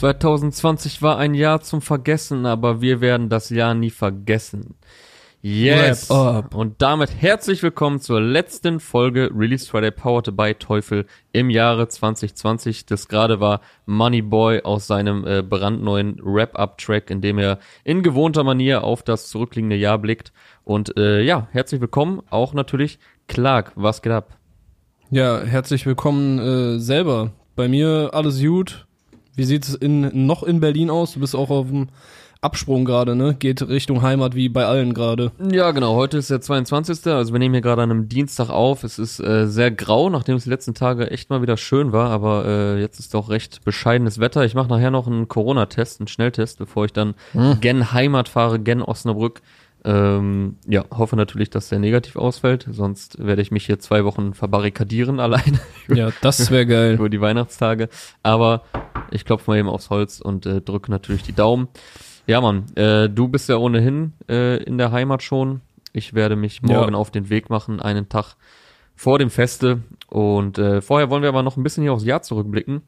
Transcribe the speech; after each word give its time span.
2020 0.00 1.02
war 1.02 1.18
ein 1.18 1.34
Jahr 1.34 1.60
zum 1.60 1.82
Vergessen, 1.82 2.46
aber 2.46 2.80
wir 2.80 3.02
werden 3.02 3.28
das 3.28 3.50
Jahr 3.50 3.74
nie 3.74 3.90
vergessen. 3.90 4.76
Yes. 5.42 6.08
Und 6.10 6.76
damit 6.78 7.10
herzlich 7.20 7.62
willkommen 7.62 8.00
zur 8.00 8.18
letzten 8.18 8.80
Folge 8.80 9.30
Release 9.30 9.68
Friday 9.68 9.90
Powered 9.90 10.34
by 10.34 10.54
Teufel 10.54 11.04
im 11.32 11.50
Jahre 11.50 11.86
2020. 11.86 12.86
Das 12.86 13.08
gerade 13.08 13.40
war 13.40 13.60
Money 13.84 14.22
Boy 14.22 14.62
aus 14.62 14.86
seinem 14.86 15.26
äh, 15.26 15.42
brandneuen 15.42 16.18
Wrap-Up-Track, 16.22 17.10
in 17.10 17.20
dem 17.20 17.36
er 17.36 17.58
in 17.84 18.02
gewohnter 18.02 18.42
Manier 18.42 18.84
auf 18.84 19.02
das 19.02 19.28
zurückliegende 19.28 19.76
Jahr 19.76 19.98
blickt. 19.98 20.32
Und 20.64 20.96
äh, 20.96 21.20
ja, 21.20 21.48
herzlich 21.50 21.82
willkommen 21.82 22.22
auch 22.30 22.54
natürlich 22.54 22.98
Clark. 23.28 23.72
Was 23.74 24.00
geht 24.00 24.12
ab? 24.12 24.38
Ja, 25.10 25.42
herzlich 25.42 25.84
willkommen 25.84 26.38
äh, 26.38 26.78
selber. 26.78 27.32
Bei 27.54 27.68
mir 27.68 28.12
alles 28.14 28.40
gut. 28.40 28.86
Wie 29.36 29.44
sieht's 29.44 29.74
in, 29.74 30.26
noch 30.26 30.42
in 30.42 30.60
Berlin 30.60 30.90
aus? 30.90 31.12
Du 31.12 31.20
bist 31.20 31.34
auch 31.34 31.50
auf 31.50 31.68
dem 31.68 31.88
Absprung 32.42 32.86
gerade, 32.86 33.14
ne? 33.14 33.34
Geht 33.38 33.68
Richtung 33.68 34.00
Heimat 34.00 34.34
wie 34.34 34.48
bei 34.48 34.64
allen 34.64 34.94
gerade. 34.94 35.30
Ja, 35.50 35.72
genau. 35.72 35.94
Heute 35.94 36.16
ist 36.16 36.30
der 36.30 36.40
22. 36.40 37.06
Also 37.06 37.32
wir 37.34 37.38
nehmen 37.38 37.54
hier 37.54 37.60
gerade 37.60 37.82
an 37.82 37.90
einem 37.90 38.08
Dienstag 38.08 38.48
auf. 38.48 38.82
Es 38.82 38.98
ist 38.98 39.20
äh, 39.20 39.46
sehr 39.46 39.70
grau, 39.70 40.08
nachdem 40.08 40.36
es 40.36 40.44
die 40.44 40.50
letzten 40.50 40.72
Tage 40.72 41.10
echt 41.10 41.28
mal 41.28 41.42
wieder 41.42 41.58
schön 41.58 41.92
war. 41.92 42.10
Aber 42.10 42.46
äh, 42.46 42.80
jetzt 42.80 42.98
ist 42.98 43.12
doch 43.12 43.28
recht 43.28 43.62
bescheidenes 43.64 44.20
Wetter. 44.20 44.44
Ich 44.46 44.54
mache 44.54 44.68
nachher 44.68 44.90
noch 44.90 45.06
einen 45.06 45.28
Corona-Test, 45.28 46.00
einen 46.00 46.08
Schnelltest, 46.08 46.58
bevor 46.58 46.86
ich 46.86 46.94
dann 46.94 47.14
hm. 47.32 47.60
gen 47.60 47.92
Heimat 47.92 48.30
fahre, 48.30 48.58
gen 48.58 48.80
Osnabrück. 48.80 49.42
Ähm, 49.84 50.56
ja, 50.66 50.84
hoffe 50.90 51.16
natürlich, 51.16 51.50
dass 51.50 51.68
der 51.68 51.78
negativ 51.78 52.16
ausfällt. 52.16 52.66
Sonst 52.70 53.24
werde 53.24 53.42
ich 53.42 53.50
mich 53.50 53.66
hier 53.66 53.78
zwei 53.78 54.04
Wochen 54.04 54.34
verbarrikadieren 54.34 55.20
alleine. 55.20 55.60
ja, 55.88 56.10
das 56.20 56.50
wäre 56.50 56.66
geil. 56.66 56.94
Über 56.94 57.08
die 57.08 57.20
Weihnachtstage. 57.20 57.88
Aber 58.22 58.62
ich 59.10 59.24
klopfe 59.24 59.50
mal 59.50 59.58
eben 59.58 59.68
aufs 59.68 59.90
Holz 59.90 60.20
und 60.20 60.46
äh, 60.46 60.60
drücke 60.60 60.90
natürlich 60.90 61.22
die 61.22 61.32
Daumen. 61.32 61.68
Ja, 62.26 62.40
Mann, 62.40 62.66
äh, 62.76 63.08
du 63.08 63.28
bist 63.28 63.48
ja 63.48 63.56
ohnehin 63.56 64.12
äh, 64.28 64.62
in 64.62 64.78
der 64.78 64.92
Heimat 64.92 65.22
schon. 65.22 65.62
Ich 65.92 66.14
werde 66.14 66.36
mich 66.36 66.62
morgen 66.62 66.92
ja. 66.92 66.98
auf 66.98 67.10
den 67.10 67.30
Weg 67.30 67.50
machen, 67.50 67.80
einen 67.80 68.08
Tag 68.08 68.36
vor 68.94 69.18
dem 69.18 69.30
Feste. 69.30 69.80
Und 70.08 70.58
äh, 70.58 70.80
vorher 70.82 71.10
wollen 71.10 71.22
wir 71.22 71.28
aber 71.30 71.42
noch 71.42 71.56
ein 71.56 71.62
bisschen 71.62 71.82
hier 71.82 71.92
aufs 71.92 72.04
Jahr 72.04 72.22
zurückblicken. 72.22 72.82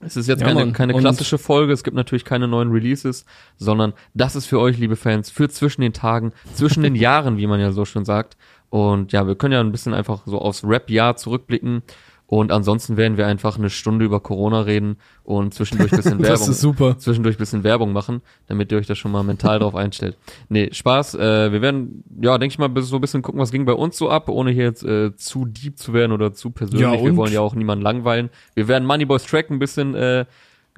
Es 0.00 0.16
ist 0.16 0.28
jetzt 0.28 0.40
ja, 0.40 0.46
keine, 0.46 0.72
keine 0.72 0.94
klassische 0.94 1.38
Folge, 1.38 1.72
es 1.72 1.82
gibt 1.82 1.96
natürlich 1.96 2.24
keine 2.24 2.46
neuen 2.46 2.70
Releases, 2.70 3.24
sondern 3.56 3.94
das 4.14 4.36
ist 4.36 4.46
für 4.46 4.60
euch, 4.60 4.78
liebe 4.78 4.94
Fans, 4.94 5.30
für 5.30 5.48
zwischen 5.48 5.80
den 5.80 5.92
Tagen, 5.92 6.32
zwischen 6.54 6.84
den 6.84 6.94
Jahren, 6.96 7.36
wie 7.36 7.48
man 7.48 7.58
ja 7.58 7.72
so 7.72 7.84
schon 7.84 8.04
sagt. 8.04 8.36
Und 8.70 9.12
ja, 9.12 9.26
wir 9.26 9.34
können 9.34 9.54
ja 9.54 9.60
ein 9.60 9.72
bisschen 9.72 9.94
einfach 9.94 10.22
so 10.26 10.38
aufs 10.38 10.62
Rap-Jahr 10.62 11.16
zurückblicken 11.16 11.82
und 12.30 12.52
ansonsten 12.52 12.98
werden 12.98 13.16
wir 13.16 13.26
einfach 13.26 13.56
eine 13.56 13.70
Stunde 13.70 14.04
über 14.04 14.20
Corona 14.20 14.60
reden 14.60 14.98
und 15.24 15.54
zwischendurch 15.54 15.90
bisschen 15.96 16.18
Werbung. 16.18 16.26
das 16.26 16.46
ist 16.46 16.60
super. 16.60 16.98
Zwischendurch 16.98 17.38
bisschen 17.38 17.64
Werbung 17.64 17.94
machen, 17.94 18.20
damit 18.48 18.70
ihr 18.70 18.76
euch 18.76 18.86
da 18.86 18.94
schon 18.94 19.12
mal 19.12 19.22
mental 19.22 19.60
drauf 19.60 19.74
einstellt. 19.74 20.18
Nee, 20.50 20.68
Spaß. 20.70 21.14
Äh, 21.14 21.52
wir 21.52 21.62
werden, 21.62 22.04
ja, 22.20 22.36
denke 22.36 22.52
ich 22.52 22.58
mal, 22.58 22.70
so 22.82 22.96
ein 22.96 23.00
bisschen 23.00 23.22
gucken, 23.22 23.40
was 23.40 23.50
ging 23.50 23.64
bei 23.64 23.72
uns 23.72 23.96
so 23.96 24.10
ab, 24.10 24.28
ohne 24.28 24.50
hier 24.50 24.64
jetzt 24.64 24.84
äh, 24.84 25.16
zu 25.16 25.46
deep 25.46 25.78
zu 25.78 25.94
werden 25.94 26.12
oder 26.12 26.34
zu 26.34 26.50
persönlich. 26.50 26.82
Ja, 26.82 27.02
wir 27.02 27.16
wollen 27.16 27.32
ja 27.32 27.40
auch 27.40 27.54
niemanden 27.54 27.82
langweilen. 27.82 28.28
Wir 28.54 28.68
werden 28.68 28.86
Moneyboys 28.86 29.24
Track 29.24 29.50
ein 29.50 29.58
bisschen 29.58 29.94
äh, 29.94 30.26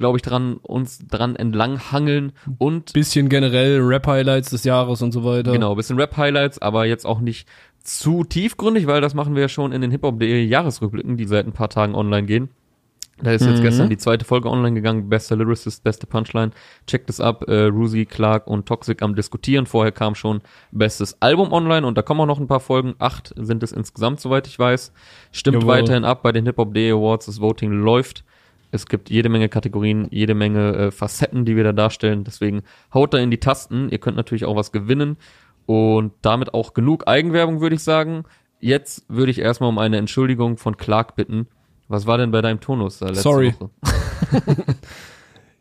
glaube 0.00 0.16
ich, 0.16 0.22
dran, 0.22 0.56
uns 0.56 1.06
dran 1.06 1.36
entlang 1.36 1.92
hangeln 1.92 2.32
und. 2.58 2.92
Bisschen 2.94 3.28
generell 3.28 3.80
Rap-Highlights 3.80 4.50
des 4.50 4.64
Jahres 4.64 5.02
und 5.02 5.12
so 5.12 5.24
weiter. 5.24 5.52
Genau, 5.52 5.74
bisschen 5.74 5.98
Rap-Highlights, 5.98 6.60
aber 6.60 6.86
jetzt 6.86 7.04
auch 7.04 7.20
nicht 7.20 7.46
zu 7.82 8.24
tiefgründig, 8.24 8.86
weil 8.86 9.00
das 9.00 9.14
machen 9.14 9.34
wir 9.34 9.42
ja 9.42 9.48
schon 9.48 9.72
in 9.72 9.80
den 9.80 9.90
hiphop.de 9.90 10.44
Jahresrückblicken, 10.44 11.16
die 11.16 11.24
seit 11.24 11.46
ein 11.46 11.52
paar 11.52 11.70
Tagen 11.70 11.94
online 11.94 12.26
gehen. 12.26 12.50
Da 13.22 13.32
ist 13.32 13.44
jetzt 13.44 13.58
mhm. 13.58 13.62
gestern 13.62 13.90
die 13.90 13.98
zweite 13.98 14.24
Folge 14.24 14.48
online 14.48 14.74
gegangen, 14.74 15.08
bester 15.08 15.36
Lyricist, 15.36 15.84
beste 15.84 16.06
Punchline. 16.06 16.52
Checkt 16.86 17.10
es 17.10 17.20
ab, 17.20 17.44
äh, 17.48 17.64
Rusi, 17.64 18.06
Clark 18.06 18.46
und 18.46 18.66
Toxic 18.66 19.02
am 19.02 19.14
diskutieren. 19.14 19.66
Vorher 19.66 19.92
kam 19.92 20.14
schon 20.14 20.40
bestes 20.72 21.20
Album 21.20 21.52
online 21.52 21.86
und 21.86 21.98
da 21.98 22.02
kommen 22.02 22.20
auch 22.22 22.26
noch 22.26 22.40
ein 22.40 22.46
paar 22.46 22.60
Folgen. 22.60 22.94
Acht 22.98 23.34
sind 23.36 23.62
es 23.62 23.72
insgesamt, 23.72 24.20
soweit 24.20 24.46
ich 24.46 24.58
weiß. 24.58 24.92
Stimmt 25.32 25.62
Jawohl. 25.62 25.68
weiterhin 25.68 26.04
ab 26.04 26.22
bei 26.22 26.32
den 26.32 26.46
Hip-Hop.de 26.46 26.92
Awards, 26.92 27.26
das 27.26 27.40
Voting 27.40 27.72
läuft. 27.72 28.24
Es 28.72 28.86
gibt 28.86 29.10
jede 29.10 29.28
Menge 29.28 29.48
Kategorien, 29.48 30.06
jede 30.10 30.34
Menge 30.34 30.74
äh, 30.74 30.90
Facetten, 30.90 31.44
die 31.44 31.56
wir 31.56 31.64
da 31.64 31.72
darstellen. 31.72 32.24
Deswegen 32.24 32.62
haut 32.94 33.12
da 33.12 33.18
in 33.18 33.30
die 33.30 33.40
Tasten. 33.40 33.88
Ihr 33.90 33.98
könnt 33.98 34.16
natürlich 34.16 34.44
auch 34.44 34.56
was 34.56 34.72
gewinnen. 34.72 35.16
Und 35.70 36.14
damit 36.22 36.52
auch 36.52 36.74
genug 36.74 37.06
Eigenwerbung, 37.06 37.60
würde 37.60 37.76
ich 37.76 37.84
sagen. 37.84 38.24
Jetzt 38.58 39.04
würde 39.06 39.30
ich 39.30 39.38
erstmal 39.38 39.68
um 39.68 39.78
eine 39.78 39.98
Entschuldigung 39.98 40.56
von 40.56 40.76
Clark 40.76 41.14
bitten. 41.14 41.46
Was 41.86 42.08
war 42.08 42.18
denn 42.18 42.32
bei 42.32 42.42
deinem 42.42 42.58
Tonus 42.58 43.00
äh, 43.00 43.06
letzte 43.06 43.22
Sorry. 43.22 43.54
Woche? 43.56 43.70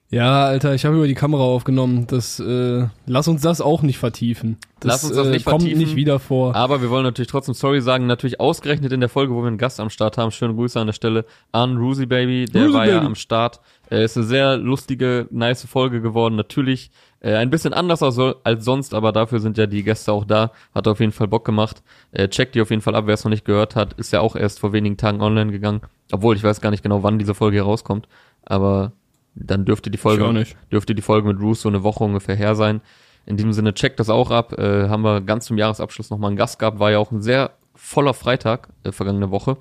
ja, 0.09 0.45
Alter, 0.45 0.73
ich 0.73 0.83
habe 0.85 0.95
über 0.95 1.05
die 1.05 1.13
Kamera 1.13 1.43
aufgenommen. 1.43 2.07
Das, 2.07 2.39
äh, 2.39 2.87
lass 3.05 3.27
uns 3.27 3.43
das 3.43 3.61
auch 3.61 3.83
nicht 3.83 3.99
vertiefen. 3.99 4.57
Das, 4.79 4.89
lass 4.89 5.03
uns 5.03 5.15
das 5.15 5.27
nicht 5.27 5.45
äh, 5.45 5.49
kommt 5.51 5.61
vertiefen, 5.61 5.83
nicht 5.83 5.95
wieder 5.95 6.17
vor. 6.17 6.55
Aber 6.55 6.81
wir 6.81 6.89
wollen 6.89 7.03
natürlich 7.03 7.29
trotzdem 7.29 7.53
Sorry 7.53 7.79
sagen. 7.79 8.07
Natürlich 8.07 8.39
ausgerechnet 8.39 8.91
in 8.91 9.01
der 9.01 9.09
Folge, 9.09 9.35
wo 9.35 9.43
wir 9.43 9.47
einen 9.47 9.59
Gast 9.59 9.79
am 9.79 9.91
Start 9.91 10.17
haben. 10.17 10.31
Schöne 10.31 10.55
Grüße 10.55 10.79
an 10.79 10.87
der 10.87 10.93
Stelle 10.93 11.25
an 11.51 11.77
Rusi 11.77 12.07
Baby. 12.07 12.45
Der 12.45 12.63
Rusi 12.63 12.73
war 12.73 12.85
Baby. 12.85 12.95
ja 12.95 13.03
am 13.03 13.13
Start. 13.13 13.59
Äh, 13.91 14.03
ist 14.03 14.17
eine 14.17 14.25
sehr 14.25 14.57
lustige, 14.57 15.27
nice 15.31 15.66
Folge 15.66 16.01
geworden. 16.01 16.35
Natürlich 16.35 16.91
äh, 17.22 17.35
ein 17.35 17.50
bisschen 17.50 17.73
anders 17.73 18.03
als, 18.03 18.19
als 18.44 18.63
sonst, 18.66 18.94
aber 18.94 19.11
dafür 19.11 19.39
sind 19.39 19.57
ja 19.57 19.66
die 19.66 19.83
Gäste 19.83 20.11
auch 20.11 20.25
da. 20.25 20.51
Hat 20.73 20.88
auf 20.88 21.00
jeden 21.00 21.11
Fall 21.11 21.27
Bock 21.27 21.45
gemacht. 21.45 21.83
Äh, 22.11 22.27
checkt 22.27 22.55
die 22.55 22.61
auf 22.61 22.69
jeden 22.69 22.81
Fall 22.81 22.95
ab, 22.95 23.05
wer 23.07 23.13
es 23.13 23.23
noch 23.23 23.31
nicht 23.31 23.45
gehört 23.45 23.75
hat. 23.75 23.94
Ist 23.94 24.13
ja 24.13 24.22
auch 24.22 24.35
erst 24.35 24.59
vor 24.59 24.73
wenigen 24.73 24.97
Tagen 24.97 25.22
online 25.22 25.51
gegangen. 25.51 25.81
Obwohl, 26.11 26.35
ich 26.35 26.44
weiß 26.44 26.61
gar 26.61 26.72
nicht 26.72 26.83
genau, 26.83 27.03
wann 27.03 27.19
diese 27.19 27.33
Folge 27.33 27.57
hier 27.57 27.63
rauskommt. 27.63 28.07
Aber 28.44 28.94
dann 29.35 29.66
dürfte 29.66 29.91
die 29.91 29.97
Folge, 29.97 30.45
dürfte 30.71 30.95
die 30.95 31.01
Folge 31.01 31.27
mit 31.27 31.39
Bruce 31.39 31.61
so 31.61 31.69
eine 31.69 31.83
Woche 31.83 32.03
ungefähr 32.03 32.35
her 32.35 32.56
sein. 32.56 32.81
In 33.25 33.38
diesem 33.38 33.53
Sinne, 33.53 33.73
checkt 33.73 34.00
das 34.00 34.09
auch 34.09 34.31
ab. 34.31 34.57
Äh, 34.57 34.89
haben 34.89 35.03
wir 35.03 35.21
ganz 35.21 35.45
zum 35.45 35.57
Jahresabschluss 35.57 36.09
nochmal 36.09 36.29
einen 36.29 36.38
Gast 36.38 36.57
gehabt. 36.57 36.79
War 36.79 36.91
ja 36.91 36.97
auch 36.97 37.11
ein 37.11 37.21
sehr 37.21 37.51
voller 37.75 38.13
Freitag 38.13 38.69
äh, 38.83 38.91
vergangene 38.91 39.31
Woche. 39.31 39.57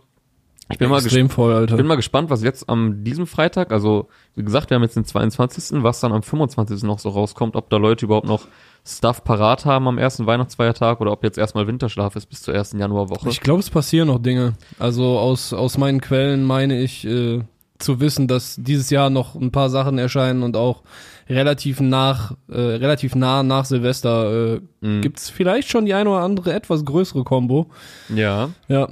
Ich 0.71 0.79
bin, 0.79 0.91
mal 0.91 0.99
Extrem 0.99 1.31
voll, 1.31 1.55
Alter. 1.55 1.77
bin 1.77 1.87
mal 1.87 1.97
gespannt, 1.97 2.29
was 2.29 2.43
jetzt 2.43 2.69
am 2.69 3.03
diesem 3.03 3.27
Freitag, 3.27 3.73
also 3.73 4.09
wie 4.35 4.43
gesagt, 4.43 4.69
wir 4.69 4.75
haben 4.75 4.83
jetzt 4.83 4.97
den 4.97 5.05
22., 5.05 5.83
was 5.83 6.01
dann 6.01 6.13
am 6.13 6.23
25. 6.23 6.83
noch 6.83 6.99
so 6.99 7.09
rauskommt, 7.09 7.57
ob 7.57 7.71
da 7.71 7.79
Leute 7.79 8.05
überhaupt 8.05 8.27
noch 8.27 8.47
Stuff 8.87 9.25
parat 9.25 9.65
haben 9.65 9.89
am 9.89 9.99
ersten 9.99 10.27
Weihnachtsfeiertag 10.27 11.01
oder 11.01 11.13
ob 11.13 11.25
jetzt 11.25 11.39
erstmal 11.39 11.67
Winterschlaf 11.67 12.17
ist 12.17 12.27
bis 12.27 12.43
zur 12.43 12.55
ersten 12.55 12.79
Januarwoche. 12.79 13.29
Ich 13.31 13.41
glaube, 13.41 13.61
es 13.61 13.71
passieren 13.71 14.09
noch 14.09 14.19
Dinge. 14.19 14.55
Also 14.79 15.19
aus, 15.19 15.53
aus 15.53 15.79
meinen 15.79 16.01
Quellen 16.01 16.45
meine 16.45 16.81
ich 16.81 17.07
äh, 17.07 17.43
zu 17.79 18.01
wissen, 18.01 18.29
dass 18.29 18.57
dieses 18.59 18.91
Jahr 18.91 19.09
noch 19.09 19.35
ein 19.35 19.53
paar 19.53 19.71
Sachen 19.71 19.99
erscheinen 19.99 20.43
und 20.43 20.57
auch 20.57 20.83
relativ 21.29 21.81
nach, 21.81 22.33
äh, 22.49 22.59
relativ 22.59 23.15
nah 23.15 23.43
nach 23.43 23.65
Silvester 23.65 24.57
äh, 24.57 24.61
mhm. 24.81 25.01
gibt's 25.01 25.31
vielleicht 25.31 25.71
schon 25.71 25.87
die 25.87 25.95
eine 25.95 26.11
oder 26.11 26.21
andere 26.21 26.53
etwas 26.53 26.85
größere 26.85 27.25
Combo. 27.25 27.71
Ja. 28.15 28.51
Ja. 28.69 28.89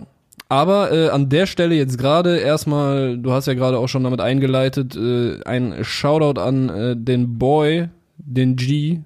Aber 0.48 0.92
äh, 0.92 1.08
an 1.08 1.28
der 1.28 1.46
Stelle 1.46 1.74
jetzt 1.74 1.98
gerade 1.98 2.38
erstmal, 2.38 3.18
du 3.18 3.32
hast 3.32 3.46
ja 3.46 3.54
gerade 3.54 3.78
auch 3.78 3.88
schon 3.88 4.04
damit 4.04 4.20
eingeleitet, 4.20 4.94
äh, 4.94 5.42
ein 5.44 5.82
Shoutout 5.82 6.40
an 6.40 6.68
äh, 6.68 6.96
den 6.96 7.38
Boy, 7.38 7.88
den 8.18 8.54
G. 8.54 9.00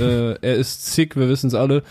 äh, 0.00 0.32
er 0.40 0.54
ist 0.54 0.86
sick, 0.86 1.16
wir 1.16 1.28
wissen 1.28 1.48
es 1.48 1.54
alle. 1.54 1.82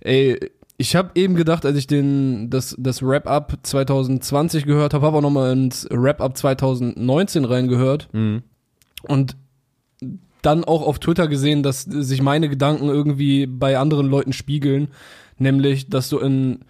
Ey, 0.00 0.38
ich 0.76 0.96
habe 0.96 1.12
eben 1.14 1.34
gedacht, 1.34 1.64
als 1.64 1.78
ich 1.78 1.86
den 1.86 2.50
das 2.50 2.74
das 2.78 3.02
Wrap 3.02 3.26
Up 3.26 3.56
2020 3.62 4.66
gehört 4.66 4.94
habe, 4.94 5.06
habe 5.06 5.18
auch 5.18 5.22
noch 5.22 5.30
mal 5.30 5.52
ins 5.52 5.86
Wrap 5.90 6.20
Up 6.20 6.36
2019 6.36 7.44
reingehört 7.44 8.08
mhm. 8.12 8.42
und 9.02 9.36
dann 10.42 10.64
auch 10.64 10.82
auf 10.82 10.98
Twitter 10.98 11.28
gesehen, 11.28 11.62
dass 11.62 11.82
sich 11.82 12.20
meine 12.20 12.48
Gedanken 12.48 12.88
irgendwie 12.88 13.46
bei 13.46 13.78
anderen 13.78 14.08
Leuten 14.08 14.32
spiegeln, 14.32 14.88
nämlich 15.38 15.88
dass 15.88 16.08
du 16.08 16.18
in 16.18 16.64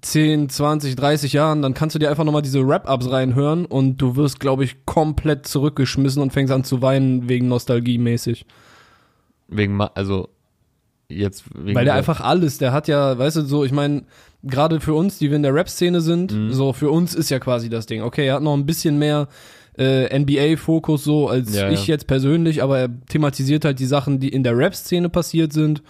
10, 0.00 0.48
20, 0.48 0.96
30 0.96 1.32
Jahren, 1.32 1.62
dann 1.62 1.74
kannst 1.74 1.94
du 1.94 1.98
dir 1.98 2.10
einfach 2.10 2.24
nochmal 2.24 2.42
diese 2.42 2.66
Wrap-Ups 2.66 3.10
reinhören 3.10 3.64
und 3.64 3.96
du 3.98 4.16
wirst, 4.16 4.40
glaube 4.40 4.64
ich, 4.64 4.84
komplett 4.84 5.46
zurückgeschmissen 5.46 6.20
und 6.20 6.32
fängst 6.32 6.52
an 6.52 6.64
zu 6.64 6.82
weinen 6.82 7.28
wegen 7.28 7.48
Nostalgie 7.48 7.98
mäßig. 7.98 8.46
Wegen, 9.48 9.80
also 9.80 10.28
jetzt 11.08 11.44
wegen 11.54 11.74
Weil 11.74 11.84
der 11.84 11.94
einfach 11.94 12.20
alles, 12.20 12.58
der 12.58 12.72
hat 12.72 12.88
ja, 12.88 13.16
weißt 13.16 13.36
du, 13.36 13.42
so, 13.42 13.64
ich 13.64 13.72
meine, 13.72 14.02
gerade 14.42 14.80
für 14.80 14.94
uns, 14.94 15.18
die 15.18 15.30
wir 15.30 15.36
in 15.36 15.42
der 15.42 15.54
Rap-Szene 15.54 16.00
sind, 16.00 16.32
mhm. 16.32 16.52
so 16.52 16.72
für 16.72 16.90
uns 16.90 17.14
ist 17.14 17.30
ja 17.30 17.38
quasi 17.38 17.68
das 17.68 17.86
Ding. 17.86 18.02
Okay, 18.02 18.26
er 18.26 18.34
hat 18.34 18.42
noch 18.42 18.54
ein 18.54 18.66
bisschen 18.66 18.98
mehr 18.98 19.28
äh, 19.78 20.18
NBA-Fokus 20.18 21.04
so 21.04 21.28
als 21.28 21.54
ja, 21.54 21.70
ich 21.70 21.86
ja. 21.86 21.94
jetzt 21.94 22.06
persönlich, 22.06 22.62
aber 22.62 22.78
er 22.78 22.88
thematisiert 23.08 23.64
halt 23.64 23.78
die 23.78 23.86
Sachen, 23.86 24.20
die 24.20 24.28
in 24.28 24.42
der 24.42 24.56
Rap-Szene 24.56 25.08
passiert 25.08 25.52
sind 25.52 25.82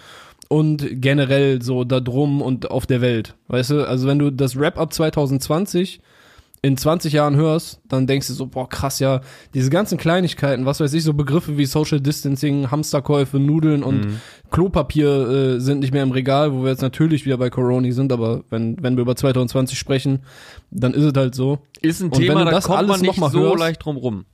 und 0.48 0.86
generell 1.00 1.62
so 1.62 1.84
da 1.84 2.00
drum 2.00 2.42
und 2.42 2.70
auf 2.70 2.86
der 2.86 3.00
Welt. 3.00 3.34
Weißt 3.48 3.70
du, 3.70 3.86
also 3.86 4.06
wenn 4.06 4.18
du 4.18 4.30
das 4.30 4.58
Wrap-Up 4.58 4.92
2020 4.92 6.00
in 6.62 6.76
20 6.76 7.12
Jahren 7.12 7.36
hörst, 7.36 7.80
dann 7.88 8.06
denkst 8.06 8.26
du 8.26 8.32
so, 8.32 8.46
boah, 8.46 8.68
krass, 8.68 8.98
ja, 8.98 9.20
diese 9.54 9.70
ganzen 9.70 9.98
Kleinigkeiten, 9.98 10.66
was 10.66 10.80
weiß 10.80 10.92
ich, 10.94 11.04
so 11.04 11.14
Begriffe 11.14 11.58
wie 11.58 11.66
Social 11.66 12.00
Distancing, 12.00 12.70
Hamsterkäufe, 12.70 13.38
Nudeln 13.38 13.82
und 13.82 14.06
mhm. 14.06 14.20
Klopapier 14.50 15.28
äh, 15.28 15.60
sind 15.60 15.80
nicht 15.80 15.92
mehr 15.92 16.02
im 16.02 16.10
Regal, 16.10 16.52
wo 16.52 16.62
wir 16.62 16.70
jetzt 16.70 16.82
natürlich 16.82 17.24
wieder 17.24 17.38
bei 17.38 17.50
Corona 17.50 17.90
sind, 17.92 18.12
aber 18.12 18.42
wenn, 18.50 18.82
wenn 18.82 18.96
wir 18.96 19.02
über 19.02 19.14
2020 19.14 19.78
sprechen, 19.78 20.20
dann 20.70 20.94
ist 20.94 21.04
es 21.04 21.12
halt 21.14 21.34
so. 21.34 21.60
Ist 21.82 22.00
ein 22.00 22.10
und 22.10 22.18
Thema, 22.18 22.44
da 22.44 22.60
kommt 22.60 22.88
man 22.88 23.00
nicht 23.00 23.14
so 23.14 23.40
hörst, 23.40 23.58
leicht 23.58 23.84
drum 23.84 23.96
rum. 23.96 24.24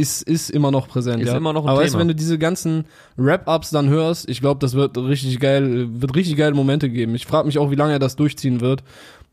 Ist, 0.00 0.22
ist 0.22 0.50
immer 0.50 0.70
noch 0.70 0.88
präsent, 0.88 1.22
Ist 1.22 1.28
ja. 1.28 1.36
immer 1.36 1.52
noch 1.52 1.64
ein 1.64 1.68
Aber 1.70 1.80
weißt, 1.80 1.88
du, 1.94 1.98
Thema. 1.98 2.00
wenn 2.00 2.08
du 2.08 2.14
diese 2.14 2.38
ganzen 2.38 2.84
Rap-Ups 3.18 3.70
dann 3.70 3.88
hörst, 3.88 4.28
ich 4.28 4.40
glaube, 4.40 4.58
das 4.60 4.74
wird 4.74 4.96
richtig 4.98 5.38
geil, 5.38 5.88
wird 6.00 6.16
richtig 6.16 6.36
geile 6.36 6.54
Momente 6.54 6.88
geben. 6.90 7.14
Ich 7.14 7.26
frage 7.26 7.46
mich 7.46 7.58
auch, 7.58 7.70
wie 7.70 7.76
lange 7.76 7.92
er 7.92 7.98
das 7.98 8.16
durchziehen 8.16 8.60
wird. 8.60 8.82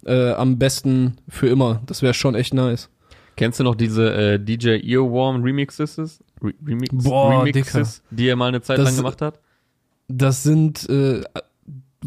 Äh, 0.05 0.31
am 0.33 0.57
besten 0.59 1.17
für 1.27 1.47
immer. 1.47 1.81
Das 1.87 2.01
wäre 2.01 2.13
schon 2.13 2.35
echt 2.35 2.53
nice. 2.53 2.89
Kennst 3.35 3.59
du 3.59 3.63
noch 3.63 3.75
diese 3.75 4.13
äh, 4.13 4.39
DJ 4.39 4.79
Earworm 4.83 5.41
Remixes? 5.43 5.97
Re 6.43 6.53
Remix 6.65 7.03
Boah, 7.03 7.43
Remixes, 7.43 8.03
die 8.11 8.27
er 8.27 8.35
mal 8.35 8.47
eine 8.47 8.61
Zeit 8.61 8.77
Das- 8.77 8.85
lang 8.89 8.95
gemacht 8.97 9.21
hat? 9.21 9.39
Das 10.09 10.43
sind, 10.43 10.87
äh, 10.89 11.21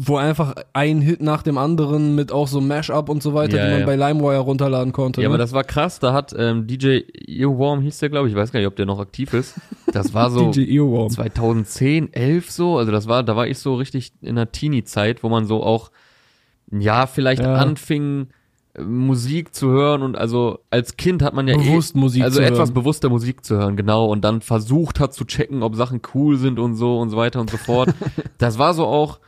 wo 0.03 0.15
einfach 0.17 0.55
ein 0.73 1.01
Hit 1.01 1.21
nach 1.21 1.43
dem 1.43 1.57
anderen 1.57 2.15
mit 2.15 2.31
auch 2.31 2.47
so 2.47 2.59
Mash-Up 2.59 3.07
und 3.09 3.21
so 3.21 3.33
weiter, 3.35 3.57
Ja, 3.57 3.65
die 3.65 3.71
man 3.71 3.79
ja. 3.81 3.85
bei 3.85 3.95
LimeWire 3.95 4.39
runterladen 4.39 4.93
konnte. 4.93 5.21
Ja, 5.21 5.27
ne? 5.27 5.33
aber 5.35 5.37
das 5.37 5.53
war 5.53 5.63
krass. 5.63 5.99
Da 5.99 6.11
hat 6.13 6.33
ähm, 6.37 6.65
DJ 6.65 7.01
Earworm, 7.27 7.81
hieß 7.81 7.99
der, 7.99 8.09
glaube 8.09 8.27
ich, 8.27 8.33
ich 8.33 8.39
weiß 8.39 8.51
gar 8.51 8.59
nicht, 8.61 8.67
ob 8.67 8.75
der 8.75 8.85
noch 8.87 8.99
aktiv 8.99 9.33
ist. 9.33 9.55
Das 9.93 10.13
war 10.13 10.31
so 10.31 10.49
DJ 10.51 10.77
Earworm. 10.77 11.09
2010, 11.09 12.13
11 12.13 12.49
so. 12.51 12.77
Also 12.77 12.91
das 12.91 13.07
war, 13.07 13.21
da 13.23 13.35
war 13.35 13.47
ich 13.47 13.59
so 13.59 13.75
richtig 13.75 14.13
in 14.21 14.35
der 14.37 14.51
Teenie-Zeit, 14.51 15.23
wo 15.23 15.29
man 15.29 15.45
so 15.45 15.61
auch, 15.61 15.91
ja, 16.71 17.05
vielleicht 17.05 17.43
Ja. 17.43 17.55
anfing, 17.55 18.27
äh, 18.73 18.81
Musik 18.81 19.53
zu 19.53 19.69
hören 19.69 20.01
und 20.01 20.17
also 20.17 20.59
als 20.69 20.95
Kind 20.97 21.21
hat 21.21 21.33
man 21.33 21.47
ja 21.47 21.57
Bewusst 21.57 21.95
eh, 21.95 21.99
Musik 21.99 22.23
also 22.23 22.39
etwas 22.41 22.69
hören. 22.69 22.73
bewusster 22.73 23.09
Musik 23.09 23.43
zu 23.45 23.57
hören, 23.57 23.75
genau, 23.75 24.05
und 24.05 24.21
dann 24.23 24.41
versucht 24.41 24.99
hat 24.99 25.13
zu 25.13 25.25
checken, 25.25 25.61
ob 25.63 25.75
Sachen 25.75 26.01
cool 26.15 26.37
sind 26.37 26.57
und 26.59 26.75
so 26.75 26.97
und 26.97 27.09
so 27.09 27.17
weiter 27.17 27.39
und 27.41 27.49
so 27.51 27.57
fort. 27.57 27.93
das 28.37 28.57
war 28.57 28.73
so 28.73 28.85
auch, 28.85 29.19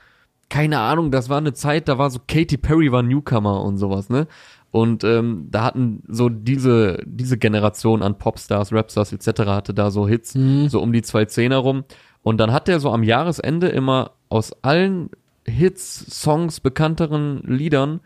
keine 0.54 0.80
Ahnung, 0.80 1.10
das 1.10 1.30
war 1.30 1.40
eine 1.40 1.54
Zeit, 1.54 1.88
da 1.88 1.98
war 1.98 2.12
so 2.12 2.20
Katy 2.28 2.58
Perry 2.58 2.92
war 2.92 3.02
Newcomer 3.02 3.62
und 3.64 3.78
sowas, 3.78 4.10
ne? 4.10 4.28
Und 4.70 5.04
ähm, 5.04 5.48
da 5.50 5.64
hatten 5.64 6.04
so 6.08 6.30
diese 6.30 7.00
diese 7.06 7.38
Generation 7.40 8.04
an 8.04 8.18
Popstars, 8.20 8.72
Rapstars 8.72 9.14
etc. 9.14 9.42
hatte 9.48 9.74
da 9.74 9.90
so 9.90 10.08
Hits 10.08 10.36
Mhm. 10.36 10.70
so 10.70 10.80
um 10.82 10.94
die 10.94 11.02
2010er 11.02 11.58
rum. 11.58 11.84
Und 12.22 12.38
dann 12.38 12.52
hat 12.52 12.68
der 12.68 12.80
so 12.80 12.92
am 12.92 13.02
Jahresende 13.04 13.68
immer 13.70 14.12
aus 14.30 14.54
allen 14.64 15.10
Hits, 15.46 16.06
Songs, 16.22 16.60
bekannteren 16.60 17.42
Liedern 17.46 18.00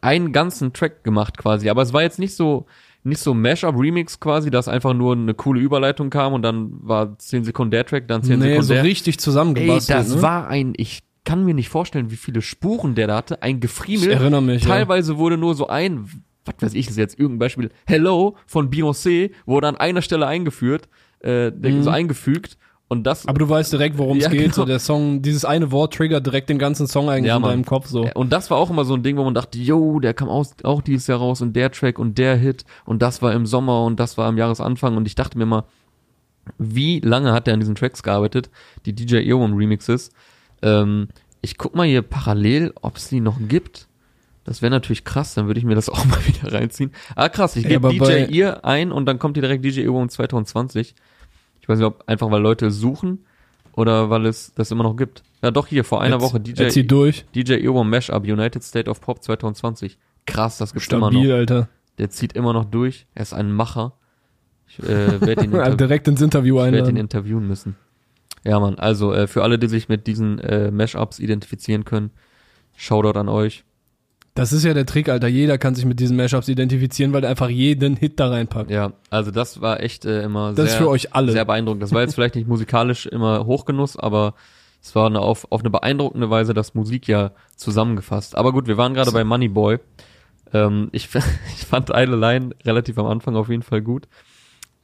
einen 0.00 0.32
ganzen 0.32 0.72
Track 0.72 1.02
gemacht 1.04 1.38
quasi. 1.38 1.68
Aber 1.70 1.82
es 1.82 1.92
war 1.92 2.02
jetzt 2.02 2.18
nicht 2.20 2.34
so 2.36 2.66
nicht 3.06 3.20
so 3.20 3.34
Mashup-Remix 3.34 4.18
quasi, 4.20 4.50
dass 4.50 4.66
einfach 4.68 4.94
nur 4.94 5.12
eine 5.14 5.34
coole 5.34 5.60
Überleitung 5.60 6.08
kam 6.08 6.32
und 6.34 6.42
dann 6.42 6.70
war 6.82 7.18
10 7.18 7.44
Sekunden 7.44 7.70
der 7.72 7.84
Track, 7.84 8.08
dann 8.08 8.22
10 8.22 8.38
Nee, 8.38 8.44
Sekunden 8.46 8.62
so 8.62 8.74
der. 8.74 8.82
richtig 8.84 9.16
Ey, 9.16 9.18
zusammengebastelt. 9.18 9.98
das 9.98 10.14
ne? 10.16 10.22
war 10.22 10.48
ein, 10.48 10.72
ich 10.76 11.00
kann 11.24 11.44
mir 11.44 11.54
nicht 11.54 11.68
vorstellen, 11.68 12.10
wie 12.10 12.16
viele 12.16 12.42
Spuren 12.42 12.94
der 12.94 13.06
da 13.06 13.16
hatte. 13.16 13.42
Ein 13.42 13.56
ich 13.56 13.60
Gefriemel. 13.62 14.10
erinnere 14.10 14.42
mich. 14.42 14.62
ja. 14.62 14.68
Teilweise 14.68 15.16
wurde 15.18 15.36
nur 15.38 15.54
so 15.54 15.68
ein, 15.68 16.06
was 16.44 16.54
weiß 16.60 16.74
ich, 16.74 16.86
das 16.86 16.92
ist 16.94 16.98
jetzt 16.98 17.18
irgendein 17.18 17.38
Beispiel, 17.40 17.70
Hello 17.86 18.36
von 18.46 18.70
Beyoncé 18.70 19.30
wurde 19.46 19.68
an 19.68 19.76
einer 19.76 20.02
Stelle 20.02 20.26
eingeführt, 20.26 20.88
äh, 21.20 21.50
der- 21.52 21.82
so 21.82 21.90
eingefügt. 21.90 22.58
Und 22.86 23.04
das, 23.06 23.26
Aber 23.26 23.38
du 23.38 23.48
weißt 23.48 23.72
direkt, 23.72 23.96
worum 23.96 24.18
es 24.18 24.24
Ja, 24.24 24.28
geht. 24.30 24.40
genau. 24.42 24.54
So 24.54 24.64
der 24.66 24.78
Song, 24.78 25.22
dieses 25.22 25.46
eine 25.46 25.72
Wort 25.72 25.94
triggert 25.94 26.26
direkt 26.26 26.50
den 26.50 26.58
ganzen 26.58 26.86
Song 26.86 27.08
eigentlich 27.08 27.28
Ja, 27.30 27.38
in 27.38 27.42
deinem 27.42 27.64
Kopf 27.64 27.86
so. 27.88 28.06
und 28.14 28.30
das 28.30 28.50
war 28.50 28.58
auch 28.58 28.68
immer 28.68 28.84
so 28.84 28.92
ein 28.94 29.02
Ding, 29.02 29.16
wo 29.16 29.24
man 29.24 29.32
dachte, 29.32 29.58
yo, 29.58 29.98
der 30.00 30.12
kam 30.12 30.28
aus, 30.28 30.54
auch 30.64 30.82
dieses 30.82 31.06
Jahr 31.06 31.18
raus 31.18 31.40
und 31.40 31.54
der 31.56 31.72
Track 31.72 31.98
und 31.98 32.18
der 32.18 32.36
Hit 32.36 32.66
und 32.84 33.00
das 33.00 33.22
war 33.22 33.32
im 33.32 33.46
Sommer 33.46 33.84
und 33.84 33.98
das 33.98 34.18
war 34.18 34.26
am 34.28 34.36
Jahresanfang 34.36 34.98
und 34.98 35.06
ich 35.06 35.14
dachte 35.14 35.38
mir 35.38 35.46
mal, 35.46 35.64
wie 36.58 37.00
lange 37.00 37.32
hat 37.32 37.46
der 37.46 37.54
an 37.54 37.60
diesen 37.60 37.74
Tracks 37.74 38.02
gearbeitet? 38.02 38.50
Die 38.84 38.92
DJ 38.92 39.16
Earworm 39.26 39.54
Remixes. 39.54 40.10
Ähm, 40.64 41.08
ich 41.42 41.58
guck 41.58 41.74
mal 41.74 41.86
hier 41.86 42.02
parallel, 42.02 42.72
ob 42.80 42.96
es 42.96 43.08
die 43.08 43.20
noch 43.20 43.38
gibt. 43.48 43.86
Das 44.44 44.60
wäre 44.62 44.70
natürlich 44.70 45.04
krass, 45.04 45.34
dann 45.34 45.46
würde 45.46 45.58
ich 45.58 45.64
mir 45.66 45.74
das 45.74 45.88
auch 45.90 46.04
mal 46.06 46.18
wieder 46.26 46.52
reinziehen. 46.52 46.92
Ah, 47.16 47.28
krass, 47.28 47.56
ich 47.56 47.66
gebe 47.66 47.88
DJ 47.90 47.98
bei- 47.98 48.26
Ear 48.28 48.64
ein 48.64 48.92
und 48.92 49.06
dann 49.06 49.18
kommt 49.18 49.36
hier 49.36 49.42
direkt 49.42 49.64
DJ 49.64 49.82
Earworm 49.82 50.08
2020. 50.08 50.94
Ich 51.60 51.68
weiß 51.68 51.78
nicht, 51.78 51.86
ob 51.86 52.04
einfach 52.08 52.30
weil 52.30 52.42
Leute 52.42 52.70
suchen 52.70 53.24
oder 53.72 54.10
weil 54.10 54.26
es 54.26 54.52
das 54.54 54.70
immer 54.70 54.82
noch 54.84 54.96
gibt. 54.96 55.22
Ja, 55.42 55.50
doch 55.50 55.66
hier 55.66 55.84
vor 55.84 56.00
einer 56.02 56.16
Jetzt- 56.16 56.22
Woche 56.24 56.40
DJ 56.40 56.62
jetzt 56.62 56.90
durch. 56.90 57.24
DJ 57.34 57.54
Earworm 57.64 57.88
Mashup 57.90 58.24
United 58.24 58.62
State 58.62 58.90
of 58.90 59.00
Pop 59.00 59.22
2020. 59.22 59.98
Krass, 60.26 60.58
das 60.58 60.72
gibt's 60.72 60.88
immer 60.90 61.10
Stabil, 61.10 61.28
noch. 61.28 61.34
Alter. 61.36 61.68
Der 61.98 62.10
zieht 62.10 62.32
immer 62.34 62.52
noch 62.52 62.64
durch. 62.64 63.06
Er 63.14 63.22
ist 63.22 63.32
ein 63.34 63.52
Macher. 63.52 63.92
Ich 64.66 64.78
äh, 64.82 65.20
werde 65.20 65.44
ihn, 65.44 65.52
direkt 65.76 66.08
ins 66.08 66.20
Interview 66.22 66.62
ich 66.64 66.72
werd 66.72 66.88
ihn 66.88 66.96
interviewen 66.96 67.46
müssen. 67.46 67.76
Ja, 68.44 68.60
Mann. 68.60 68.78
Also 68.78 69.12
äh, 69.12 69.26
für 69.26 69.42
alle, 69.42 69.58
die 69.58 69.68
sich 69.68 69.88
mit 69.88 70.06
diesen 70.06 70.38
äh, 70.38 70.70
Mashups 70.70 71.18
identifizieren 71.18 71.84
können, 71.84 72.10
Shoutout 72.76 73.18
an 73.18 73.28
euch. 73.28 73.64
Das 74.34 74.52
ist 74.52 74.64
ja 74.64 74.74
der 74.74 74.84
Trick, 74.84 75.08
Alter. 75.08 75.28
Jeder 75.28 75.58
kann 75.58 75.76
sich 75.76 75.84
mit 75.84 76.00
diesen 76.00 76.16
Mashups 76.16 76.48
identifizieren, 76.48 77.12
weil 77.12 77.20
der 77.20 77.30
einfach 77.30 77.48
jeden 77.48 77.96
Hit 77.96 78.18
da 78.18 78.30
reinpackt. 78.30 78.68
Ja, 78.68 78.92
also 79.08 79.30
das 79.30 79.60
war 79.60 79.80
echt 79.80 80.04
äh, 80.04 80.22
immer 80.22 80.52
Das 80.52 80.66
ist 80.66 80.70
sehr, 80.72 80.80
für 80.80 80.88
euch 80.88 81.14
alle. 81.14 81.30
sehr 81.32 81.44
beeindruckend. 81.44 81.82
Das 81.84 81.92
war 81.92 82.02
jetzt 82.02 82.16
vielleicht 82.16 82.34
nicht 82.34 82.48
musikalisch 82.48 83.06
immer 83.06 83.46
Hochgenuss, 83.46 83.96
aber 83.96 84.34
es 84.82 84.94
war 84.96 85.06
eine 85.06 85.20
auf, 85.20 85.46
auf 85.50 85.60
eine 85.60 85.70
beeindruckende 85.70 86.30
Weise 86.30 86.52
das 86.52 86.74
Musik 86.74 87.06
ja 87.06 87.30
zusammengefasst. 87.56 88.36
Aber 88.36 88.52
gut, 88.52 88.66
wir 88.66 88.76
waren 88.76 88.92
gerade 88.92 89.12
bei 89.12 89.22
Moneyboy. 89.22 89.78
Ähm, 90.52 90.88
ich, 90.90 91.08
ich 91.56 91.64
fand 91.64 91.92
eine 91.92 92.16
Line 92.16 92.50
relativ 92.64 92.98
am 92.98 93.06
Anfang 93.06 93.36
auf 93.36 93.48
jeden 93.48 93.62
Fall 93.62 93.82
gut. 93.82 94.08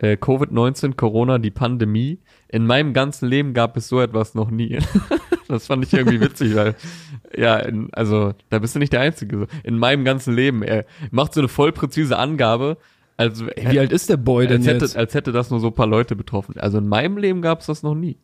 Äh, 0.00 0.16
Covid-19, 0.16 0.96
Corona, 0.96 1.38
die 1.38 1.50
Pandemie. 1.50 2.18
In 2.48 2.66
meinem 2.66 2.94
ganzen 2.94 3.28
Leben 3.28 3.52
gab 3.52 3.76
es 3.76 3.88
so 3.88 4.00
etwas 4.00 4.34
noch 4.34 4.50
nie. 4.50 4.78
das 5.48 5.66
fand 5.66 5.84
ich 5.84 5.92
irgendwie 5.92 6.20
witzig, 6.20 6.54
weil, 6.54 6.74
ja, 7.36 7.56
in, 7.58 7.92
also, 7.92 8.32
da 8.48 8.58
bist 8.58 8.74
du 8.74 8.78
nicht 8.78 8.94
der 8.94 9.00
Einzige. 9.00 9.40
So. 9.40 9.46
In 9.62 9.78
meinem 9.78 10.04
ganzen 10.04 10.34
Leben. 10.34 10.62
Er 10.62 10.86
macht 11.10 11.34
so 11.34 11.40
eine 11.40 11.48
voll 11.48 11.72
präzise 11.72 12.18
Angabe. 12.18 12.78
Also, 13.18 13.46
Wie 13.48 13.78
alt 13.78 13.92
ist 13.92 14.08
der 14.08 14.16
Boy 14.16 14.46
denn 14.46 14.58
als 14.58 14.66
hätte, 14.66 14.84
jetzt? 14.86 14.96
als 14.96 15.12
hätte 15.12 15.32
das 15.32 15.50
nur 15.50 15.60
so 15.60 15.66
ein 15.66 15.74
paar 15.74 15.86
Leute 15.86 16.16
betroffen. 16.16 16.58
Also 16.58 16.78
in 16.78 16.88
meinem 16.88 17.18
Leben 17.18 17.42
gab 17.42 17.60
es 17.60 17.66
das 17.66 17.82
noch 17.82 17.94
nie. 17.94 18.16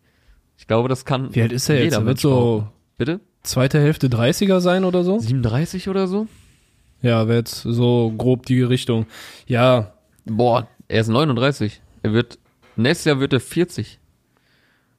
Ich 0.57 0.67
glaube, 0.67 0.89
das 0.89 1.05
kann 1.05 1.35
Wie 1.35 1.43
alt 1.43 1.53
ist 1.53 1.69
er 1.69 1.85
jetzt? 1.85 1.93
Er 1.93 2.07
wird 2.07 2.19
so. 2.19 2.67
Bitte? 2.97 3.21
zweite 3.43 3.79
Hälfte 3.79 4.09
30er 4.09 4.61
sein 4.61 4.85
oder 4.85 5.05
so? 5.05 5.19
37 5.19 5.89
oder 5.91 6.09
so? 6.09 6.27
Ja, 7.03 7.29
wäre 7.29 7.39
jetzt 7.39 7.63
so 7.63 8.13
grob 8.17 8.47
die 8.47 8.63
Richtung. 8.63 9.07
Ja, 9.47 9.93
Boah, 10.27 10.67
er 10.89 11.01
ist 11.01 11.09
39. 11.09 11.81
Er 12.03 12.13
wird, 12.13 12.39
nächstes 12.77 13.05
Jahr 13.07 13.21
wird 13.21 13.33
er 13.33 13.41
40. 13.41 13.99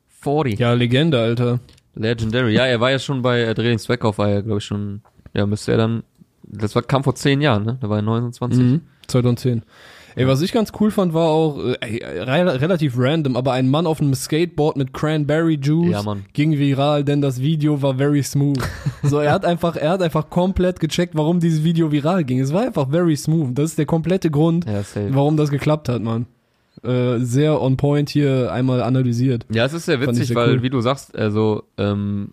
40. 0.08 0.60
ja, 0.60 0.74
Legende, 0.74 1.20
Alter. 1.20 1.60
Legendary. 1.96 2.54
Ja, 2.54 2.66
er 2.66 2.80
war 2.80 2.92
ja 2.92 3.00
schon 3.00 3.22
bei 3.22 3.42
äh, 3.42 3.54
Drehling 3.54 3.80
Zweckauf, 3.80 4.18
war 4.18 4.30
er, 4.30 4.44
glaube 4.44 4.60
ich, 4.60 4.66
schon, 4.66 5.02
ja, 5.34 5.46
müsste 5.46 5.72
er 5.72 5.78
dann, 5.78 6.04
das 6.44 6.76
war, 6.76 6.82
kam 6.84 7.04
vor 7.04 7.16
10 7.16 7.42
Jahren, 7.42 7.64
ne? 7.66 7.78
Da 7.82 7.90
war 7.90 7.98
er 7.98 8.04
29. 8.04 8.60
Mhm. 8.60 8.82
2010. 9.08 9.64
Ey, 10.18 10.28
was 10.28 10.42
ich 10.42 10.52
ganz 10.52 10.72
cool 10.80 10.90
fand, 10.90 11.14
war 11.14 11.28
auch, 11.28 11.60
äh, 11.60 11.76
ey, 11.80 12.04
re 12.04 12.60
relativ 12.60 12.96
random, 12.98 13.38
aber 13.38 13.52
ein 13.54 13.70
Mann 13.70 13.86
auf 13.86 14.02
einem 14.02 14.16
Skateboard 14.16 14.76
mit 14.76 14.92
Cranberry 14.92 15.60
Juice 15.62 15.92
Ja, 15.92 16.18
ging 16.34 16.58
viral, 16.58 17.04
denn 17.04 17.22
das 17.22 17.40
Video 17.40 17.82
war 17.84 17.96
very 17.96 18.24
smooth. 18.24 18.58
so, 19.04 19.20
er 19.20 19.32
hat 19.32 19.46
einfach, 19.46 19.76
er 19.76 19.92
hat 19.92 20.02
einfach 20.02 20.32
komplett 20.32 20.80
gecheckt, 20.80 21.16
warum 21.16 21.40
dieses 21.40 21.64
Video 21.64 21.92
viral 21.92 22.24
ging. 22.24 22.40
Es 22.40 22.52
war 22.52 22.64
einfach 22.64 22.90
very 22.90 23.16
smooth. 23.16 23.52
Das 23.54 23.66
ist 23.72 23.78
der 23.78 23.86
komplette 23.86 24.32
Grund, 24.32 24.66
Ja, 24.66 24.82
warum 25.10 25.38
das 25.38 25.52
geklappt 25.52 25.88
hat, 25.88 26.02
Mann. 26.02 26.26
Äh, 26.84 27.20
sehr 27.20 27.62
on 27.62 27.78
point 27.78 28.10
hier 28.10 28.52
einmal 28.52 28.82
analysiert. 28.82 29.46
Ja, 29.52 29.66
es 29.66 29.74
ist 29.74 29.86
sehr 29.86 30.02
witzig, 30.02 30.28
sehr 30.28 30.36
weil, 30.36 30.50
cool. 30.50 30.64
wie 30.64 30.70
du 30.72 30.82
sagst, 30.82 31.16
also, 31.16 31.64
ähm, 31.78 32.32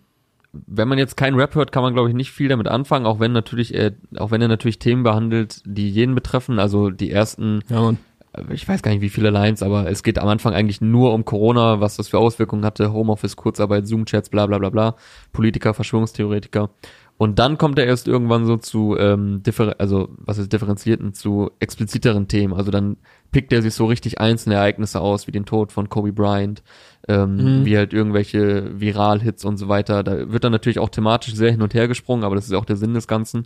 wenn 0.67 0.87
man 0.87 0.97
jetzt 0.97 1.17
keinen 1.17 1.35
Rap 1.35 1.55
hört, 1.55 1.71
kann 1.71 1.83
man, 1.83 1.93
glaube 1.93 2.09
ich, 2.09 2.15
nicht 2.15 2.31
viel 2.31 2.47
damit 2.47 2.67
anfangen, 2.67 3.05
auch 3.05 3.19
wenn 3.19 3.31
natürlich, 3.31 3.73
er, 3.73 3.93
auch 4.17 4.31
wenn 4.31 4.41
er 4.41 4.47
natürlich 4.47 4.79
Themen 4.79 5.03
behandelt, 5.03 5.61
die 5.65 5.89
jeden 5.89 6.15
betreffen, 6.15 6.59
also 6.59 6.89
die 6.89 7.11
ersten, 7.11 7.61
Ja, 7.69 7.89
äh, 7.89 8.53
ich 8.53 8.67
weiß 8.67 8.81
gar 8.81 8.91
nicht, 8.91 9.01
wie 9.01 9.09
viele 9.09 9.29
Lines, 9.29 9.63
aber 9.63 9.89
es 9.89 10.03
geht 10.03 10.19
am 10.19 10.27
Anfang 10.27 10.53
eigentlich 10.53 10.81
nur 10.81 11.13
um 11.13 11.25
Corona, 11.25 11.79
was 11.79 11.97
das 11.97 12.07
für 12.07 12.19
Auswirkungen 12.19 12.65
hatte, 12.65 12.93
Homeoffice, 12.93 13.35
Kurzarbeit, 13.35 13.87
Zoom-Chats, 13.87 14.29
bla 14.29 14.45
bla 14.45 14.57
bla 14.57 14.69
bla, 14.69 14.95
Politiker, 15.31 15.73
Verschwörungstheoretiker. 15.73 16.69
Und 17.17 17.39
dann 17.39 17.57
kommt 17.57 17.79
er 17.79 17.85
erst 17.85 18.07
irgendwann 18.07 18.45
so 18.45 18.57
zu, 18.57 18.97
ähm, 18.97 19.41
differ 19.41 19.75
also 19.79 20.09
was 20.17 20.37
ist 20.37 20.51
differenzierten, 20.51 21.13
zu 21.13 21.49
expliziteren 21.59 22.27
Themen. 22.27 22.53
Also 22.53 22.71
dann 22.71 22.97
pickt 23.35 23.51
er 23.51 23.61
sich 23.61 23.73
so 23.73 23.85
richtig 23.85 24.21
einzelne 24.21 24.55
Ereignisse 24.55 25.01
aus, 25.01 25.27
wie 25.27 25.33
den 25.33 25.45
Tod 25.45 25.73
von 25.73 25.89
Kobe 25.89 26.13
Bryant, 26.13 26.63
ähm, 27.09 27.35
Mhm. 27.59 27.65
wie 27.65 27.75
halt 27.75 27.91
irgendwelche 27.91 28.79
Viral-Hits 28.79 29.43
und 29.43 29.57
so 29.57 29.67
weiter. 29.67 30.03
Da 30.03 30.31
wird 30.31 30.45
dann 30.45 30.53
natürlich 30.53 30.79
auch 30.79 30.87
thematisch 30.87 31.33
sehr 31.35 31.51
hin 31.51 31.61
und 31.61 31.73
her 31.73 31.89
gesprungen, 31.89 32.23
aber 32.23 32.35
das 32.35 32.45
ist 32.45 32.51
ja 32.51 32.57
auch 32.57 32.63
der 32.63 32.77
Sinn 32.77 32.93
des 32.93 33.07
Ganzen. 33.09 33.45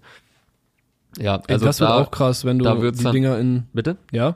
Ja, 1.18 1.38
Ey, 1.48 1.54
also 1.56 1.66
das 1.66 1.80
wird 1.80 1.90
da, 1.90 1.96
auch 2.04 2.12
krass, 2.12 2.46
wenn 2.46 2.60
du 2.60 2.66
die 2.92 3.02
dann- 3.04 3.14
Dinger 3.14 3.40
in, 3.40 3.64
bitte? 3.74 3.98
ja? 4.12 4.36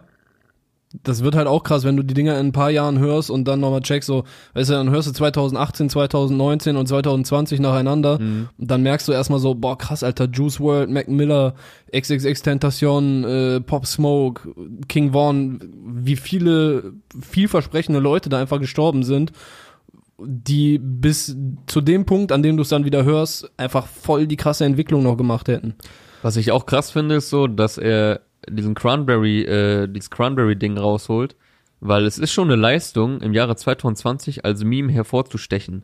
Das 1.01 1.23
wird 1.23 1.33
halt 1.35 1.47
auch 1.47 1.63
krass, 1.63 1.83
wenn 1.85 1.97
du 1.97 2.03
die 2.03 2.13
Dinger 2.13 2.39
in 2.39 2.47
ein 2.47 2.51
paar 2.51 2.69
Jahren 2.69 2.99
hörst 2.99 3.31
und 3.31 3.45
dann 3.47 3.59
nochmal 3.59 3.81
checkst, 3.81 4.05
so, 4.05 4.25
weißt 4.53 4.69
du, 4.69 4.73
dann 4.75 4.91
hörst 4.91 5.07
du 5.07 5.11
2018, 5.11 5.89
2019 5.89 6.75
und 6.77 6.85
2020 6.87 7.59
nacheinander 7.59 8.19
Mhm. 8.19 8.49
und 8.59 8.69
dann 8.69 8.83
merkst 8.83 9.07
du 9.07 9.11
erstmal 9.11 9.39
so, 9.39 9.55
boah, 9.55 9.75
krass, 9.75 10.03
Alter, 10.03 10.27
Juice 10.31 10.59
World, 10.59 10.91
Mac 10.91 11.07
Miller, 11.07 11.55
XXX 11.91 12.41
Tentation, 12.43 13.23
äh, 13.23 13.59
Pop 13.59 13.87
Smoke, 13.87 14.53
King 14.87 15.13
Vaughn, 15.13 15.59
wie 15.95 16.15
viele 16.15 16.93
vielversprechende 17.19 17.99
Leute 17.99 18.29
da 18.29 18.39
einfach 18.39 18.59
gestorben 18.59 19.01
sind, 19.03 19.31
die 20.19 20.77
bis 20.77 21.35
zu 21.65 21.81
dem 21.81 22.05
Punkt, 22.05 22.31
an 22.31 22.43
dem 22.43 22.55
du 22.55 22.61
es 22.61 22.69
dann 22.69 22.85
wieder 22.85 23.03
hörst, 23.03 23.51
einfach 23.57 23.87
voll 23.87 24.27
die 24.27 24.37
krasse 24.37 24.63
Entwicklung 24.65 25.01
noch 25.01 25.17
gemacht 25.17 25.47
hätten. 25.47 25.73
Was 26.21 26.37
ich 26.37 26.51
auch 26.51 26.65
krass 26.67 26.91
finde, 26.91 27.15
ist 27.15 27.29
so, 27.31 27.47
dass 27.47 27.77
er 27.79 28.21
diesen 28.49 28.75
Cranberry, 28.75 29.43
äh, 29.43 29.87
dieses 29.87 30.09
Cranberry-Ding 30.09 30.77
rausholt, 30.77 31.35
weil 31.79 32.05
es 32.05 32.17
ist 32.17 32.31
schon 32.31 32.49
eine 32.49 32.59
Leistung, 32.61 33.21
im 33.21 33.33
Jahre 33.33 33.55
2020 33.55 34.45
als 34.45 34.63
Meme 34.63 34.91
hervorzustechen. 34.91 35.83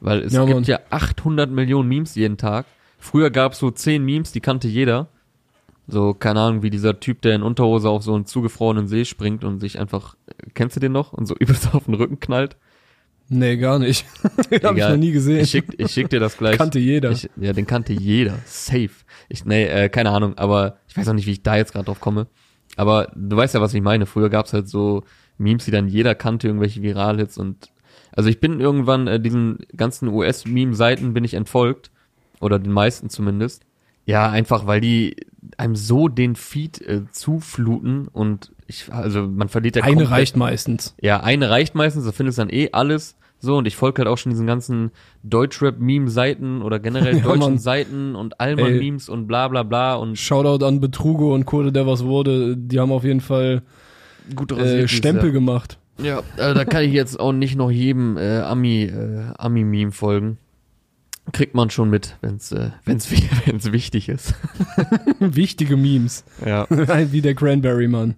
Weil 0.00 0.20
es 0.22 0.32
Ja, 0.32 0.44
gibt 0.44 0.66
ja 0.66 0.80
800 0.90 1.50
Millionen 1.50 1.88
Memes 1.88 2.14
jeden 2.14 2.36
Tag. 2.36 2.66
Früher 2.98 3.30
gab 3.30 3.52
es 3.52 3.58
so 3.58 3.70
10 3.70 4.04
Memes, 4.04 4.32
die 4.32 4.40
kannte 4.40 4.68
jeder. 4.68 5.08
So, 5.88 6.14
keine 6.14 6.40
Ahnung, 6.40 6.62
wie 6.62 6.70
dieser 6.70 7.00
Typ, 7.00 7.22
der 7.22 7.34
in 7.34 7.42
Unterhose 7.42 7.88
auf 7.88 8.02
so 8.02 8.14
einen 8.14 8.24
zugefrorenen 8.26 8.86
See 8.86 9.04
springt 9.04 9.44
und 9.44 9.58
sich 9.58 9.78
einfach, 9.80 10.16
kennst 10.54 10.76
du 10.76 10.80
den 10.80 10.92
noch? 10.92 11.12
Und 11.12 11.26
so 11.26 11.34
übelst 11.38 11.74
auf 11.74 11.84
den 11.86 11.94
Rücken 11.94 12.20
knallt. 12.20 12.56
Nee, 13.34 13.56
gar 13.56 13.78
nicht. 13.78 14.04
Hab 14.22 14.50
ich 14.50 14.62
Egal. 14.62 14.90
noch 14.90 14.96
nie 14.98 15.12
gesehen. 15.12 15.40
Ich 15.40 15.50
schick, 15.50 15.64
ich 15.78 15.90
schick 15.90 16.10
dir 16.10 16.20
das 16.20 16.36
gleich. 16.36 16.58
Kannte 16.58 16.78
jeder. 16.78 17.10
Ich, 17.12 17.30
ja, 17.36 17.52
den 17.52 17.66
kannte 17.66 17.92
jeder. 17.94 18.34
Safe. 18.44 18.90
Ich, 19.28 19.44
nee, 19.46 19.64
äh, 19.64 19.88
keine 19.88 20.10
Ahnung, 20.10 20.36
aber 20.36 20.76
ich 20.88 20.96
weiß 20.96 21.08
auch 21.08 21.14
nicht, 21.14 21.26
wie 21.26 21.32
ich 21.32 21.42
da 21.42 21.56
jetzt 21.56 21.72
gerade 21.72 21.86
drauf 21.86 22.00
komme. 22.00 22.26
Aber 22.76 23.10
du 23.16 23.36
weißt 23.36 23.54
ja, 23.54 23.60
was 23.60 23.72
ich 23.74 23.80
meine. 23.82 24.04
Früher 24.06 24.28
gab's 24.28 24.52
halt 24.52 24.68
so 24.68 25.04
Memes, 25.38 25.64
die 25.64 25.70
dann 25.70 25.88
jeder 25.88 26.14
kannte, 26.14 26.46
irgendwelche 26.46 26.82
Viralhits 26.82 27.38
und 27.38 27.70
also 28.14 28.28
ich 28.28 28.40
bin 28.40 28.60
irgendwann 28.60 29.06
äh, 29.06 29.18
diesen 29.18 29.60
ganzen 29.74 30.08
US-Meme-Seiten 30.08 31.14
bin 31.14 31.24
ich 31.24 31.32
entfolgt. 31.34 31.90
Oder 32.40 32.58
den 32.58 32.72
meisten 32.72 33.08
zumindest. 33.08 33.62
Ja, 34.04 34.28
einfach 34.28 34.66
weil 34.66 34.80
die 34.82 35.16
einem 35.56 35.76
so 35.76 36.08
den 36.08 36.34
Feed 36.36 36.80
äh, 36.82 37.02
zufluten 37.10 38.08
und 38.08 38.52
ich, 38.66 38.92
also 38.92 39.22
man 39.28 39.48
verliert 39.48 39.76
ja 39.76 39.82
Eine 39.84 39.92
komplett- 39.94 40.10
reicht 40.10 40.36
meistens. 40.36 40.94
ja, 41.00 41.20
eine 41.22 41.48
reicht 41.50 41.74
meistens, 41.74 42.04
da 42.04 42.12
findest 42.12 42.38
du 42.38 42.42
dann 42.42 42.50
eh 42.50 42.70
alles 42.72 43.16
so 43.42 43.56
und 43.56 43.66
ich 43.66 43.74
folge 43.74 43.98
halt 43.98 44.08
auch 44.08 44.18
schon 44.18 44.30
diesen 44.30 44.46
ganzen 44.46 44.92
Deutschrap-Meme-Seiten 45.24 46.62
oder 46.62 46.78
generell 46.78 47.16
Ja, 47.18 47.22
deutschen 47.22 47.40
Mann. 47.40 47.58
Seiten 47.58 48.14
und. 48.14 48.40
Allmann-Memes 48.40 49.08
und 49.08 49.26
bla 49.26 49.48
bla 49.48 49.64
bla 49.64 49.96
und 49.96 50.16
Shoutout 50.16 50.64
an 50.64 50.80
Betrugo 50.80 51.34
und 51.34 51.44
Kurde, 51.44 51.72
der 51.72 51.86
was 51.86 52.04
wurde. 52.04 52.56
Die 52.56 52.78
haben 52.78 52.92
auf 52.92 53.04
jeden 53.04 53.20
Fall 53.20 53.62
gut 54.36 54.52
äh, 54.52 54.86
Stempel 54.86 55.32
gemacht. 55.32 55.78
Ja, 55.98 56.22
also 56.38 56.54
da 56.54 56.64
kann 56.64 56.84
ich 56.84 56.92
jetzt 56.92 57.18
auch 57.18 57.32
nicht 57.32 57.56
noch 57.56 57.70
jedem 57.70 58.16
äh, 58.16 58.38
Ami, 58.38 58.84
äh, 58.84 59.24
Ami-Meme 59.36 59.92
folgen. 59.92 60.38
Kriegt 61.32 61.54
man 61.54 61.70
schon 61.70 61.90
mit, 61.90 62.16
wenn's, 62.20 62.52
äh, 62.52 62.70
wenn's, 62.84 63.08
wenn's 63.44 63.72
wichtig 63.72 64.08
ist. 64.08 64.34
Wichtige 65.18 65.76
Memes. 65.76 66.24
Ja. 66.44 66.66
Wie 66.68 67.20
der 67.20 67.34
Cranberry 67.34 67.88
Mann. 67.88 68.14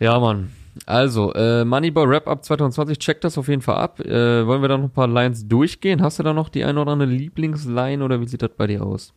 Ja, 0.00 0.18
Mann. 0.18 0.50
Also, 0.86 1.32
äh, 1.34 1.64
Moneyball 1.64 2.08
Wrap-Up 2.08 2.44
2020, 2.44 2.98
check 2.98 3.20
das 3.20 3.36
auf 3.38 3.48
jeden 3.48 3.62
Fall 3.62 3.76
ab. 3.76 4.00
Äh, 4.00 4.46
wollen 4.46 4.62
wir 4.62 4.68
da 4.68 4.78
noch 4.78 4.84
ein 4.84 4.90
paar 4.92 5.08
Lines 5.08 5.46
durchgehen? 5.48 6.02
Hast 6.02 6.18
du 6.18 6.22
da 6.22 6.32
noch 6.32 6.48
die 6.48 6.64
eine 6.64 6.80
oder 6.80 6.92
andere 6.92 7.10
Lieblingsline 7.10 8.02
oder 8.02 8.20
wie 8.20 8.28
sieht 8.28 8.42
das 8.42 8.50
bei 8.56 8.66
dir 8.66 8.82
aus? 8.84 9.12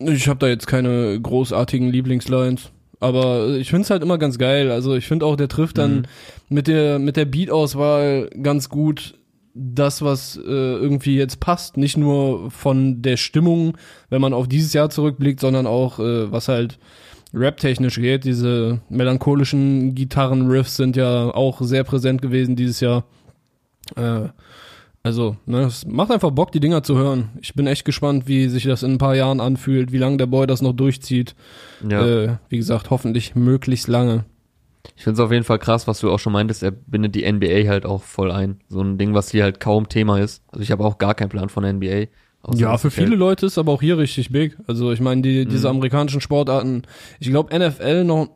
Ich 0.00 0.28
habe 0.28 0.38
da 0.38 0.46
jetzt 0.48 0.66
keine 0.66 1.20
großartigen 1.20 1.88
Lieblingslines. 1.90 2.70
Aber 3.00 3.48
ich 3.56 3.70
find's 3.70 3.88
halt 3.90 4.02
immer 4.02 4.18
ganz 4.18 4.36
geil. 4.38 4.70
Also 4.70 4.94
ich 4.94 5.06
find 5.06 5.22
auch, 5.22 5.36
der 5.36 5.48
trifft 5.48 5.78
dann 5.78 5.96
Mhm. 6.00 6.02
mit 6.50 6.66
der 6.68 6.98
mit 6.98 7.16
der 7.16 7.24
Beat-Auswahl 7.24 8.28
ganz 8.42 8.68
gut 8.68 9.14
das, 9.54 10.02
was 10.02 10.36
äh, 10.36 10.40
irgendwie 10.42 11.16
jetzt 11.16 11.40
passt. 11.40 11.76
Nicht 11.76 11.96
nur 11.96 12.50
von 12.50 13.00
der 13.02 13.16
Stimmung, 13.16 13.76
wenn 14.10 14.20
man 14.20 14.32
auf 14.34 14.48
dieses 14.48 14.74
Jahr 14.74 14.90
zurückblickt, 14.90 15.40
sondern 15.40 15.66
auch, 15.66 15.98
äh, 15.98 16.30
was 16.30 16.48
halt 16.48 16.78
rap-technisch 17.32 17.96
geht. 17.96 18.24
Diese 18.24 18.80
melancholischen 18.88 19.94
Gitarrenriffs 19.94 20.76
sind 20.76 20.96
ja 20.96 21.34
auch 21.34 21.60
sehr 21.60 21.84
präsent 21.84 22.22
gewesen 22.22 22.56
dieses 22.56 22.80
Jahr. 22.80 23.04
Äh, 23.96 24.28
also, 25.02 25.36
ne, 25.46 25.62
es 25.62 25.86
macht 25.86 26.10
einfach 26.10 26.30
Bock, 26.30 26.52
die 26.52 26.60
Dinger 26.60 26.82
zu 26.82 26.98
hören. 26.98 27.30
Ich 27.40 27.54
bin 27.54 27.66
echt 27.66 27.86
gespannt, 27.86 28.28
wie 28.28 28.48
sich 28.48 28.64
das 28.64 28.82
in 28.82 28.92
ein 28.92 28.98
paar 28.98 29.14
Jahren 29.14 29.40
anfühlt, 29.40 29.92
wie 29.92 29.98
lange 29.98 30.18
der 30.18 30.26
Boy 30.26 30.46
das 30.46 30.60
noch 30.60 30.74
durchzieht. 30.74 31.34
Ja. 31.88 32.06
Äh, 32.06 32.36
wie 32.50 32.58
gesagt, 32.58 32.90
hoffentlich 32.90 33.34
möglichst 33.34 33.88
lange. 33.88 34.24
Ich 34.96 35.04
finde 35.04 35.20
es 35.20 35.24
auf 35.24 35.32
jeden 35.32 35.44
Fall 35.44 35.58
krass, 35.58 35.86
was 35.86 36.00
du 36.00 36.10
auch 36.10 36.18
schon 36.18 36.32
meintest, 36.32 36.62
er 36.62 36.70
bindet 36.70 37.14
die 37.14 37.30
NBA 37.30 37.68
halt 37.68 37.86
auch 37.86 38.02
voll 38.02 38.30
ein. 38.30 38.60
So 38.68 38.82
ein 38.82 38.98
Ding, 38.98 39.14
was 39.14 39.30
hier 39.30 39.44
halt 39.44 39.60
kaum 39.60 39.88
Thema 39.88 40.18
ist. 40.18 40.42
Also 40.48 40.62
ich 40.62 40.70
habe 40.70 40.84
auch 40.84 40.98
gar 40.98 41.14
keinen 41.14 41.30
Plan 41.30 41.48
von 41.48 41.62
der 41.62 41.72
NBA. 41.72 42.06
Ja, 42.54 42.78
für 42.78 42.90
viele 42.90 43.16
Leute 43.16 43.46
ist 43.46 43.58
aber 43.58 43.72
auch 43.72 43.82
hier 43.82 43.98
richtig 43.98 44.30
big. 44.30 44.56
Also 44.66 44.92
ich 44.92 45.00
meine, 45.00 45.20
die, 45.22 45.44
diese 45.46 45.68
Mhm. 45.68 45.76
amerikanischen 45.76 46.20
Sportarten, 46.20 46.82
ich 47.18 47.28
glaube 47.28 47.52
NFL 47.56 48.04
noch, 48.04 48.28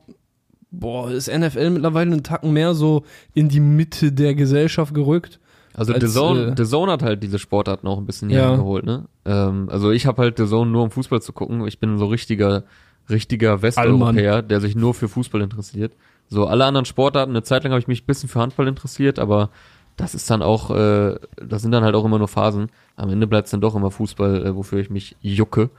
boah, 0.70 1.10
ist 1.10 1.28
NFL 1.28 1.70
mittlerweile 1.70 2.12
einen 2.12 2.22
Tacken 2.22 2.52
mehr 2.52 2.74
so 2.74 3.04
in 3.32 3.48
die 3.48 3.60
Mitte 3.60 4.12
der 4.12 4.34
Gesellschaft 4.34 4.92
gerückt. 4.94 5.40
also 5.76 5.92
als, 5.92 6.04
The 6.04 6.10
Zone, 6.10 6.46
äh, 6.48 6.54
The 6.56 6.64
Zone 6.70 6.92
hat 6.92 7.02
halt 7.02 7.22
diese 7.22 7.38
Sportarten 7.40 7.88
auch 7.88 7.98
ein 7.98 8.06
bisschen 8.06 8.28
hier 8.28 8.38
Ja. 8.38 8.52
angeholt, 8.52 8.84
ne? 8.84 9.06
Ähm, 9.24 9.68
also 9.70 9.90
ich 9.90 10.06
habe 10.06 10.22
halt 10.22 10.36
The 10.38 10.46
Zone 10.46 10.70
nur 10.70 10.84
um 10.84 10.90
Fußball 10.92 11.20
zu 11.20 11.32
gucken. 11.32 11.66
Ich 11.66 11.80
bin 11.80 11.98
so 11.98 12.06
richtiger, 12.06 12.62
richtiger 13.10 13.60
Westeuropäer, 13.62 14.42
der 14.42 14.60
sich 14.60 14.76
nur 14.76 14.94
für 14.94 15.08
Fußball 15.08 15.40
interessiert. 15.40 15.92
So 16.28 16.46
alle 16.46 16.64
anderen 16.64 16.84
Sportarten, 16.84 17.32
eine 17.32 17.42
Zeit 17.42 17.64
lang 17.64 17.72
habe 17.72 17.80
ich 17.80 17.88
mich 17.88 18.02
ein 18.02 18.06
bisschen 18.06 18.28
für 18.28 18.40
Handball 18.40 18.68
interessiert, 18.68 19.18
aber 19.18 19.50
das 19.96 20.14
ist 20.14 20.28
dann 20.30 20.42
auch, 20.42 20.70
äh, 20.70 21.16
das 21.36 21.62
sind 21.62 21.72
dann 21.72 21.84
halt 21.84 21.94
auch 21.94 22.04
immer 22.04 22.18
nur 22.18 22.28
Phasen. 22.28 22.68
Am 22.96 23.10
Ende 23.10 23.26
bleibt 23.26 23.46
es 23.46 23.50
dann 23.50 23.60
doch 23.60 23.74
immer 23.74 23.90
Fußball, 23.90 24.46
äh, 24.46 24.56
wofür 24.56 24.80
ich 24.80 24.90
mich 24.90 25.16
jucke. 25.20 25.70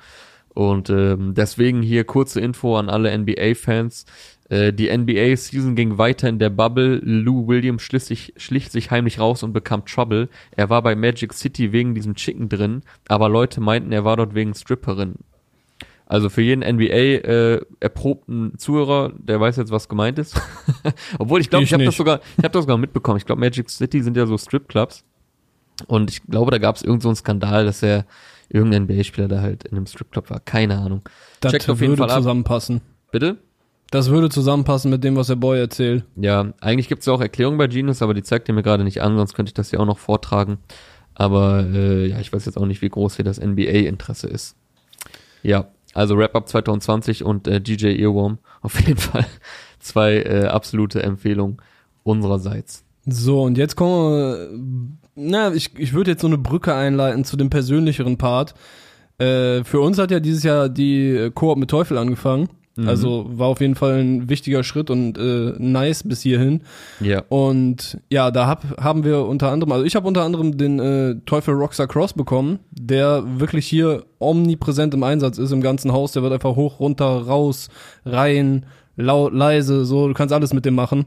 Und 0.53 0.89
ähm, 0.89 1.33
deswegen 1.33 1.81
hier 1.81 2.05
kurze 2.05 2.39
Info 2.39 2.77
an 2.77 2.89
alle 2.89 3.15
NBA-Fans. 3.17 4.05
Äh, 4.49 4.71
die 4.71 4.95
NBA-Season 4.95 5.75
ging 5.75 5.97
weiter 5.97 6.29
in 6.29 6.39
der 6.39 6.49
Bubble. 6.49 7.01
Lou 7.03 7.47
Williams 7.47 7.81
schlich 7.81 8.03
sich, 8.05 8.33
schlich 8.37 8.69
sich 8.69 8.89
heimlich 8.89 9.19
raus 9.19 9.43
und 9.43 9.51
bekam 9.51 9.85
Trouble. 9.85 10.29
Er 10.55 10.69
war 10.69 10.81
bei 10.81 10.95
Magic 10.95 11.33
City 11.33 11.73
wegen 11.73 11.93
diesem 11.93 12.15
Chicken 12.15 12.47
drin, 12.47 12.83
aber 13.09 13.27
Leute 13.27 13.59
meinten, 13.59 13.91
er 13.91 14.05
war 14.05 14.15
dort 14.15 14.33
wegen 14.33 14.53
Stripperin. 14.53 15.15
Also 16.07 16.29
für 16.29 16.41
jeden 16.41 16.61
NBA 16.61 16.83
äh, 16.93 17.61
erprobten 17.79 18.57
Zuhörer, 18.57 19.11
der 19.17 19.39
weiß 19.39 19.55
jetzt, 19.57 19.71
was 19.71 19.89
gemeint 19.89 20.19
ist. 20.19 20.39
Obwohl 21.19 21.41
ich 21.41 21.49
glaube, 21.49 21.63
Ich 21.63 21.69
ich, 21.69 21.73
habe 21.73 21.85
das 21.85 21.95
sogar, 21.97 22.19
ich 22.37 22.43
habe 22.43 22.51
das 22.51 22.63
sogar 22.63 22.77
mitbekommen. 22.77 23.17
Ich 23.17 23.25
glaube, 23.25 23.39
Magic 23.41 23.69
City 23.69 24.03
sind 24.03 24.15
ja 24.15 24.27
so 24.27 24.37
Stripclubs. 24.37 25.03
Und 25.87 26.11
ich 26.11 26.23
glaube, 26.23 26.51
da 26.51 26.57
gab 26.59 26.75
es 26.75 26.83
irgend 26.83 27.01
so 27.01 27.09
einen 27.09 27.15
Skandal, 27.15 27.65
dass 27.65 27.81
er 27.83 28.05
irgendein 28.49 28.83
NBA-Spieler 28.83 29.27
da 29.27 29.41
halt 29.41 29.63
in 29.65 29.75
einem 29.77 29.87
Stripclub 29.87 30.29
war. 30.29 30.39
Keine 30.39 30.77
Ahnung. 30.77 31.01
Das 31.41 31.51
Checkt 31.51 31.69
auf 31.69 31.81
jeden 31.81 31.93
würde 31.93 32.03
Fall 32.03 32.11
ab. 32.11 32.17
zusammenpassen. 32.17 32.81
Bitte? 33.11 33.37
Das 33.91 34.09
würde 34.09 34.29
zusammenpassen 34.29 34.91
mit 34.91 35.03
dem, 35.03 35.15
was 35.15 35.27
der 35.27 35.35
Boy 35.35 35.59
erzählt. 35.59 36.05
Ja, 36.15 36.53
eigentlich 36.61 36.87
gibt's 36.87 37.05
ja 37.07 37.13
auch 37.13 37.21
Erklärungen 37.21 37.57
bei 37.57 37.67
Genius, 37.67 38.01
aber 38.01 38.13
die 38.13 38.23
zeigt 38.23 38.47
ihr 38.47 38.53
mir 38.53 38.63
gerade 38.63 38.83
nicht 38.83 39.01
an, 39.01 39.17
sonst 39.17 39.33
könnte 39.33 39.49
ich 39.49 39.53
das 39.53 39.71
ja 39.71 39.79
auch 39.79 39.85
noch 39.85 39.99
vortragen. 39.99 40.57
Aber 41.13 41.65
äh, 41.65 42.07
ja, 42.07 42.19
ich 42.19 42.31
weiß 42.33 42.45
jetzt 42.45 42.57
auch 42.57 42.65
nicht, 42.65 42.81
wie 42.81 42.89
groß 42.89 43.15
hier 43.15 43.25
das 43.25 43.39
NBA-Interesse 43.39 44.27
ist. 44.27 44.55
Ja, 45.43 45.67
also 45.95 46.17
Wrap-Up 46.17 46.47
2020 46.47 47.23
und 47.23 47.47
äh, 47.47 47.59
DJ 47.59 47.99
Earworm. 47.99 48.37
Auf 48.61 48.79
jeden 48.79 48.99
Fall 48.99 49.25
zwei 49.79 50.17
äh, 50.17 50.45
absolute 50.45 51.01
Empfehlungen 51.01 51.57
unsererseits. 52.03 52.83
So, 53.07 53.43
und 53.43 53.57
jetzt 53.57 53.75
kommen 53.75 54.13
wir, 54.13 54.49
na, 55.15 55.53
ich, 55.53 55.77
ich 55.77 55.93
würde 55.93 56.11
jetzt 56.11 56.21
so 56.21 56.27
eine 56.27 56.37
Brücke 56.37 56.73
einleiten 56.73 57.23
zu 57.23 57.37
dem 57.37 57.49
persönlicheren 57.49 58.17
Part. 58.17 58.55
Äh, 59.17 59.63
für 59.63 59.79
uns 59.79 59.97
hat 59.97 60.11
ja 60.11 60.19
dieses 60.19 60.43
Jahr 60.43 60.69
die 60.69 61.09
äh, 61.09 61.31
Koop 61.31 61.57
mit 61.57 61.69
Teufel 61.69 61.97
angefangen. 61.97 62.49
Mhm. 62.75 62.89
Also 62.89 63.25
war 63.29 63.47
auf 63.47 63.61
jeden 63.61 63.75
Fall 63.75 63.99
ein 64.01 64.29
wichtiger 64.29 64.63
Schritt 64.63 64.89
und 64.89 65.17
äh, 65.17 65.53
nice 65.57 66.03
bis 66.03 66.21
hierhin. 66.21 66.61
Ja. 66.99 67.23
Und 67.29 67.99
ja, 68.09 68.31
da 68.31 68.47
hab, 68.47 68.81
haben 68.81 69.03
wir 69.03 69.25
unter 69.25 69.51
anderem, 69.51 69.71
also 69.71 69.85
ich 69.85 69.95
habe 69.95 70.07
unter 70.07 70.23
anderem 70.23 70.57
den 70.57 70.79
äh, 70.79 71.15
Teufel 71.25 71.53
Rockstar 71.53 71.87
Cross 71.87 72.13
bekommen, 72.13 72.59
der 72.71 73.23
wirklich 73.39 73.65
hier 73.65 74.03
omnipräsent 74.19 74.93
im 74.93 75.03
Einsatz 75.03 75.37
ist 75.37 75.51
im 75.51 75.61
ganzen 75.61 75.93
Haus. 75.93 76.11
Der 76.11 76.23
wird 76.23 76.33
einfach 76.33 76.55
hoch, 76.55 76.79
runter, 76.79 77.05
raus, 77.05 77.69
rein, 78.05 78.65
laut, 78.97 79.33
leise, 79.33 79.85
so, 79.85 80.07
du 80.07 80.13
kannst 80.13 80.33
alles 80.33 80.53
mit 80.53 80.65
dem 80.65 80.75
machen. 80.75 81.05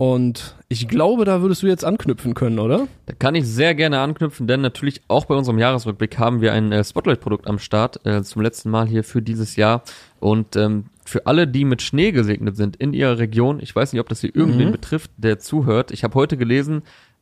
Und 0.00 0.54
ich 0.70 0.88
glaube, 0.88 1.26
da 1.26 1.42
würdest 1.42 1.62
du 1.62 1.66
jetzt 1.66 1.84
anknüpfen 1.84 2.32
können, 2.32 2.58
oder? 2.58 2.88
Da 3.04 3.12
kann 3.12 3.34
ich 3.34 3.44
sehr 3.46 3.74
gerne 3.74 4.00
anknüpfen, 4.00 4.46
denn 4.46 4.62
natürlich 4.62 5.02
auch 5.08 5.26
bei 5.26 5.34
unserem 5.34 5.58
Jahresrückblick 5.58 6.18
haben 6.18 6.40
wir 6.40 6.54
ein 6.54 6.72
äh, 6.72 6.82
Spotlight-Produkt 6.82 7.46
am 7.46 7.58
Start, 7.58 8.00
äh, 8.06 8.22
zum 8.22 8.40
letzten 8.40 8.70
Mal 8.70 8.86
hier 8.88 9.04
für 9.04 9.20
dieses 9.20 9.56
Jahr. 9.56 9.82
Und 10.18 10.56
ähm, 10.56 10.86
für 11.04 11.26
alle, 11.26 11.46
die 11.46 11.66
mit 11.66 11.82
Schnee 11.82 12.12
gesegnet 12.12 12.56
sind 12.56 12.76
in 12.76 12.94
ihrer 12.94 13.18
Region, 13.18 13.60
ich 13.60 13.76
weiß 13.76 13.92
nicht, 13.92 14.00
ob 14.00 14.08
das 14.08 14.22
hier 14.22 14.34
irgendwen 14.34 14.68
Mhm. 14.68 14.72
betrifft, 14.72 15.10
der 15.18 15.38
zuhört. 15.38 15.90
Ich 15.90 16.02
habe 16.02 16.14
heute 16.14 16.38
gelesen, 16.38 16.80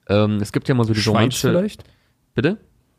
ähm, 0.08 0.38
es 0.40 0.52
gibt 0.52 0.68
ja 0.68 0.76
mal 0.76 0.85
so 0.85 0.92
die 0.94 1.00
Schweiz 1.00 1.14
romantische... 1.16 1.49
vielleicht? 1.50 1.82
Bitte? 2.37 2.58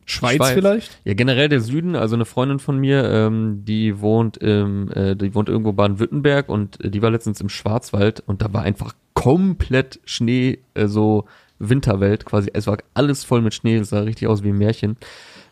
Schweiz, 0.09 0.37
Schweiz. 0.37 0.53
vielleicht? 0.53 1.01
Ja, 1.03 1.13
generell 1.13 1.49
der 1.49 1.61
Süden, 1.61 1.95
also 1.95 2.15
eine 2.15 2.25
Freundin 2.25 2.57
von 2.57 2.79
mir, 2.79 3.03
ähm, 3.03 3.63
die 3.63 4.01
wohnt 4.01 4.37
im, 4.37 4.91
äh, 4.91 5.15
die 5.15 5.35
wohnt 5.35 5.49
irgendwo 5.49 5.71
Baden-Württemberg 5.71 6.49
und 6.49 6.83
äh, 6.83 6.89
die 6.89 7.01
war 7.03 7.11
letztens 7.11 7.41
im 7.41 7.49
Schwarzwald 7.49 8.23
und 8.25 8.41
da 8.41 8.51
war 8.51 8.63
einfach 8.63 8.93
komplett 9.13 9.99
Schnee, 10.05 10.59
äh, 10.73 10.87
so 10.87 11.25
Winterwelt 11.59 12.25
quasi. 12.25 12.49
Es 12.53 12.65
war 12.65 12.77
alles 12.95 13.23
voll 13.23 13.41
mit 13.41 13.53
Schnee, 13.53 13.75
es 13.75 13.89
sah 13.89 13.99
richtig 13.99 14.27
aus 14.27 14.43
wie 14.43 14.49
ein 14.49 14.57
Märchen. 14.57 14.97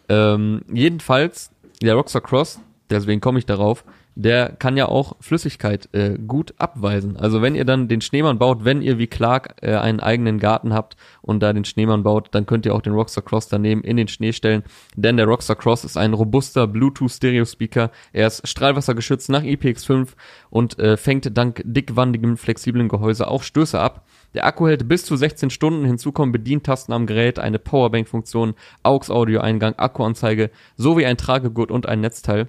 Ähm, 0.09 0.61
jedenfalls, 0.73 1.51
der 1.81 1.93
Rockstar 1.93 2.21
Cross, 2.21 2.59
deswegen 2.89 3.21
komme 3.21 3.37
ich 3.37 3.45
darauf, 3.45 3.83
der 4.19 4.49
kann 4.49 4.77
ja 4.77 4.87
auch 4.87 5.15
Flüssigkeit 5.19 5.89
äh, 5.93 6.17
gut 6.17 6.55
abweisen. 6.57 7.17
Also 7.17 7.43
wenn 7.43 7.53
ihr 7.53 7.65
dann 7.65 7.87
den 7.87 8.01
Schneemann 8.01 8.39
baut, 8.39 8.65
wenn 8.65 8.81
ihr 8.81 8.97
wie 8.97 9.05
Clark 9.05 9.57
äh, 9.61 9.75
einen 9.75 9.99
eigenen 9.99 10.39
Garten 10.39 10.73
habt 10.73 10.97
und 11.21 11.43
da 11.43 11.53
den 11.53 11.65
Schneemann 11.65 12.01
baut, 12.01 12.29
dann 12.31 12.47
könnt 12.47 12.65
ihr 12.65 12.73
auch 12.73 12.81
den 12.81 12.93
Rockstar 12.93 13.23
Cross 13.23 13.47
daneben 13.47 13.83
in 13.83 13.95
den 13.95 14.07
Schnee 14.07 14.33
stellen, 14.33 14.63
denn 14.95 15.17
der 15.17 15.27
Rockstar 15.27 15.55
Cross 15.55 15.85
ist 15.85 15.97
ein 15.97 16.13
robuster 16.13 16.65
Bluetooth 16.65 17.11
Stereo 17.11 17.45
Speaker. 17.45 17.91
Er 18.11 18.25
ist 18.25 18.47
strahlwassergeschützt 18.47 19.29
nach 19.29 19.43
IPX5 19.43 20.07
und 20.49 20.79
äh, 20.79 20.97
fängt 20.97 21.37
dank 21.37 21.61
dickwandigem 21.63 22.37
flexiblen 22.37 22.89
Gehäuse 22.89 23.27
auch 23.27 23.43
Stöße 23.43 23.79
ab. 23.79 24.07
Der 24.33 24.47
Akku 24.47 24.67
hält 24.67 24.87
bis 24.87 25.05
zu 25.05 25.15
16 25.15 25.51
Stunden, 25.51 25.85
hinzu 25.85 26.11
kommen 26.11 26.31
Bedientasten 26.31 26.91
am 26.91 27.05
Gerät, 27.05 27.37
eine 27.37 27.59
Powerbank-Funktion, 27.59 28.55
AUX-Audio-Eingang, 28.81 29.75
Akkuanzeige 29.75 30.49
sowie 30.75 31.05
ein 31.05 31.17
Tragegurt 31.17 31.69
und 31.69 31.87
ein 31.87 32.01
Netzteil. 32.01 32.47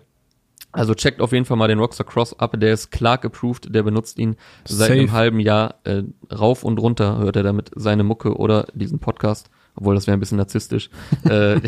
Also 0.70 0.94
checkt 0.94 1.20
auf 1.20 1.32
jeden 1.32 1.44
Fall 1.44 1.56
mal 1.56 1.68
den 1.68 1.78
Rockstar 1.78 2.06
Cross 2.06 2.38
ab, 2.38 2.54
der 2.58 2.75
ist 2.75 2.90
Clark 2.90 3.25
approved, 3.25 3.75
der 3.75 3.82
benutzt 3.82 4.18
ihn 4.18 4.37
seit 4.66 4.88
Safe. 4.88 4.92
einem 5.00 5.12
halben 5.12 5.40
Jahr 5.40 5.76
äh, 5.84 6.02
rauf 6.32 6.62
und 6.62 6.78
runter, 6.78 7.18
hört 7.18 7.37
er 7.37 7.42
damit 7.42 7.70
seine 7.75 8.04
Mucke 8.04 8.37
oder 8.37 8.66
diesen 8.75 8.98
Podcast 8.98 9.50
obwohl 9.78 9.94
das 9.94 10.06
wäre 10.06 10.16
ein 10.16 10.20
bisschen 10.20 10.38
narzisstisch. 10.38 10.90
äh, 11.28 11.61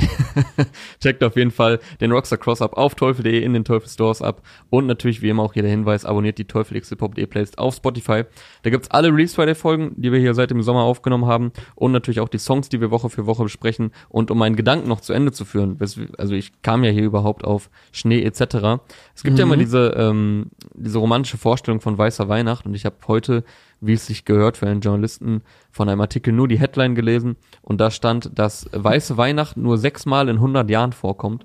checkt 1.01 1.23
auf 1.23 1.37
jeden 1.37 1.51
Fall 1.51 1.79
den 2.01 2.13
Rockstar 2.13 2.39
Cross 2.39 2.61
ab 2.61 2.77
auf 2.77 2.95
teufel.de 2.95 3.43
in 3.43 3.53
den 3.53 3.65
Teufel 3.65 3.89
Stores 3.89 4.21
ab 4.21 4.43
und 4.69 4.87
natürlich 4.87 5.23
wie 5.23 5.29
immer 5.29 5.43
auch 5.43 5.53
hier 5.53 5.63
der 5.63 5.71
Hinweis, 5.71 6.05
abonniert 6.05 6.39
die 6.39 6.45
Teufel 6.45 6.81
Hop 7.01 7.15
Playlist 7.15 7.59
auf 7.59 7.77
Spotify. 7.77 8.25
Da 8.63 8.71
gibt's 8.71 8.91
alle 8.91 9.09
Release 9.09 9.35
Friday 9.35 9.55
Folgen, 9.55 9.93
die 9.97 10.13
wir 10.13 10.19
hier 10.19 10.35
seit 10.35 10.51
dem 10.51 10.63
Sommer 10.63 10.83
aufgenommen 10.83 11.27
haben 11.27 11.53
und 11.75 11.93
natürlich 11.93 12.21
auch 12.21 12.29
die 12.29 12.39
Songs, 12.39 12.69
die 12.69 12.81
wir 12.81 12.91
Woche 12.91 13.11
für 13.11 13.27
Woche 13.27 13.45
besprechen 13.45 13.93
und 14.09 14.31
um 14.31 14.39
meinen 14.39 14.57
Gedanken 14.57 14.89
noch 14.89 15.01
zu 15.01 15.13
Ende 15.13 15.33
zu 15.33 15.45
führen, 15.45 15.79
also 16.19 16.35
ich 16.35 16.63
kam 16.63 16.85
ja 16.85 16.91
hier 16.91 17.05
überhaupt 17.05 17.45
auf 17.45 17.71
Schnee 17.93 18.23
etc. 18.23 18.81
Es 19.15 19.23
gibt 19.23 19.39
ja 19.39 19.45
immer 19.45 19.57
diese 19.57 19.95
ähm, 19.97 20.51
diese 20.75 20.99
romantische 20.99 21.39
Vorstellung 21.39 21.81
von 21.81 21.97
weißer 21.97 22.29
Weihnacht 22.29 22.67
und 22.67 22.75
ich 22.75 22.85
habe 22.85 22.97
heute 23.07 23.45
wie 23.81 23.95
es 23.95 24.07
sich 24.07 24.25
gehört 24.25 24.57
für 24.57 24.67
einen 24.67 24.81
Journalisten, 24.81 25.43
von 25.71 25.89
einem 25.89 26.01
Artikel 26.01 26.33
nur 26.33 26.49
die 26.49 26.59
Headline 26.59 26.95
gelesen 26.95 27.37
und 27.63 27.81
da 27.81 27.91
stand, 27.91 28.39
dass 28.39 28.69
weiße 28.73 29.17
Weihnacht 29.17 29.57
nur 29.57 29.79
sechsmal 29.79 30.29
in 30.29 30.37
100 30.37 30.69
Jahren 30.71 30.93
vorkommt, 30.93 31.45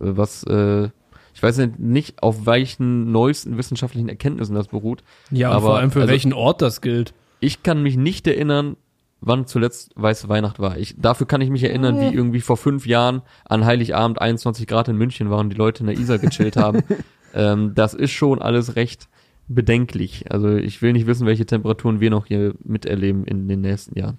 äh, 0.00 0.06
was 0.16 0.44
äh, 0.44 0.88
ich 1.32 1.42
weiß 1.42 1.58
nicht, 1.58 1.78
nicht 1.78 2.22
auf 2.22 2.44
welchen 2.46 3.12
neuesten 3.12 3.56
wissenschaftlichen 3.56 4.08
Erkenntnissen 4.08 4.54
das 4.54 4.68
beruht. 4.68 5.02
Ja, 5.30 5.50
und 5.50 5.56
Aber, 5.56 5.66
vor 5.66 5.78
allem 5.78 5.90
für 5.90 6.00
also- 6.00 6.10
welchen 6.10 6.32
Ort 6.32 6.60
das 6.60 6.80
gilt. 6.80 7.14
Ich 7.38 7.62
kann 7.62 7.82
mich 7.82 7.96
nicht 7.96 8.26
erinnern, 8.26 8.76
wann 9.20 9.46
zuletzt 9.46 9.92
weiße 9.96 10.28
Weihnacht 10.28 10.58
war. 10.58 10.76
Ich, 10.76 10.96
dafür 10.98 11.26
kann 11.26 11.40
ich 11.40 11.50
mich 11.50 11.62
erinnern, 11.62 12.00
wie 12.00 12.14
irgendwie 12.14 12.40
vor 12.40 12.56
fünf 12.56 12.86
Jahren 12.86 13.22
an 13.44 13.64
Heiligabend 13.64 14.20
21 14.20 14.66
Grad 14.66 14.88
in 14.88 14.96
München 14.96 15.30
waren 15.30 15.50
die 15.50 15.56
Leute 15.56 15.80
in 15.82 15.86
der 15.86 15.98
Isar 15.98 16.18
gechillt 16.18 16.56
haben. 16.56 16.82
ähm, 17.34 17.72
das 17.74 17.94
ist 17.94 18.10
schon 18.12 18.40
alles 18.42 18.76
recht 18.76 19.08
bedenklich. 19.54 20.30
Also 20.30 20.56
ich 20.56 20.80
will 20.80 20.92
nicht 20.92 21.06
wissen, 21.06 21.26
welche 21.26 21.44
Temperaturen 21.46 22.00
wir 22.00 22.10
noch 22.10 22.26
hier 22.26 22.54
miterleben 22.64 23.24
in 23.24 23.48
den 23.48 23.60
nächsten 23.60 23.98
Jahren. 23.98 24.18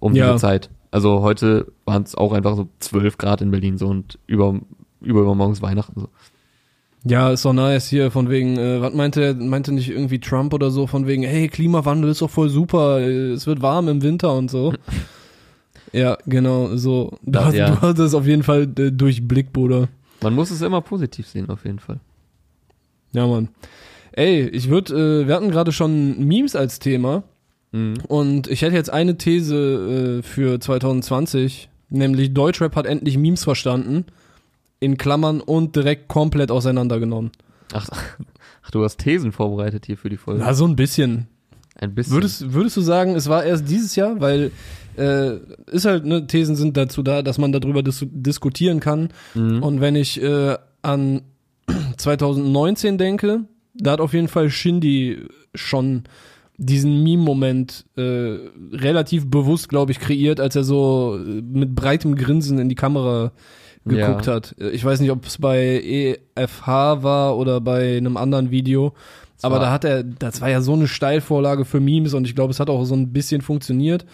Um 0.00 0.14
Ja. 0.14 0.26
diese 0.32 0.40
Zeit. 0.40 0.70
Also 0.90 1.20
heute 1.22 1.70
waren 1.84 2.02
es 2.02 2.14
auch 2.16 2.32
einfach 2.32 2.56
so 2.56 2.68
12 2.80 3.16
Grad 3.16 3.42
in 3.42 3.50
Berlin 3.52 3.78
so 3.78 3.86
und 3.86 4.18
über, 4.26 4.60
über 5.00 5.20
übermorgens 5.20 5.62
Weihnachten 5.62 6.00
so. 6.00 6.08
Ja, 7.04 7.30
ist 7.30 7.44
doch 7.44 7.52
nice 7.54 7.88
hier 7.88 8.10
von 8.10 8.28
wegen, 8.28 8.58
äh, 8.58 8.80
was 8.82 8.92
meinte 8.92 9.34
meinte 9.34 9.72
nicht 9.72 9.88
irgendwie 9.88 10.18
Trump 10.18 10.52
oder 10.52 10.70
so, 10.70 10.86
von 10.86 11.06
wegen, 11.06 11.22
hey, 11.22 11.48
Klimawandel 11.48 12.10
ist 12.10 12.20
doch 12.20 12.28
voll 12.28 12.50
super, 12.50 13.00
äh, 13.00 13.30
es 13.32 13.46
wird 13.46 13.62
warm 13.62 13.88
im 13.88 14.02
Winter 14.02 14.34
und 14.34 14.50
so. 14.50 14.74
ja, 15.92 16.18
genau, 16.26 16.76
so. 16.76 17.16
Du, 17.22 17.30
Das- 17.32 17.54
ja. 17.54 17.70
du 17.70 17.80
hast 17.80 17.98
es 18.00 18.12
auf 18.14 18.26
jeden 18.26 18.42
Fall 18.42 18.62
äh, 18.78 18.90
durchblickt, 18.92 19.52
Bruder. 19.52 19.88
Man 20.22 20.34
muss 20.34 20.50
es 20.50 20.60
immer 20.60 20.82
positiv 20.82 21.26
sehen, 21.26 21.48
auf 21.48 21.64
jeden 21.64 21.78
Fall. 21.78 22.00
Ja, 23.12 23.26
Mann. 23.26 23.48
Ey, 24.12 24.48
ich 24.48 24.68
würde, 24.68 25.22
äh, 25.22 25.26
wir 25.28 25.34
hatten 25.34 25.50
gerade 25.50 25.72
schon 25.72 26.18
Memes 26.26 26.56
als 26.56 26.78
Thema 26.78 27.22
Mhm. 27.72 27.94
und 28.08 28.48
ich 28.48 28.62
hätte 28.62 28.74
jetzt 28.74 28.90
eine 28.90 29.16
These 29.16 30.18
äh, 30.18 30.22
für 30.22 30.58
2020, 30.58 31.68
nämlich 31.88 32.34
Deutschrap 32.34 32.74
hat 32.74 32.86
endlich 32.86 33.16
Memes 33.16 33.44
verstanden, 33.44 34.06
in 34.80 34.96
Klammern 34.96 35.40
und 35.40 35.76
direkt 35.76 36.08
komplett 36.08 36.50
auseinandergenommen. 36.50 37.30
Ach, 37.72 37.88
ach, 38.62 38.70
du 38.72 38.82
hast 38.82 38.96
Thesen 38.98 39.30
vorbereitet 39.30 39.86
hier 39.86 39.96
für 39.96 40.08
die 40.08 40.16
Folge. 40.16 40.40
Ja, 40.40 40.52
so 40.54 40.66
ein 40.66 40.74
bisschen. 40.74 41.28
Ein 41.78 41.94
bisschen. 41.94 42.14
Würdest, 42.14 42.52
würdest 42.52 42.76
du 42.76 42.80
sagen, 42.80 43.14
es 43.14 43.28
war 43.28 43.44
erst 43.44 43.68
dieses 43.70 43.94
Jahr, 43.94 44.20
weil 44.20 44.50
äh, 44.96 45.36
ist 45.70 45.84
halt, 45.84 46.04
ne, 46.04 46.26
Thesen 46.26 46.56
sind 46.56 46.76
dazu 46.76 47.02
da, 47.04 47.22
dass 47.22 47.38
man 47.38 47.52
darüber 47.52 47.82
dis 47.84 48.04
diskutieren 48.10 48.80
kann. 48.80 49.10
Mhm. 49.34 49.62
Und 49.62 49.80
wenn 49.80 49.94
ich 49.94 50.20
äh, 50.20 50.56
an 50.82 51.22
2019 51.96 52.98
denke, 52.98 53.44
da 53.80 53.92
hat 53.92 54.00
auf 54.00 54.12
jeden 54.14 54.28
Fall 54.28 54.50
Shindy 54.50 55.18
schon 55.54 56.04
diesen 56.56 57.02
Meme-Moment 57.02 57.86
äh, 57.96 58.36
relativ 58.72 59.26
bewusst, 59.30 59.68
glaube 59.68 59.92
ich, 59.92 59.98
kreiert, 59.98 60.40
als 60.40 60.56
er 60.56 60.64
so 60.64 61.18
äh, 61.18 61.40
mit 61.40 61.74
breitem 61.74 62.16
Grinsen 62.16 62.58
in 62.58 62.68
die 62.68 62.74
Kamera 62.74 63.32
geguckt 63.86 64.26
Ja. 64.26 64.34
hat. 64.34 64.54
Äh, 64.60 64.70
Ich 64.70 64.84
weiß 64.84 65.00
nicht, 65.00 65.10
ob 65.10 65.24
es 65.24 65.38
bei 65.38 65.80
EFH 66.36 66.66
war 67.02 67.38
oder 67.38 67.60
bei 67.62 67.96
einem 67.96 68.16
anderen 68.18 68.50
Video. 68.50 68.92
Es 69.38 69.44
Aber 69.44 69.58
da 69.58 69.70
hat 69.70 69.84
er, 69.84 70.02
das 70.04 70.42
war 70.42 70.50
ja 70.50 70.60
so 70.60 70.74
eine 70.74 70.86
Steilvorlage 70.86 71.64
für 71.64 71.80
Memes 71.80 72.12
und 72.12 72.26
ich 72.26 72.34
glaube, 72.34 72.50
es 72.50 72.60
hat 72.60 72.68
auch 72.68 72.84
so 72.84 72.94
ein 72.94 73.10
bisschen 73.10 73.40
funktioniert. 73.40 74.04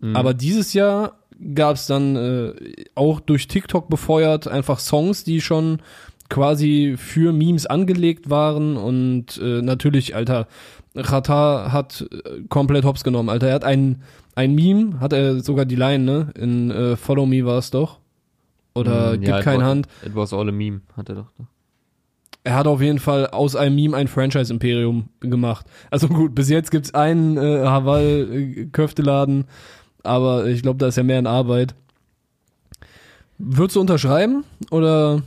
Mhm. 0.00 0.16
Aber 0.16 0.32
dieses 0.32 0.72
Jahr 0.72 1.18
gab 1.54 1.76
es 1.76 1.86
dann 1.86 2.16
äh, 2.16 2.52
auch 2.94 3.20
durch 3.20 3.48
TikTok 3.48 3.90
befeuert 3.90 4.48
einfach 4.48 4.78
Songs, 4.78 5.24
die 5.24 5.42
schon 5.42 5.80
quasi 6.32 6.94
für 6.96 7.32
Memes 7.32 7.66
angelegt 7.66 8.30
waren 8.30 8.76
und 8.78 9.38
äh, 9.42 9.60
natürlich, 9.60 10.16
Alter, 10.16 10.48
Rata 10.94 11.70
hat 11.72 12.06
äh, 12.10 12.40
komplett 12.48 12.84
hops 12.84 13.04
genommen, 13.04 13.28
Alter. 13.28 13.48
Er 13.48 13.54
hat 13.54 13.64
ein, 13.64 14.02
ein 14.34 14.54
Meme, 14.54 14.98
hat 15.00 15.12
er 15.12 15.40
sogar 15.40 15.66
die 15.66 15.76
Line, 15.76 16.04
ne? 16.04 16.28
In 16.38 16.70
äh, 16.70 16.96
Follow 16.96 17.26
Me 17.26 17.44
war 17.44 17.58
es 17.58 17.70
doch. 17.70 17.98
Oder 18.74 19.12
Mhm, 19.12 19.20
Gib 19.20 19.28
ja, 19.28 19.38
it 19.38 19.44
kein 19.44 19.58
was- 19.60 19.66
Hand. 19.66 19.86
It 20.06 20.14
was 20.14 20.32
all 20.32 20.48
a 20.48 20.52
meme, 20.52 20.80
hat 20.96 21.10
er 21.10 21.16
doch. 21.16 21.26
Er 22.44 22.54
hat 22.56 22.66
auf 22.66 22.80
jeden 22.80 22.98
Fall 22.98 23.26
aus 23.28 23.54
einem 23.54 23.76
Meme 23.76 23.96
ein 23.96 24.08
Franchise-Imperium 24.08 25.10
gemacht. 25.20 25.66
Also 25.90 26.08
gut, 26.08 26.34
bis 26.34 26.48
jetzt 26.48 26.70
gibt's 26.70 26.92
einen 26.94 27.36
äh, 27.36 27.64
Haval-Köfteladen, 27.66 29.44
aber 30.02 30.46
ich 30.46 30.62
glaube, 30.62 30.78
da 30.78 30.88
ist 30.88 30.96
ja 30.96 31.02
mehr 31.02 31.18
in 31.18 31.26
Arbeit. 31.26 31.74
Würdest 33.38 33.76
du 33.76 33.80
unterschreiben? 33.80 34.44
Oder? 34.70 35.22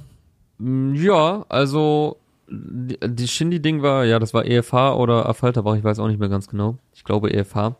Mm, 0.57 0.93
Ja, 0.95 1.45
also 1.49 2.17
die, 2.47 2.97
die 3.03 3.27
Shindy-Ding 3.27 3.81
war, 3.81 4.05
ja, 4.05 4.19
das 4.19 4.33
war 4.33 4.45
EFH 4.45 4.95
oder 4.95 5.27
Afalterbach, 5.27 5.75
ich 5.75 5.83
weiß 5.83 5.99
auch 5.99 6.07
nicht 6.07 6.19
mehr 6.19 6.29
ganz 6.29 6.47
genau. 6.47 6.77
Ich 6.93 7.03
glaube 7.03 7.33
EFH. 7.33 7.75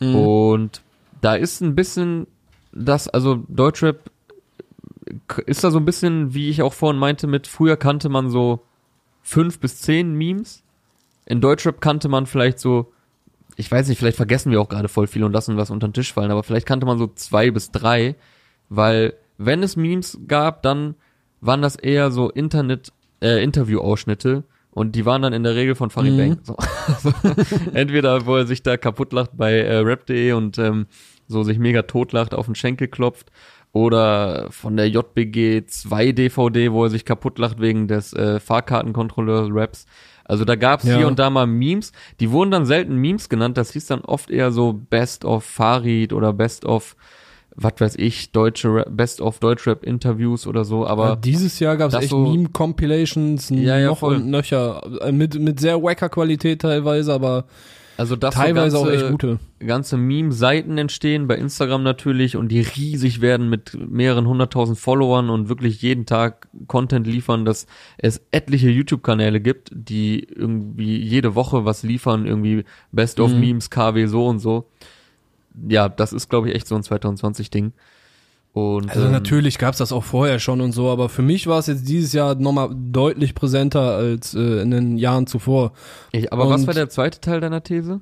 Mhm. 0.00 0.14
Und 0.14 0.82
da 1.20 1.34
ist 1.34 1.60
ein 1.60 1.74
bisschen 1.74 2.26
das, 2.72 3.08
also 3.08 3.42
Deutschrap 3.48 4.10
ist 5.46 5.62
da 5.64 5.70
so 5.70 5.78
ein 5.78 5.84
bisschen, 5.84 6.34
wie 6.34 6.48
ich 6.48 6.62
auch 6.62 6.72
vorhin 6.72 6.98
meinte, 6.98 7.26
mit 7.26 7.46
früher 7.46 7.76
kannte 7.76 8.08
man 8.08 8.30
so 8.30 8.62
fünf 9.22 9.58
bis 9.60 9.80
zehn 9.80 10.14
Memes. 10.14 10.62
In 11.26 11.40
Deutschrap 11.40 11.80
kannte 11.80 12.08
man 12.08 12.26
vielleicht 12.26 12.58
so, 12.58 12.92
ich 13.56 13.70
weiß 13.70 13.88
nicht, 13.88 13.98
vielleicht 13.98 14.16
vergessen 14.16 14.50
wir 14.50 14.60
auch 14.60 14.68
gerade 14.68 14.88
voll 14.88 15.06
viel 15.06 15.24
und 15.24 15.32
lassen 15.32 15.56
was 15.56 15.70
unter 15.70 15.88
den 15.88 15.94
Tisch 15.94 16.12
fallen, 16.12 16.30
aber 16.30 16.42
vielleicht 16.42 16.66
kannte 16.66 16.86
man 16.86 16.98
so 16.98 17.08
zwei 17.14 17.50
bis 17.50 17.70
drei, 17.70 18.16
weil 18.68 19.14
wenn 19.38 19.62
es 19.62 19.76
Memes 19.76 20.18
gab, 20.26 20.62
dann 20.62 20.94
waren 21.42 21.60
das 21.60 21.76
eher 21.76 22.10
so 22.10 22.30
Internet, 22.30 22.92
äh, 23.22 23.42
Interview-Ausschnitte 23.44 24.44
und 24.70 24.94
die 24.96 25.04
waren 25.04 25.20
dann 25.20 25.34
in 25.34 25.42
der 25.42 25.54
Regel 25.54 25.74
von 25.74 25.90
Farid 25.90 26.12
Mhm. 26.14 26.16
Bang. 26.16 26.38
So. 26.42 26.56
Entweder, 27.74 28.24
wo 28.24 28.36
er 28.36 28.46
sich 28.46 28.62
da 28.62 28.76
kaputt 28.78 29.12
lacht 29.12 29.32
bei 29.34 29.52
äh, 29.58 29.76
rap.de 29.78 30.32
und 30.32 30.56
ähm, 30.58 30.86
so 31.28 31.42
sich 31.42 31.58
mega 31.58 31.82
totlacht, 31.82 32.34
auf 32.34 32.46
den 32.46 32.54
Schenkel 32.54 32.88
klopft. 32.88 33.30
Oder 33.74 34.48
von 34.50 34.76
der 34.76 34.88
JBG 34.90 35.64
2 35.66 36.12
DVD, 36.12 36.72
wo 36.72 36.84
er 36.84 36.90
sich 36.90 37.06
kaputt 37.06 37.38
lacht 37.38 37.58
wegen 37.58 37.88
des 37.88 38.12
äh, 38.12 38.38
Fahrkartenkontrolleurs-Raps. 38.38 39.86
Also 40.24 40.44
da 40.44 40.56
gab's 40.56 40.84
Ja. 40.84 40.98
hier 40.98 41.06
und 41.08 41.18
da 41.18 41.30
mal 41.30 41.46
Memes. 41.46 41.92
Die 42.20 42.30
wurden 42.30 42.50
dann 42.50 42.66
selten 42.66 42.96
Memes 42.96 43.28
genannt. 43.30 43.56
Das 43.56 43.72
hieß 43.72 43.86
dann 43.86 44.02
oft 44.02 44.30
eher 44.30 44.52
so 44.52 44.72
Best 44.74 45.24
of 45.24 45.44
Farid 45.44 46.12
oder 46.12 46.32
Best 46.34 46.64
of, 46.66 46.96
was 47.54 47.74
weiß 47.78 47.96
ich, 47.96 48.32
deutsche 48.32 48.84
Best 48.90 49.20
of 49.20 49.38
Deutschrap 49.38 49.84
Interviews 49.84 50.46
oder 50.46 50.64
so. 50.64 50.86
Aber 50.86 51.08
ja, 51.10 51.16
dieses 51.16 51.58
Jahr 51.58 51.76
gab's 51.76 51.92
das 51.92 52.02
echt 52.04 52.10
so- 52.10 52.18
Meme-Compilations 52.26 53.50
Ja, 53.50 53.78
ja, 53.78 53.88
noch 53.88 53.98
voll. 53.98 54.16
und 54.16 54.30
nöcher. 54.30 54.82
Äh, 55.02 55.12
Mit, 55.12 55.38
mit 55.38 55.60
sehr 55.60 55.82
wacker 55.82 56.08
Qualität 56.08 56.62
teilweise, 56.62 57.12
aber 57.12 57.44
also 57.98 58.16
das 58.16 58.34
teilweise 58.34 58.76
so 58.78 58.82
auch 58.82 58.86
ganze, 58.86 59.02
echt 59.02 59.10
gute. 59.12 59.38
ganze 59.60 59.96
Meme-Seiten 59.98 60.78
entstehen, 60.78 61.28
bei 61.28 61.36
Instagram 61.36 61.82
natürlich, 61.82 62.36
und 62.36 62.48
die 62.48 62.60
riesig 62.62 63.20
werden 63.20 63.50
mit 63.50 63.76
mehreren 63.78 64.26
hunderttausend 64.26 64.78
Followern 64.78 65.28
und 65.28 65.50
wirklich 65.50 65.82
jeden 65.82 66.06
Tag 66.06 66.48
Content 66.68 67.06
liefern, 67.06 67.44
dass 67.44 67.66
es 67.98 68.22
etliche 68.32 68.70
YouTube-Kanäle 68.70 69.40
gibt, 69.40 69.70
die 69.74 70.20
irgendwie 70.24 70.96
jede 70.96 71.34
Woche 71.34 71.66
was 71.66 71.82
liefern, 71.82 72.24
irgendwie 72.26 72.64
Best 72.92 73.20
of 73.20 73.30
Mhm. 73.32 73.40
Memes, 73.40 73.70
KW 73.70 74.06
so 74.06 74.26
und 74.26 74.38
so. 74.38 74.70
Ja, 75.68 75.88
das 75.88 76.12
ist, 76.12 76.28
glaube 76.30 76.48
ich, 76.48 76.54
echt 76.54 76.66
so 76.68 76.74
ein 76.74 76.82
2020-Ding. 76.82 77.72
Und, 78.54 78.90
Also 78.90 79.06
ähm, 79.06 79.12
natürlich 79.12 79.56
gab's 79.58 79.78
das 79.78 79.92
auch 79.92 80.04
vorher 80.04 80.38
schon 80.38 80.60
und 80.60 80.72
so, 80.72 80.90
aber 80.90 81.08
für 81.08 81.22
mich 81.22 81.46
war 81.46 81.58
es 81.58 81.66
jetzt 81.68 81.88
dieses 81.88 82.12
Jahr 82.12 82.34
nochmal 82.34 82.68
deutlich 82.74 83.34
präsenter 83.34 83.80
als 83.96 84.34
äh, 84.34 84.60
in 84.60 84.70
den 84.70 84.98
Jahren 84.98 85.26
zuvor. 85.26 85.72
Ich, 86.12 86.30
aber 86.32 86.48
was 86.50 86.60
und- 86.62 86.66
war 86.66 86.74
der 86.74 86.90
zweite 86.90 87.20
Teil 87.20 87.40
deiner 87.40 87.62
These? 87.62 88.00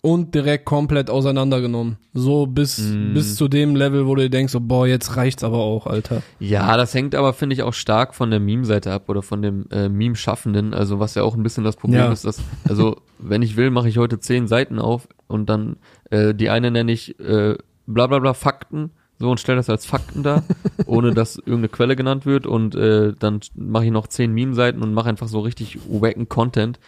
Und 0.00 0.34
direkt 0.34 0.64
komplett 0.64 1.10
auseinandergenommen. 1.10 1.96
So 2.14 2.46
bis, 2.46 2.78
Mm. 2.78 3.14
bis 3.14 3.34
zu 3.36 3.48
dem 3.48 3.74
Level, 3.74 4.06
wo 4.06 4.14
du 4.14 4.30
denkst, 4.30 4.52
so, 4.52 4.60
boah, 4.60 4.86
jetzt 4.86 5.16
reicht's 5.16 5.42
aber 5.42 5.58
auch, 5.58 5.86
Alter. 5.86 6.22
Ja, 6.38 6.76
das 6.76 6.94
hängt 6.94 7.14
aber, 7.16 7.32
finde 7.32 7.54
ich, 7.54 7.62
auch 7.64 7.74
stark 7.74 8.14
von 8.14 8.30
der 8.30 8.38
Meme-Seite 8.40 8.92
ab 8.92 9.08
oder 9.08 9.22
von 9.22 9.42
dem 9.42 9.66
äh, 9.70 9.88
Meme-Schaffenden. 9.88 10.72
Also 10.72 11.00
was 11.00 11.14
ja 11.16 11.22
auch 11.24 11.34
ein 11.34 11.42
bisschen 11.42 11.64
das 11.64 11.76
Problem 11.76 12.00
Ja. 12.00 12.12
ist, 12.12 12.24
dass, 12.24 12.40
also 12.68 12.96
wenn 13.18 13.42
ich 13.42 13.56
will, 13.56 13.70
mache 13.70 13.88
ich 13.88 13.98
heute 13.98 14.20
zehn 14.20 14.46
Seiten 14.46 14.78
auf 14.78 15.08
und 15.26 15.50
dann 15.50 15.76
äh, 16.10 16.32
die 16.34 16.48
eine 16.50 16.70
nenne 16.70 16.92
ich 16.92 17.18
äh, 17.18 17.56
bla 17.86 18.06
bla 18.06 18.18
bla 18.20 18.34
Fakten 18.34 18.90
so 19.20 19.28
und 19.32 19.40
stelle 19.40 19.56
das 19.56 19.68
als 19.68 19.84
Fakten 19.84 20.22
dar, 20.22 20.44
ohne 20.86 21.12
dass 21.12 21.36
irgendeine 21.38 21.70
Quelle 21.70 21.96
genannt 21.96 22.24
wird 22.24 22.46
und 22.46 22.76
äh, 22.76 23.14
dann 23.18 23.40
mache 23.56 23.86
ich 23.86 23.90
noch 23.90 24.06
zehn 24.06 24.32
Meme-Seiten 24.32 24.80
und 24.80 24.94
mache 24.94 25.08
einfach 25.08 25.26
so 25.26 25.40
richtig 25.40 25.76
wacken 25.88 26.28
Content 26.28 26.78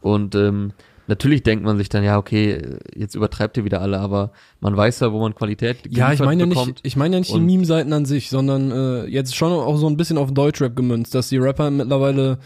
und 0.00 0.36
ähm, 0.36 0.72
Natürlich 1.10 1.42
denkt 1.42 1.64
man 1.64 1.76
sich 1.76 1.88
dann, 1.88 2.04
ja, 2.04 2.16
okay, 2.18 2.62
jetzt 2.94 3.16
übertreibt 3.16 3.56
ihr 3.56 3.64
wieder 3.64 3.82
alle, 3.82 3.98
aber 3.98 4.30
man 4.60 4.76
weiß 4.76 5.00
ja, 5.00 5.12
wo 5.12 5.18
man 5.18 5.34
Qualität 5.34 5.78
Ja, 5.90 6.12
ich 6.12 6.20
meine 6.20 6.44
ja 6.44 6.46
nicht, 6.46 6.80
ich 6.84 6.96
meine 6.96 7.16
ja 7.16 7.20
nicht 7.20 7.34
die 7.34 7.40
Meme-Seiten 7.40 7.92
an 7.92 8.04
sich, 8.04 8.30
sondern 8.30 8.70
äh, 8.70 9.06
jetzt 9.06 9.34
schon 9.34 9.50
auch 9.52 9.76
so 9.76 9.88
ein 9.88 9.96
bisschen 9.96 10.18
auf 10.18 10.32
Deutschrap 10.32 10.76
gemünzt, 10.76 11.14
dass 11.14 11.28
die 11.28 11.38
Rapper 11.38 11.70
mittlerweile 11.72 12.38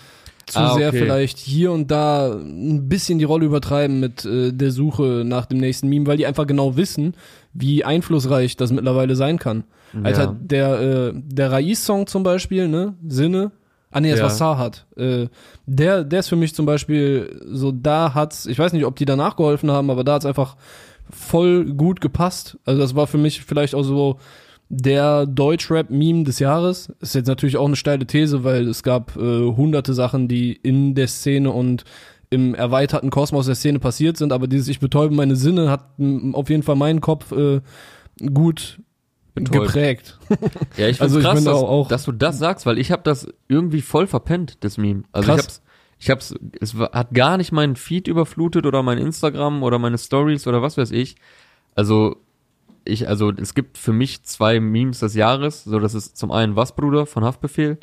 zu 0.46 0.58
Ah, 0.58 0.74
sehr 0.74 0.88
okay. 0.88 0.98
vielleicht 0.98 1.38
hier 1.38 1.72
und 1.72 1.90
da 1.90 2.32
ein 2.34 2.88
bisschen 2.88 3.18
die 3.18 3.24
Rolle 3.24 3.46
übertreiben 3.46 4.00
mit 4.00 4.24
äh, 4.24 4.52
der 4.52 4.70
Suche 4.72 5.22
nach 5.26 5.46
dem 5.46 5.58
nächsten 5.58 5.88
Meme, 5.88 6.06
weil 6.06 6.16
die 6.16 6.26
einfach 6.26 6.46
genau 6.46 6.76
wissen, 6.76 7.14
wie 7.52 7.84
einflussreich 7.84 8.56
das 8.56 8.72
mittlerweile 8.72 9.14
sein 9.14 9.38
kann. 9.38 9.64
Alter, 10.02 10.22
Ja. 10.24 10.36
der, 10.40 10.80
äh, 10.80 11.12
der 11.14 11.52
Raiz-Song 11.52 12.06
zum 12.06 12.22
Beispiel, 12.24 12.66
ne, 12.68 12.94
Sinne, 13.06 13.52
ah 13.94 14.00
nee, 14.00 14.10
das 14.10 14.18
Ja. 14.18 14.24
war 14.24 14.30
Sahat, 14.30 14.86
äh, 14.96 15.28
der, 15.66 16.04
der 16.04 16.20
ist 16.20 16.28
für 16.28 16.36
mich 16.36 16.54
zum 16.54 16.66
Beispiel 16.66 17.40
so, 17.46 17.72
da 17.72 18.12
hat's, 18.12 18.44
ich 18.46 18.58
weiß 18.58 18.72
nicht, 18.74 18.84
ob 18.84 18.96
die 18.96 19.04
danach 19.06 19.36
geholfen 19.36 19.70
haben, 19.70 19.88
aber 19.90 20.04
da 20.04 20.14
hat's 20.14 20.26
einfach 20.26 20.56
voll 21.10 21.64
gut 21.74 22.00
gepasst. 22.00 22.58
Also 22.64 22.80
das 22.80 22.94
war 22.94 23.06
für 23.06 23.18
mich 23.18 23.42
vielleicht 23.44 23.74
auch 23.74 23.82
so 23.84 24.18
der 24.68 25.26
Deutschrap-Meme 25.26 26.24
des 26.24 26.38
Jahres. 26.40 26.92
Ist 27.00 27.14
jetzt 27.14 27.28
natürlich 27.28 27.56
auch 27.56 27.66
eine 27.66 27.76
steile 27.76 28.06
These, 28.06 28.42
weil 28.44 28.66
es 28.68 28.82
gab 28.82 29.16
äh, 29.16 29.20
hunderte 29.20 29.94
Sachen, 29.94 30.26
die 30.28 30.52
in 30.52 30.94
der 30.94 31.06
Szene 31.08 31.50
und 31.52 31.84
im 32.30 32.54
erweiterten 32.54 33.10
Kosmos 33.10 33.46
der 33.46 33.54
Szene 33.54 33.78
passiert 33.78 34.16
sind, 34.16 34.32
aber 34.32 34.48
dieses 34.48 34.66
Ich 34.68 34.80
betäube 34.80 35.14
meine 35.14 35.36
Sinne 35.36 35.70
hat 35.70 35.84
auf 36.32 36.50
jeden 36.50 36.64
Fall 36.64 36.74
meinen 36.74 37.00
Kopf 37.00 37.30
äh, 37.30 37.60
gut 38.32 38.80
Betäubt. 39.34 39.66
geprägt. 39.66 40.18
Ja, 40.76 40.88
ich 40.88 41.00
Also 41.00 41.18
ich 41.18 41.24
krass, 41.24 41.42
dass, 41.44 41.54
auch- 41.54 41.88
dass 41.88 42.04
du 42.04 42.12
das 42.12 42.38
sagst, 42.38 42.66
weil 42.66 42.78
ich 42.78 42.90
habe 42.92 43.02
das 43.02 43.26
irgendwie 43.48 43.80
voll 43.82 44.06
verpennt, 44.06 44.62
das 44.64 44.78
Meme. 44.78 45.02
Also 45.12 45.28
Krass. 45.32 45.62
ich 45.98 46.10
hab's, 46.10 46.32
ich 46.32 46.34
hab's, 46.34 46.34
es 46.60 46.74
hat 46.74 47.12
gar 47.14 47.36
nicht 47.36 47.50
meinen 47.52 47.76
Feed 47.76 48.08
überflutet 48.08 48.66
oder 48.66 48.82
mein 48.82 48.98
Instagram 48.98 49.62
oder 49.62 49.78
meine 49.78 49.98
Stories 49.98 50.46
oder 50.46 50.62
was 50.62 50.76
weiß 50.76 50.90
ich. 50.92 51.16
Also 51.74 52.16
ich, 52.84 53.08
also 53.08 53.30
es 53.32 53.54
gibt 53.54 53.78
für 53.78 53.92
mich 53.92 54.22
zwei 54.24 54.60
Memes 54.60 55.00
des 55.00 55.14
Jahres. 55.14 55.64
So, 55.64 55.78
das 55.78 55.94
ist 55.94 56.16
zum 56.16 56.30
einen 56.30 56.54
Was 56.56 56.76
Bruder 56.76 57.06
von 57.06 57.24
Haftbefehl 57.24 57.78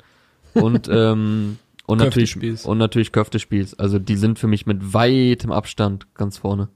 und 0.54 0.88
ähm, 0.92 1.58
und 1.88 1.98
natürlich 1.98 2.38
und 2.66 2.78
natürlich 2.78 3.12
Köftespiels. 3.12 3.78
Also 3.78 4.00
die 4.00 4.16
sind 4.16 4.40
für 4.40 4.48
mich 4.48 4.66
mit 4.66 4.94
weitem 4.94 5.52
Abstand 5.52 6.08
ganz 6.14 6.38
vorne. 6.38 6.70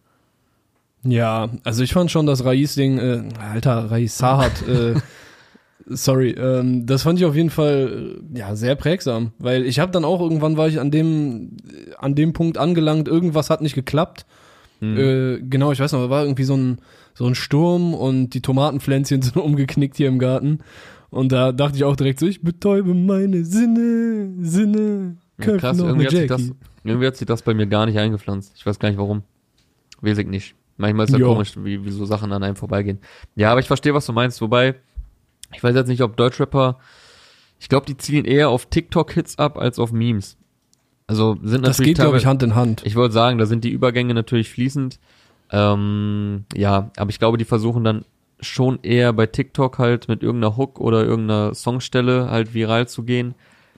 Ja, 1.06 1.50
also 1.64 1.84
ich 1.84 1.94
fand 1.94 2.12
schon 2.12 2.26
das 2.26 2.44
Raiz-Ding, 2.44 2.98
äh, 2.98 3.24
alter, 3.40 3.92
Raiz 3.92 4.18
Sahat, 4.18 4.68
äh, 4.68 4.96
sorry, 5.86 6.32
ähm, 6.32 6.86
das 6.86 7.04
fand 7.04 7.20
ich 7.20 7.26
auf 7.26 7.36
jeden 7.36 7.52
Fall, 7.52 8.18
äh, 8.34 8.40
ja, 8.40 8.56
sehr 8.56 8.76
prägsam, 8.76 9.32
weil 9.38 9.66
ich 9.66 9.80
habe 9.80 9.92
dann 9.92 10.04
auch 10.04 10.20
irgendwann 10.20 10.58
war 10.58 10.68
ich 10.68 10.80
an 10.80 10.92
dem, 10.92 11.58
an 11.98 12.16
dem 12.16 12.34
Punkt 12.34 12.58
angelangt, 12.58 13.08
irgendwas 13.08 13.50
hat 13.50 13.62
nicht 13.62 13.76
geklappt. 13.76 14.26
Hm. 14.80 14.98
Äh, 14.98 15.40
genau, 15.42 15.72
ich 15.72 15.80
weiß 15.80 15.92
noch, 15.94 16.02
da 16.02 16.10
war 16.10 16.24
irgendwie 16.24 16.44
so 16.44 16.58
ein, 16.58 16.80
so 17.14 17.26
ein 17.28 17.36
Sturm 17.36 17.94
und 17.94 18.32
die 18.32 18.42
Tomatenpflänzchen 18.42 19.22
sind 19.22 19.38
umgeknickt 19.38 19.98
hier 19.98 20.08
im 20.08 20.20
Garten. 20.20 20.60
Und 21.12 21.32
da 21.32 21.52
dachte 21.52 21.78
ich 21.78 21.84
auch 21.84 21.96
direkt 21.96 22.20
so, 22.20 22.26
ich 22.26 22.42
betäube 22.42 22.94
meine 22.94 23.46
Sinne, 23.46 24.34
Sinne, 24.42 25.18
Ja, 25.40 25.58
krass, 25.58 25.80
irgendwie 25.80 26.06
hat, 26.08 26.12
sich 26.12 26.28
das, 26.28 26.52
irgendwie 26.84 27.08
hat 27.08 27.16
sich 27.16 27.28
das 27.28 27.42
bei 27.44 27.54
mir 27.54 27.68
gar 27.68 27.86
nicht 27.86 27.98
eingepflanzt. 27.98 28.54
Ich 28.56 28.66
weiß 28.66 28.80
gar 28.80 28.90
nicht 28.90 28.98
warum. 28.98 29.24
Ich 30.02 30.28
nicht. 30.28 30.56
Manchmal 30.78 31.06
ist 31.06 31.12
ja 31.14 31.20
Jo. 31.20 31.34
komisch, 31.34 31.54
wie, 31.58 31.86
wie 31.86 31.92
so 31.92 32.06
Sachen 32.06 32.32
an 32.34 32.44
einem 32.44 32.56
vorbeigehen. 32.56 33.00
Ja, 33.36 33.52
aber 33.52 33.60
ich 33.62 33.68
verstehe, 33.68 33.94
was 33.94 34.06
du 34.06 34.14
meinst. 34.14 34.42
Wobei, 34.42 34.76
ich 35.54 35.64
weiß 35.64 35.74
jetzt 35.76 35.88
nicht, 35.88 36.02
ob 36.02 36.18
Deutschrapper, 36.18 36.80
ich 37.60 37.70
glaube, 37.70 37.86
die 37.86 37.96
zielen 37.98 38.26
eher 38.26 38.50
auf 38.50 38.66
TikTok-Hits 38.66 39.38
ab 39.40 39.58
als 39.58 39.80
auf 39.80 39.92
Memes. 39.92 40.38
Also 41.08 41.38
sind 41.44 41.66
Das 41.66 41.78
natürlich 41.78 41.96
geht, 41.96 41.98
glaube 42.04 42.18
ich, 42.18 42.26
Hand 42.26 42.44
in 42.44 42.56
Hand. 42.56 42.82
ich 42.86 42.96
wollte 42.96 43.14
sagen, 43.14 43.38
da 43.38 43.46
sind 43.46 43.64
die 43.64 43.70
Übergänge 43.70 44.14
natürlich 44.14 44.50
fließend. 44.50 45.00
Ähm, 45.52 46.46
ja, 46.56 46.90
aber 46.98 47.10
ich 47.12 47.20
glaube, 47.20 47.38
die 47.38 47.46
versuchen 47.46 47.84
dann 47.84 48.04
schon 48.42 48.80
eher 48.82 49.14
bei 49.14 49.28
TikTok 49.28 49.78
halt 49.78 50.08
mit 50.08 50.24
irgendeiner 50.24 50.58
Hook 50.58 50.80
oder 50.82 51.06
irgendeiner 51.06 51.54
Songstelle 51.54 52.30
halt 52.30 52.54
viral 52.54 52.88
zu 52.88 53.04
gehen. 53.04 53.36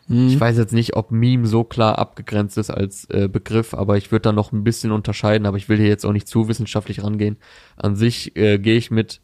Mhm. 0.07 0.27
Ich 0.27 0.39
weiß 0.39 0.57
jetzt 0.57 0.73
nicht, 0.73 0.95
ob 0.95 1.11
Meme 1.11 1.47
so 1.47 1.63
klar 1.63 1.99
abgegrenzt 1.99 2.57
ist 2.57 2.69
als 2.69 3.05
äh, 3.09 3.27
Begriff, 3.27 3.73
aber 3.73 3.97
ich 3.97 4.11
würde 4.11 4.23
da 4.23 4.31
noch 4.31 4.51
ein 4.51 4.63
bisschen 4.63 4.91
unterscheiden, 4.91 5.45
aber 5.45 5.57
ich 5.57 5.69
will 5.69 5.77
hier 5.77 5.87
jetzt 5.87 6.05
auch 6.05 6.13
nicht 6.13 6.27
zu 6.27 6.47
wissenschaftlich 6.47 7.03
rangehen. 7.03 7.37
An 7.75 7.95
sich 7.95 8.35
äh, 8.35 8.57
gehe 8.57 8.77
ich 8.77 8.91
mit 8.91 9.21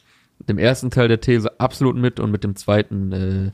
dem 0.48 0.58
ersten 0.58 0.91
Teil 0.91 1.08
der 1.08 1.22
These 1.22 1.60
absolut 1.60 1.96
mit 1.96 2.19
und 2.19 2.32
mit 2.32 2.43
dem 2.43 2.56
zweiten 2.56 3.12
äh, 3.12 3.52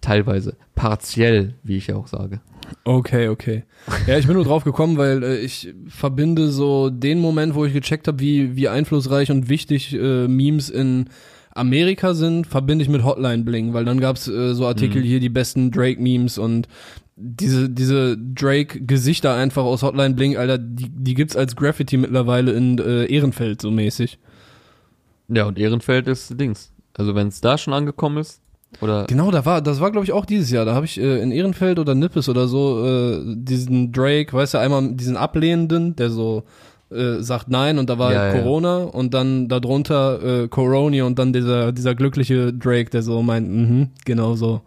teilweise 0.00 0.56
partiell, 0.74 1.54
wie 1.62 1.76
ich 1.76 1.88
ja 1.88 1.96
auch 1.96 2.06
sage. 2.06 2.40
Okay, 2.84 3.28
okay. 3.28 3.64
Ja, 4.06 4.16
ich 4.16 4.26
bin 4.26 4.36
nur 4.36 4.44
drauf 4.44 4.64
gekommen, 4.64 4.96
weil 4.96 5.22
äh, 5.22 5.38
ich 5.38 5.74
verbinde 5.88 6.48
so 6.48 6.88
den 6.88 7.18
Moment, 7.18 7.54
wo 7.54 7.64
ich 7.64 7.72
gecheckt 7.72 8.08
habe, 8.08 8.20
wie, 8.20 8.56
wie 8.56 8.68
einflussreich 8.68 9.30
und 9.30 9.48
wichtig 9.48 9.92
äh, 9.92 10.28
Memes 10.28 10.70
in 10.70 11.06
Amerika 11.54 12.14
sind, 12.14 12.46
verbinde 12.46 12.82
ich 12.84 12.88
mit 12.88 13.04
Hotline 13.04 13.42
Bling, 13.44 13.72
weil 13.74 13.84
dann 13.84 14.00
gab's 14.00 14.28
äh, 14.28 14.54
so 14.54 14.66
Artikel 14.66 15.02
Mhm. 15.02 15.06
hier, 15.06 15.20
die 15.20 15.28
besten 15.28 15.70
Drake-Memes 15.70 16.38
und 16.38 16.68
diese, 17.16 17.68
diese 17.68 18.16
Drake-Gesichter 18.16 19.34
einfach 19.34 19.64
aus 19.64 19.82
Hotline 19.82 20.14
Bling, 20.14 20.36
Alter, 20.36 20.58
die, 20.58 20.88
die 20.88 21.14
gibt's 21.14 21.36
als 21.36 21.56
Graffiti 21.56 21.96
mittlerweile 21.96 22.52
in 22.52 22.78
äh, 22.78 23.04
Ehrenfeld 23.06 23.60
so 23.60 23.70
mäßig. 23.70 24.18
Ja, 25.28 25.44
und 25.44 25.58
Ehrenfeld 25.58 26.08
ist 26.08 26.40
Dings. 26.40 26.72
Also 26.96 27.14
wenn 27.14 27.28
es 27.28 27.40
da 27.40 27.58
schon 27.58 27.74
angekommen 27.74 28.18
ist, 28.18 28.40
oder 28.80 29.06
Genau, 29.08 29.30
da 29.32 29.44
war, 29.44 29.60
das 29.60 29.80
war 29.80 29.90
glaube 29.90 30.04
ich 30.04 30.12
auch 30.12 30.24
dieses 30.24 30.50
Jahr. 30.50 30.64
Da 30.64 30.74
habe 30.74 30.86
ich 30.86 30.98
äh, 31.00 31.20
in 31.20 31.32
Ehrenfeld 31.32 31.78
oder 31.78 31.94
Nippes 31.94 32.28
oder 32.28 32.46
so 32.48 32.86
äh, 32.86 33.22
diesen 33.36 33.92
Drake, 33.92 34.32
weißt 34.32 34.54
du, 34.54 34.58
einmal 34.58 34.92
diesen 34.94 35.16
Ablehnenden, 35.16 35.96
der 35.96 36.10
so 36.10 36.44
äh, 36.90 37.22
sagt 37.22 37.48
nein 37.48 37.78
und 37.78 37.88
da 37.90 37.98
war 37.98 38.12
Ja, 38.12 38.18
halt 38.20 38.34
ja. 38.36 38.42
Corona 38.42 38.84
und 38.84 39.14
dann 39.14 39.48
darunter 39.48 40.42
äh, 40.44 40.48
Corona 40.48 41.04
und 41.04 41.18
dann 41.18 41.32
dieser 41.32 41.72
dieser 41.72 41.94
glückliche 41.94 42.52
Drake, 42.52 42.90
der 42.90 43.02
so 43.02 43.22
meint, 43.22 43.48
mhm, 43.48 43.90
genau 44.04 44.34
so. 44.34 44.60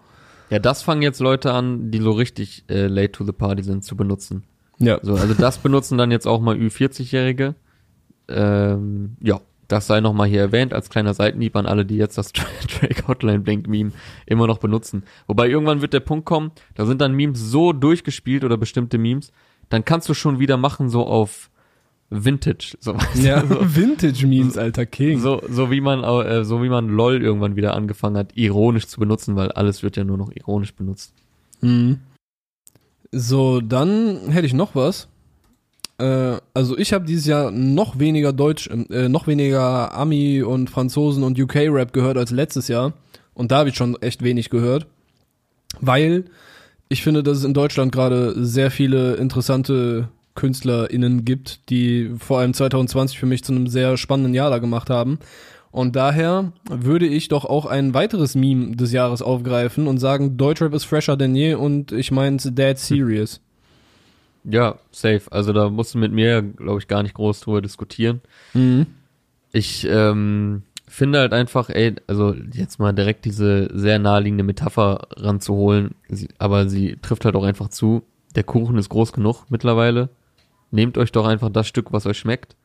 ja, 0.49 0.59
das 0.59 0.81
fangen 0.83 1.01
jetzt 1.01 1.19
Leute 1.19 1.51
an, 1.53 1.91
die 1.91 1.99
so 1.99 2.11
richtig 2.11 2.63
äh, 2.69 2.87
late 2.87 3.11
to 3.11 3.25
the 3.25 3.31
party 3.31 3.63
sind, 3.63 3.83
zu 3.83 3.95
benutzen. 3.95 4.43
Ja. 4.79 4.99
So, 5.01 5.13
also 5.15 5.33
das 5.33 5.57
benutzen 5.59 5.97
dann 5.97 6.11
jetzt 6.11 6.27
auch 6.27 6.41
mal 6.41 6.55
Ü40-Jährige. 6.55 7.55
Ähm, 8.27 9.17
ja, 9.21 9.39
das 9.67 9.87
sei 9.87 10.01
nochmal 10.01 10.27
hier 10.27 10.41
erwähnt 10.41 10.73
als 10.73 10.89
kleiner 10.89 11.13
Seitenhieb 11.13 11.55
an 11.55 11.65
alle, 11.65 11.85
die 11.85 11.97
jetzt 11.97 12.17
das 12.17 12.31
Drake 12.79 13.07
Hotline 13.07 13.39
Blink 13.39 13.67
Meme 13.67 13.91
immer 14.25 14.47
noch 14.47 14.57
benutzen. 14.59 15.03
Wobei 15.27 15.49
irgendwann 15.49 15.81
wird 15.81 15.93
der 15.93 15.99
Punkt 15.99 16.25
kommen, 16.25 16.51
da 16.75 16.85
sind 16.85 17.01
dann 17.01 17.13
Memes 17.13 17.39
so 17.39 17.73
durchgespielt 17.73 18.43
oder 18.43 18.57
bestimmte 18.57 18.97
Memes, 18.97 19.31
dann 19.69 19.85
kannst 19.85 20.09
du 20.09 20.13
schon 20.13 20.39
wieder 20.39 20.57
machen 20.57 20.89
so 20.89 21.05
auf 21.05 21.49
Vintage, 22.13 22.75
so, 22.79 22.95
weißt 22.95 23.15
du, 23.15 23.27
Ja, 23.27 23.45
so, 23.45 23.57
Vintage 23.61 24.27
Memes, 24.27 24.57
alter 24.57 24.85
King. 24.85 25.19
so, 25.19 25.41
so 25.49 25.71
wie 25.71 25.81
man 25.81 26.03
äh, 26.03 26.43
so 26.45 26.61
wie 26.63 26.69
man 26.69 26.87
LOL 26.89 27.21
irgendwann 27.21 27.55
wieder 27.55 27.73
angefangen 27.75 28.17
hat, 28.17 28.31
ironisch 28.35 28.87
zu 28.87 28.99
benutzen, 28.99 29.35
weil 29.35 29.51
alles 29.51 29.83
wird 29.83 29.97
ja 29.97 30.03
nur 30.03 30.17
noch 30.17 30.31
ironisch 30.33 30.73
benutzt. 30.73 31.13
Mhm. 31.61 31.99
So, 33.11 33.61
dann 33.61 34.29
hätte 34.29 34.47
ich 34.47 34.53
noch 34.53 34.75
was. 34.75 35.07
Äh, 35.99 36.37
also 36.53 36.77
ich 36.77 36.93
habe 36.93 37.05
dieses 37.05 37.25
Jahr 37.25 37.51
noch 37.51 37.99
weniger 37.99 38.33
Deutsch, 38.33 38.67
äh, 38.67 39.07
noch 39.09 39.27
weniger 39.27 39.93
Ami 39.93 40.41
und 40.41 40.69
Franzosen 40.69 41.23
und 41.23 41.39
UK-Rap 41.39 41.93
gehört 41.93 42.17
als 42.17 42.31
letztes 42.31 42.67
Jahr. 42.67 42.93
Und 43.33 43.51
da 43.51 43.59
habe 43.59 43.69
ich 43.69 43.75
schon 43.75 43.95
echt 44.01 44.23
wenig 44.23 44.49
gehört. 44.49 44.87
Weil 45.79 46.25
ich 46.89 47.01
finde, 47.01 47.23
dass 47.23 47.39
es 47.39 47.43
in 47.43 47.53
Deutschland 47.53 47.91
gerade 47.91 48.33
sehr 48.45 48.69
viele 48.69 49.15
interessante 49.15 50.09
KünstlerInnen 50.35 51.25
gibt, 51.25 51.69
die 51.69 52.11
vor 52.17 52.39
allem 52.39 52.53
2020 52.53 53.19
für 53.19 53.25
mich 53.25 53.43
zu 53.43 53.51
einem 53.51 53.67
sehr 53.67 53.97
spannenden 53.97 54.33
Jahr 54.33 54.49
da 54.49 54.57
gemacht 54.57 54.89
haben. 54.89 55.19
Und 55.71 55.95
daher 55.95 56.53
würde 56.69 57.07
ich 57.07 57.29
doch 57.29 57.45
auch 57.45 57.65
ein 57.65 57.93
weiteres 57.95 58.35
Meme 58.35 58.75
des 58.75 58.91
Jahres 58.91 59.21
aufgreifen 59.21 59.87
und 59.87 59.97
sagen, 59.97 60.37
Deutschrap 60.37 60.73
ist 60.73 60.83
fresher 60.83 61.17
denn 61.17 61.35
je 61.35 61.55
und 61.55 61.91
ich 61.91 62.11
meins 62.11 62.47
dead 62.51 62.77
serious. 62.77 63.41
Ja, 64.43 64.77
safe. 64.91 65.23
Also 65.31 65.53
da 65.53 65.69
musst 65.69 65.95
du 65.95 65.97
mit 65.97 66.11
mir, 66.11 66.41
glaube 66.41 66.79
ich, 66.79 66.87
gar 66.87 67.01
nicht 67.01 67.15
groß 67.15 67.39
drüber 67.39 67.61
diskutieren. 67.61 68.21
Mhm. 68.53 68.87
Ich 69.51 69.87
ähm, 69.89 70.63
finde 70.87 71.19
halt 71.19 71.33
einfach, 71.33 71.69
ey, 71.69 71.95
also 72.05 72.35
jetzt 72.53 72.79
mal 72.79 72.93
direkt 72.93 73.25
diese 73.25 73.69
sehr 73.73 73.97
naheliegende 73.99 74.43
Metapher 74.43 75.07
ranzuholen, 75.11 75.95
aber 76.37 76.69
sie 76.69 76.97
trifft 77.01 77.25
halt 77.25 77.35
auch 77.35 77.43
einfach 77.43 77.69
zu. 77.69 78.03
Der 78.35 78.43
Kuchen 78.43 78.77
ist 78.77 78.89
groß 78.89 79.13
genug 79.13 79.45
mittlerweile. 79.49 80.09
Nehmt 80.73 80.97
euch 80.97 81.11
doch 81.11 81.25
einfach 81.27 81.49
das 81.49 81.67
Stück, 81.67 81.93
was 81.93 82.05
euch 82.05 82.17
schmeckt. 82.17 82.55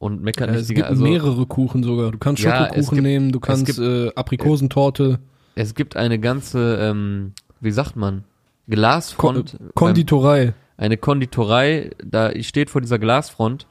und 0.00 0.22
meckert 0.22 0.48
Ja, 0.48 0.52
nicht 0.54 0.62
es 0.62 0.68
gibt 0.68 0.82
also, 0.82 1.02
mehrere 1.02 1.46
Kuchen 1.46 1.82
sogar. 1.82 2.10
Du 2.10 2.18
kannst 2.18 2.42
Ja, 2.42 2.66
Schokokuchen 2.66 2.96
gibt- 2.96 3.02
nehmen, 3.02 3.32
du 3.32 3.40
kannst 3.40 3.64
gibt- 3.64 3.78
äh, 3.78 4.10
Aprikosentorte, 4.14 5.18
Es 5.54 5.74
gibt 5.74 5.96
eine 5.96 6.18
ganze, 6.18 6.76
ähm, 6.80 7.32
wie 7.60 7.70
sagt 7.70 7.96
man, 7.96 8.24
Glasfront, 8.68 9.52
Kon 9.52 9.58
beim- 9.60 9.74
Konditorei. 9.74 10.52
eine 10.76 10.96
Konditorei, 10.98 11.90
da 12.04 12.32
steht 12.42 12.68
vor 12.70 12.80
dieser 12.82 12.98
Glasfront. 12.98 13.66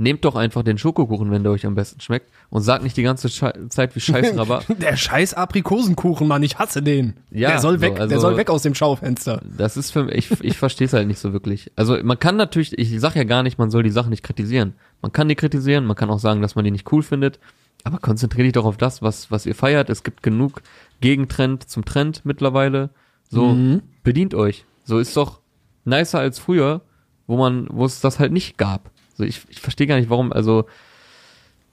Nehmt 0.00 0.24
doch 0.24 0.36
einfach 0.36 0.62
den 0.62 0.78
Schokokuchen, 0.78 1.32
wenn 1.32 1.42
der 1.42 1.50
euch 1.50 1.66
am 1.66 1.74
besten 1.74 2.00
schmeckt 2.00 2.30
und 2.50 2.62
sagt 2.62 2.84
nicht 2.84 2.96
die 2.96 3.02
ganze 3.02 3.28
Schei- 3.28 3.52
Zeit, 3.68 3.96
wie 3.96 4.00
scheiße 4.00 4.36
er 4.36 4.48
war. 4.48 4.62
Der 4.68 4.96
scheiß 4.96 5.34
Aprikosenkuchen, 5.34 6.28
Mann, 6.28 6.42
ich 6.44 6.56
hasse 6.56 6.82
den. 6.82 7.14
Ja, 7.32 7.48
der 7.50 7.58
soll 7.58 7.74
so, 7.78 7.80
weg, 7.80 7.94
der 7.96 8.02
also- 8.02 8.20
soll 8.20 8.36
weg 8.36 8.48
aus 8.48 8.62
dem 8.62 8.76
Schaufenster. 8.76 9.42
Das 9.56 9.76
ist 9.76 9.90
für 9.90 10.04
mich, 10.04 10.30
ich, 10.30 10.44
ich 10.44 10.56
verstehe 10.56 10.86
es 10.86 10.92
halt 10.92 11.08
nicht 11.08 11.18
so 11.18 11.32
wirklich. 11.32 11.72
Also 11.74 11.96
man 12.04 12.16
kann 12.16 12.36
natürlich, 12.36 12.78
ich 12.78 13.00
sag 13.00 13.16
ja 13.16 13.24
gar 13.24 13.42
nicht, 13.42 13.58
man 13.58 13.70
soll 13.70 13.82
die 13.82 13.90
Sachen 13.90 14.10
nicht 14.10 14.22
kritisieren. 14.22 14.74
Man 15.02 15.10
kann 15.12 15.28
die 15.28 15.34
kritisieren, 15.34 15.84
man 15.84 15.96
kann 15.96 16.10
auch 16.10 16.20
sagen, 16.20 16.42
dass 16.42 16.54
man 16.54 16.64
die 16.64 16.70
nicht 16.70 16.90
cool 16.92 17.02
findet, 17.02 17.40
aber 17.82 17.98
konzentriert 17.98 18.46
dich 18.46 18.52
doch 18.52 18.66
auf 18.66 18.76
das, 18.76 19.02
was, 19.02 19.32
was 19.32 19.46
ihr 19.46 19.56
feiert. 19.56 19.90
Es 19.90 20.04
gibt 20.04 20.22
genug 20.22 20.62
Gegentrend 21.00 21.68
zum 21.68 21.84
Trend 21.84 22.20
mittlerweile. 22.24 22.90
So, 23.30 23.46
Mhm. 23.48 23.82
bedient 24.04 24.34
euch. 24.34 24.64
So 24.84 24.98
ist 25.00 25.16
doch 25.16 25.40
nicer 25.84 26.20
als 26.20 26.38
früher, 26.38 26.82
wo 27.26 27.36
man, 27.36 27.66
wo 27.70 27.84
es 27.84 28.00
das 28.00 28.20
halt 28.20 28.30
nicht 28.32 28.58
gab. 28.58 28.90
So, 29.18 29.24
ich, 29.24 29.40
ich 29.48 29.60
verstehe 29.60 29.86
gar 29.86 29.96
nicht, 29.98 30.08
warum, 30.08 30.32
also, 30.32 30.64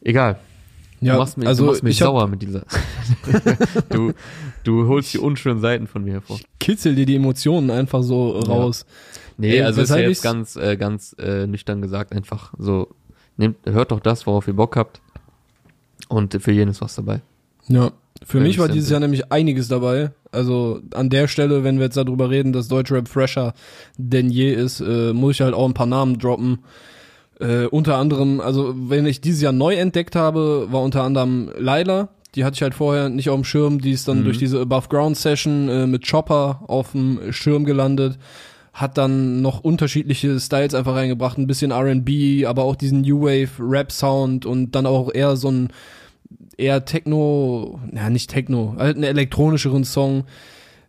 egal. 0.01 0.39
Du 0.99 1.07
Ja, 1.07 1.17
machst 1.17 1.37
mich, 1.37 1.47
also 1.47 1.63
du 1.65 1.71
machst 1.71 1.83
mich 1.83 1.91
ich 1.91 1.99
sauer 1.99 2.27
mit 2.27 2.41
dieser. 2.41 2.63
du, 3.89 4.13
du 4.63 4.87
holst 4.87 5.13
die 5.13 5.19
unschönen 5.19 5.59
Seiten 5.61 5.87
von 5.87 6.03
mir 6.03 6.13
hervor. 6.13 6.39
kitzel 6.59 6.95
dir 6.95 7.05
die 7.05 7.15
Emotionen 7.15 7.69
einfach 7.69 8.01
so 8.01 8.31
raus. 8.39 8.85
Nee, 9.37 9.57
Ey, 9.57 9.61
also 9.61 9.81
ist 9.81 9.89
ja 9.89 9.97
jetzt 9.97 10.23
ganz, 10.23 10.55
äh, 10.55 10.77
ganz 10.77 11.15
äh, 11.19 11.45
nüchtern 11.45 11.81
gesagt 11.81 12.13
einfach 12.13 12.53
so, 12.57 12.87
nehmt, 13.37 13.57
hört 13.65 13.91
doch 13.91 13.99
das, 13.99 14.25
worauf 14.25 14.47
ihr 14.47 14.53
Bock 14.55 14.75
habt. 14.77 15.01
Und 16.07 16.41
für 16.41 16.51
jeden 16.51 16.71
ist 16.71 16.81
was 16.81 16.95
dabei. 16.95 17.21
Ja. 17.67 17.91
Für 18.23 18.37
Wenn 18.37 18.43
mich 18.43 18.53
ich 18.53 18.59
war 18.59 18.69
dieses. 18.69 18.89
Jahr 18.89 19.01
nämlich 19.01 19.31
einiges 19.31 19.67
dabei. 19.67 20.11
Also 20.31 20.79
an 20.93 21.09
der 21.09 21.27
Stelle, 21.27 21.63
wenn 21.65 21.77
wir 21.77 21.85
jetzt 21.85 21.97
darüber 21.97 22.29
reden, 22.29 22.53
dass 22.53 22.69
Deutschrap 22.69 23.09
fresher 23.09 23.53
denn 23.97 24.29
je 24.29 24.53
ist, 24.53 24.79
äh, 24.79 25.11
muss 25.13 25.35
ich 25.35 25.41
halt 25.41 25.53
auch 25.53 25.67
ein 25.67 25.73
paar 25.73 25.85
Namen 25.85 26.17
droppen. 26.17 26.59
Äh, 27.39 27.65
unter 27.65 27.97
anderem, 27.97 28.39
also 28.39 28.73
wenn 28.77 29.05
ich 29.05 29.19
dieses 29.21 29.41
Jahr 29.41 29.51
neu 29.53 29.75
entdeckt 29.75 30.15
habe, 30.15 30.67
war 30.71 30.81
unter 30.81 31.03
anderem 31.03 31.51
Laila. 31.57 32.09
Die 32.35 32.43
hatte 32.43 32.55
ich 32.55 32.61
halt 32.61 32.73
vorher 32.75 33.09
nicht 33.09 33.29
auf 33.29 33.35
dem 33.35 33.43
Schirm. 33.43 33.79
Die 33.81 33.91
ist 33.91 34.07
dann 34.07 34.19
Mhm. 34.21 34.23
durch 34.25 34.37
diese 34.37 34.59
Above 34.61 34.87
Ground 34.89 35.17
Session 35.17 35.69
äh, 35.69 35.87
mit 35.87 36.09
Chopper 36.09 36.61
auf 36.67 36.91
dem 36.91 37.19
Schirm 37.31 37.65
gelandet. 37.65 38.17
Hat 38.73 38.97
dann 38.97 39.41
noch 39.41 39.61
unterschiedliche 39.61 40.37
Styles 40.39 40.73
einfach 40.75 40.95
reingebracht. 40.95 41.37
Ein 41.37 41.47
bisschen 41.47 41.71
R&B, 41.71 42.45
aber 42.45 42.63
auch 42.63 42.75
diesen 42.75 43.01
New 43.01 43.21
Wave 43.21 43.49
Rap 43.59 43.91
Sound 43.91 44.45
und 44.45 44.75
dann 44.75 44.85
auch 44.85 45.13
eher 45.13 45.37
so 45.37 45.49
ein 45.49 45.69
eher 46.57 46.83
Techno, 46.85 47.79
ja 47.93 48.09
nicht 48.09 48.29
Techno, 48.29 48.75
halt 48.77 48.95
einen 48.95 49.03
elektronischeren 49.03 49.83
Song. 49.83 50.23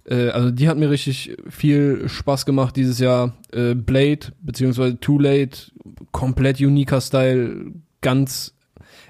Äh, 0.09 0.31
also 0.31 0.51
die 0.51 0.69
hat 0.69 0.79
mir 0.79 0.91
richtig 0.91 1.37
viel 1.49 2.09
Spaß 2.09 2.47
gemacht 2.47 2.77
dieses 2.77 2.99
Jahr. 2.99 3.35
Äh, 3.53 3.75
Blade, 3.75 4.33
beziehungsweise 4.41 4.99
Too 5.01 5.19
Late, 5.19 5.73
komplett 6.13 6.61
uniker 6.61 7.01
Style, 7.01 7.73
ganz, 8.01 8.55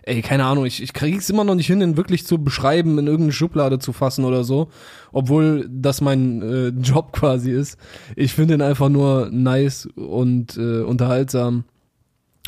ey, 0.03 0.23
keine 0.23 0.45
Ahnung, 0.45 0.67
ich, 0.67 0.83
ich 0.83 0.93
krieg's 0.93 1.31
immer 1.31 1.45
noch 1.45 1.55
nicht 1.55 1.67
hin, 1.67 1.81
den 1.81 1.97
wirklich 1.97 2.27
zu 2.27 2.43
beschreiben, 2.43 2.99
in 2.99 3.07
irgendeine 3.07 3.33
Schublade 3.33 3.79
zu 3.79 3.93
fassen 3.93 4.25
oder 4.25 4.45
so. 4.45 4.69
Obwohl 5.13 5.69
das 5.71 6.01
mein 6.01 6.43
äh, 6.43 6.69
Job 6.83 7.13
quasi 7.13 7.53
ist. 7.53 7.79
Ich 8.17 8.33
finde 8.33 8.55
ihn 8.55 8.63
einfach 8.63 8.89
nur 8.89 9.29
nice 9.31 9.87
und 9.95 10.57
äh, 10.57 10.81
unterhaltsam. 10.81 11.65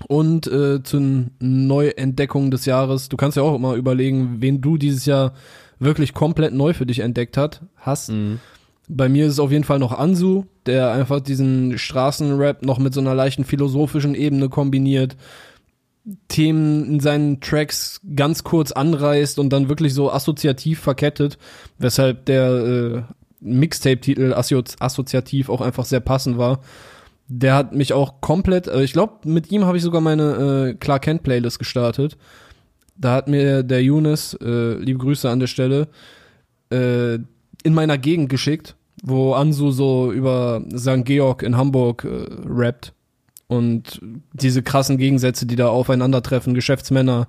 Und 0.07 0.47
äh, 0.47 0.81
zu 0.85 1.01
den 1.01 1.31
Neuentdeckungen 1.41 2.53
des 2.53 2.67
Jahres. 2.67 3.09
Du 3.09 3.17
kannst 3.17 3.37
ja 3.37 3.43
auch 3.43 3.57
immer 3.57 3.75
überlegen, 3.75 4.37
wen 4.39 4.61
du 4.61 4.77
dieses 4.77 5.07
Jahr 5.07 5.33
wirklich 5.79 6.15
komplett 6.15 6.55
neu 6.55 6.73
für 6.73 6.87
dich 6.87 7.01
entdeckt 7.01 7.37
hat, 7.37 7.63
hast. 7.77 8.11
Mhm. 8.11 8.41
Bei 8.89 9.09
mir 9.09 9.27
ist 9.27 9.35
es 9.35 9.41
auf 9.41 9.53
jeden 9.53 9.65
Fall 9.65 9.79
noch 9.79 9.93
Ansu, 9.93 10.45
der 10.67 10.93
einfach 10.93 11.21
diesen 11.21 11.79
Straßenrap 11.79 12.65
noch 12.65 12.79
mit 12.79 12.95
so 12.95 13.01
einer 13.01 13.15
leichten 13.15 13.45
philosophischen 13.45 14.15
Ebene 14.15 14.49
kombiniert, 14.49 15.17
Themen 16.29 16.87
in 16.87 17.01
seinen 17.01 17.41
Tracks 17.41 18.01
ganz 18.17 18.45
kurz 18.45 18.73
anreißt 18.73 19.39
und 19.39 19.51
dann 19.51 19.69
wirklich 19.69 19.93
so 19.93 20.11
assoziativ 20.11 20.81
verkettet, 20.81 21.37
weshalb 21.79 22.25
der 22.25 22.49
äh, 22.51 23.03
Mixtape-Titel 23.41 24.33
assozi 24.33 24.77
assoziativ 24.81 25.51
auch 25.51 25.61
einfach 25.61 25.85
sehr 25.85 26.01
passend 26.01 26.39
war. 26.39 26.61
Der 27.29 27.55
hat 27.55 27.75
mich 27.75 27.93
auch 27.93 28.23
komplett, 28.23 28.69
äh, 28.69 28.83
ich 28.83 28.95
glaube, 28.95 29.29
mit 29.29 29.53
ihm 29.53 29.67
habe 29.67 29.77
ich 29.77 29.83
sogar 29.83 30.01
meine 30.01 30.71
äh, 30.71 30.75
Clark 30.75 31.03
Kent 31.03 31.23
Playlist 31.23 31.59
gestartet. 31.59 32.17
Da 32.99 33.15
hat 33.15 33.29
mir 33.29 33.63
der 33.63 33.83
Younes, 33.83 34.35
äh, 34.35 34.75
liebe 34.75 34.99
Grüße 34.99 35.31
an 35.31 35.41
der 35.41 35.47
Stelle, 35.47 35.89
äh, 36.71 37.15
in 37.63 37.75
meiner 37.75 37.97
Gegend 37.97 38.29
geschickt, 38.29 38.77
wo 39.03 39.35
Ansu 39.35 39.71
so 39.71 40.13
über 40.13 40.63
St. 40.77 41.05
Georg 41.05 41.43
in 41.43 41.57
Hamburg 41.57 42.05
äh, 42.05 42.27
rappt. 42.45 42.93
Und 43.47 44.01
diese 44.35 44.63
krassen 44.63 44.99
Gegensätze, 44.99 45.47
die 45.47 45.57
da 45.57 45.69
aufeinandertreffen, 45.69 46.53
Geschäftsmänner, 46.53 47.29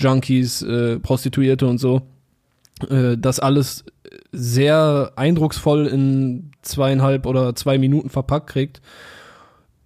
Junkies, 0.00 0.62
äh, 0.62 0.98
Prostituierte 0.98 1.66
und 1.66 1.78
so, 1.78 2.02
äh, 2.88 3.18
das 3.18 3.38
alles 3.38 3.84
sehr 4.32 5.12
eindrucksvoll 5.16 5.86
in 5.86 6.52
zweieinhalb 6.62 7.26
oder 7.26 7.54
zwei 7.54 7.76
Minuten 7.76 8.08
verpackt 8.08 8.48
kriegt. 8.48 8.80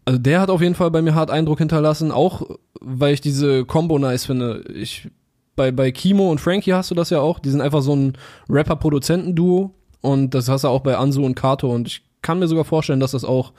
Also 0.04 0.18
der 0.18 0.40
hat 0.40 0.50
auf 0.50 0.60
jeden 0.60 0.74
Fall 0.74 0.90
bei 0.90 1.02
mir 1.02 1.14
hart 1.14 1.30
Eindruck 1.30 1.58
hinterlassen, 1.58 2.12
auch 2.12 2.42
weil 2.80 3.14
ich 3.14 3.20
diese 3.20 3.64
Combo 3.64 3.98
nice 3.98 4.26
finde. 4.26 4.64
Ich 4.74 5.08
bei 5.56 5.70
bei 5.70 5.90
Kimo 5.92 6.30
und 6.30 6.40
Frankie 6.40 6.72
hast 6.72 6.90
du 6.90 6.94
das 6.94 7.10
ja 7.10 7.20
auch, 7.20 7.38
die 7.38 7.50
sind 7.50 7.60
einfach 7.60 7.82
so 7.82 7.94
ein 7.94 8.14
Rapper-Produzenten-Duo 8.48 9.74
und 10.00 10.34
das 10.34 10.48
hast 10.48 10.64
du 10.64 10.68
auch 10.68 10.80
bei 10.80 10.96
Ansu 10.96 11.24
und 11.24 11.34
Kato 11.34 11.72
und 11.72 11.88
ich 11.88 12.02
kann 12.22 12.38
mir 12.38 12.48
sogar 12.48 12.64
vorstellen, 12.64 13.00
dass 13.00 13.12
das 13.12 13.24
auch 13.24 13.52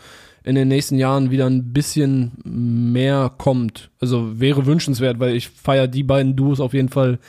in 0.43 0.55
den 0.55 0.67
nächsten 0.67 0.97
Jahren 0.97 1.31
wieder 1.31 1.45
ein 1.45 1.71
bisschen 1.71 2.33
mehr 2.43 3.31
kommt. 3.37 3.91
Also 3.99 4.39
wäre 4.39 4.65
wünschenswert, 4.65 5.19
weil 5.19 5.35
ich 5.35 5.49
feier 5.49 5.87
die 5.87 6.03
beiden 6.03 6.35
Duos 6.35 6.59
auf 6.59 6.73
jeden 6.73 6.89
Fall 6.89 7.19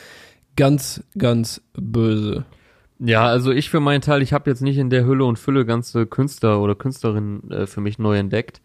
ganz, 0.57 1.03
ganz 1.17 1.61
böse. 1.75 2.45
Ja, 2.99 3.27
also 3.27 3.53
ich 3.53 3.71
für 3.71 3.81
meinen 3.81 4.01
Teil, 4.01 4.23
ich 4.23 4.33
habe 4.33 4.51
jetzt 4.51 4.63
nicht 4.63 4.79
in 4.79 4.91
der 4.91 5.05
Hülle 5.05 5.25
und 5.25 5.39
Fülle 5.39 5.65
ganze 5.65 6.07
Künstler 6.07 6.61
oder 6.61 6.75
Künstlerinnen 6.75 7.51
äh, 7.51 7.67
für 7.67 7.81
mich 7.81 7.99
neu 7.99 8.17
entdeckt. 8.17 8.61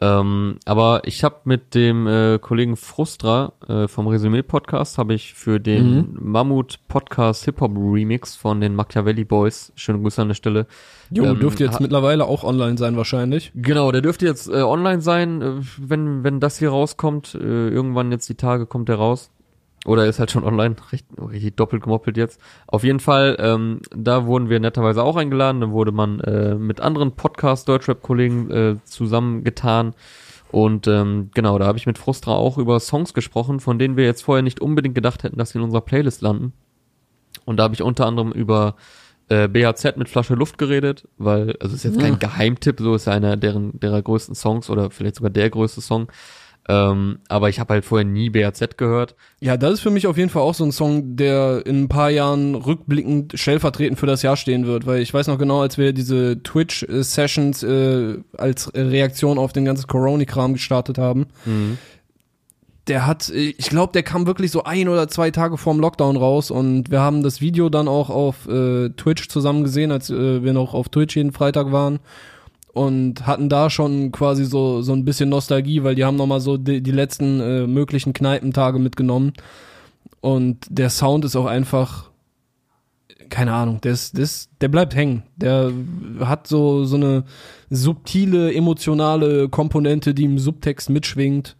Ähm, 0.00 0.58
aber 0.64 1.02
ich 1.04 1.24
habe 1.24 1.36
mit 1.44 1.74
dem 1.74 2.06
äh, 2.06 2.38
Kollegen 2.38 2.76
Frustra 2.76 3.52
äh, 3.66 3.88
vom 3.88 4.06
Resümee 4.06 4.42
Podcast 4.42 4.96
habe 4.96 5.14
ich 5.14 5.34
für 5.34 5.58
den 5.58 6.16
Mammut 6.20 6.78
Podcast 6.86 7.44
Hip 7.46 7.60
Hop 7.60 7.72
Remix 7.76 8.36
von 8.36 8.60
den 8.60 8.76
Machiavelli 8.76 9.24
Boys, 9.24 9.72
schöne 9.74 9.98
Grüße 10.00 10.22
an 10.22 10.28
der 10.28 10.34
Stelle. 10.36 10.66
Jo, 11.10 11.24
Ähm, 11.24 11.40
dürfte 11.40 11.64
jetzt 11.64 11.80
mittlerweile 11.80 12.26
auch 12.26 12.44
online 12.44 12.78
sein 12.78 12.96
wahrscheinlich. 12.96 13.50
Genau, 13.56 13.90
der 13.90 14.02
dürfte 14.02 14.24
jetzt 14.24 14.48
äh, 14.48 14.62
online 14.62 15.00
sein, 15.00 15.42
äh, 15.42 15.52
wenn 15.78 16.22
wenn 16.22 16.38
das 16.38 16.58
hier 16.58 16.70
rauskommt. 16.70 17.34
Äh, 17.34 17.68
irgendwann 17.68 18.12
jetzt 18.12 18.28
die 18.28 18.36
Tage 18.36 18.66
kommt 18.66 18.88
der 18.88 18.96
raus. 18.96 19.32
Oder 19.88 20.04
ist 20.04 20.18
halt 20.18 20.30
schon 20.30 20.44
online, 20.44 20.76
richtig, 20.92 21.18
richtig 21.18 21.56
doppelt 21.56 21.82
gemoppelt 21.82 22.18
jetzt. 22.18 22.38
Auf 22.66 22.84
jeden 22.84 23.00
Fall, 23.00 23.36
ähm, 23.40 23.80
da 23.90 24.26
wurden 24.26 24.50
wir 24.50 24.60
netterweise 24.60 25.02
auch 25.02 25.16
eingeladen. 25.16 25.62
Da 25.62 25.70
wurde 25.70 25.92
man 25.92 26.20
äh, 26.20 26.56
mit 26.56 26.82
anderen 26.82 27.12
Podcast-Deutschrap-Kollegen 27.12 28.50
äh, 28.50 28.76
zusammengetan. 28.84 29.94
Und 30.52 30.86
ähm, 30.88 31.30
genau, 31.32 31.58
da 31.58 31.66
habe 31.66 31.78
ich 31.78 31.86
mit 31.86 31.96
Frustra 31.96 32.32
auch 32.34 32.58
über 32.58 32.80
Songs 32.80 33.14
gesprochen, 33.14 33.60
von 33.60 33.78
denen 33.78 33.96
wir 33.96 34.04
jetzt 34.04 34.22
vorher 34.22 34.42
nicht 34.42 34.60
unbedingt 34.60 34.94
gedacht 34.94 35.22
hätten, 35.22 35.38
dass 35.38 35.50
sie 35.50 35.58
in 35.58 35.64
unserer 35.64 35.80
Playlist 35.80 36.20
landen. 36.20 36.52
Und 37.46 37.56
da 37.56 37.62
habe 37.62 37.74
ich 37.74 37.82
unter 37.82 38.04
anderem 38.04 38.30
über 38.32 38.76
äh, 39.30 39.48
BHZ 39.48 39.96
mit 39.96 40.10
Flasche 40.10 40.34
Luft 40.34 40.58
geredet, 40.58 41.08
weil, 41.16 41.56
also 41.60 41.74
ist 41.74 41.84
jetzt 41.84 41.98
kein 41.98 42.18
Geheimtipp, 42.18 42.78
so 42.78 42.94
ist 42.94 43.06
ja 43.06 43.14
einer 43.14 43.38
deren, 43.38 43.80
derer 43.80 44.02
größten 44.02 44.34
Songs 44.34 44.68
oder 44.68 44.90
vielleicht 44.90 45.16
sogar 45.16 45.30
der 45.30 45.48
größte 45.48 45.80
Song. 45.80 46.08
Ähm, 46.70 47.20
aber 47.28 47.48
ich 47.48 47.60
habe 47.60 47.74
halt 47.74 47.86
vorher 47.86 48.04
nie 48.04 48.28
BHZ 48.28 48.76
gehört. 48.76 49.14
Ja, 49.40 49.56
das 49.56 49.74
ist 49.74 49.80
für 49.80 49.90
mich 49.90 50.06
auf 50.06 50.18
jeden 50.18 50.28
Fall 50.28 50.42
auch 50.42 50.52
so 50.52 50.64
ein 50.64 50.72
Song, 50.72 51.16
der 51.16 51.64
in 51.64 51.84
ein 51.84 51.88
paar 51.88 52.10
Jahren 52.10 52.54
rückblickend 52.54 53.32
stellvertretend 53.38 53.98
für 53.98 54.06
das 54.06 54.20
Jahr 54.20 54.36
stehen 54.36 54.66
wird, 54.66 54.86
weil 54.86 55.00
ich 55.00 55.14
weiß 55.14 55.28
noch 55.28 55.38
genau, 55.38 55.62
als 55.62 55.78
wir 55.78 55.94
diese 55.94 56.42
Twitch-Sessions 56.42 57.62
äh, 57.62 58.18
als 58.36 58.70
Reaktion 58.74 59.38
auf 59.38 59.54
den 59.54 59.64
ganzen 59.64 59.86
Corona-Kram 59.86 60.52
gestartet 60.52 60.98
haben, 60.98 61.26
der 62.86 63.06
hat, 63.06 63.30
ich 63.30 63.68
glaube, 63.68 63.92
der 63.92 64.02
kam 64.02 64.26
wirklich 64.26 64.50
so 64.50 64.64
ein 64.64 64.88
oder 64.88 65.08
zwei 65.08 65.30
Tage 65.30 65.56
vorm 65.56 65.80
Lockdown 65.80 66.16
raus 66.16 66.50
und 66.50 66.90
wir 66.90 67.00
haben 67.00 67.22
das 67.22 67.40
Video 67.40 67.70
dann 67.70 67.88
auch 67.88 68.10
auf 68.10 68.46
äh, 68.46 68.90
Twitch 68.90 69.28
zusammen 69.28 69.64
gesehen, 69.64 69.90
als 69.90 70.10
äh, 70.10 70.42
wir 70.42 70.52
noch 70.52 70.74
auf 70.74 70.90
Twitch 70.90 71.16
jeden 71.16 71.32
Freitag 71.32 71.72
waren 71.72 72.00
und 72.78 73.26
hatten 73.26 73.48
da 73.48 73.70
schon 73.70 74.12
quasi 74.12 74.44
so 74.44 74.82
so 74.82 74.92
ein 74.92 75.04
bisschen 75.04 75.28
Nostalgie, 75.28 75.82
weil 75.82 75.96
die 75.96 76.04
haben 76.04 76.16
noch 76.16 76.26
mal 76.26 76.40
so 76.40 76.56
die, 76.56 76.80
die 76.80 76.92
letzten 76.92 77.40
äh, 77.40 77.66
möglichen 77.66 78.12
Kneipentage 78.12 78.78
mitgenommen 78.78 79.32
und 80.20 80.58
der 80.70 80.88
Sound 80.90 81.24
ist 81.24 81.34
auch 81.36 81.46
einfach 81.46 82.08
keine 83.30 83.52
Ahnung, 83.52 83.80
der 83.82 83.92
ist, 83.92 84.16
der, 84.16 84.24
ist, 84.24 84.50
der 84.60 84.68
bleibt 84.68 84.94
hängen. 84.94 85.22
Der 85.36 85.70
hat 86.20 86.46
so 86.46 86.84
so 86.84 86.96
eine 86.96 87.24
subtile 87.68 88.54
emotionale 88.54 89.48
Komponente, 89.48 90.14
die 90.14 90.24
im 90.24 90.38
Subtext 90.38 90.88
mitschwingt. 90.88 91.56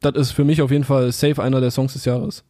das 0.00 0.14
ist 0.14 0.30
für 0.32 0.44
mich 0.44 0.62
auf 0.62 0.70
jeden 0.70 0.84
Fall 0.84 1.10
safe 1.12 1.42
einer 1.42 1.60
der 1.60 1.70
Songs 1.70 1.94
des 1.94 2.04
Jahres. 2.04 2.44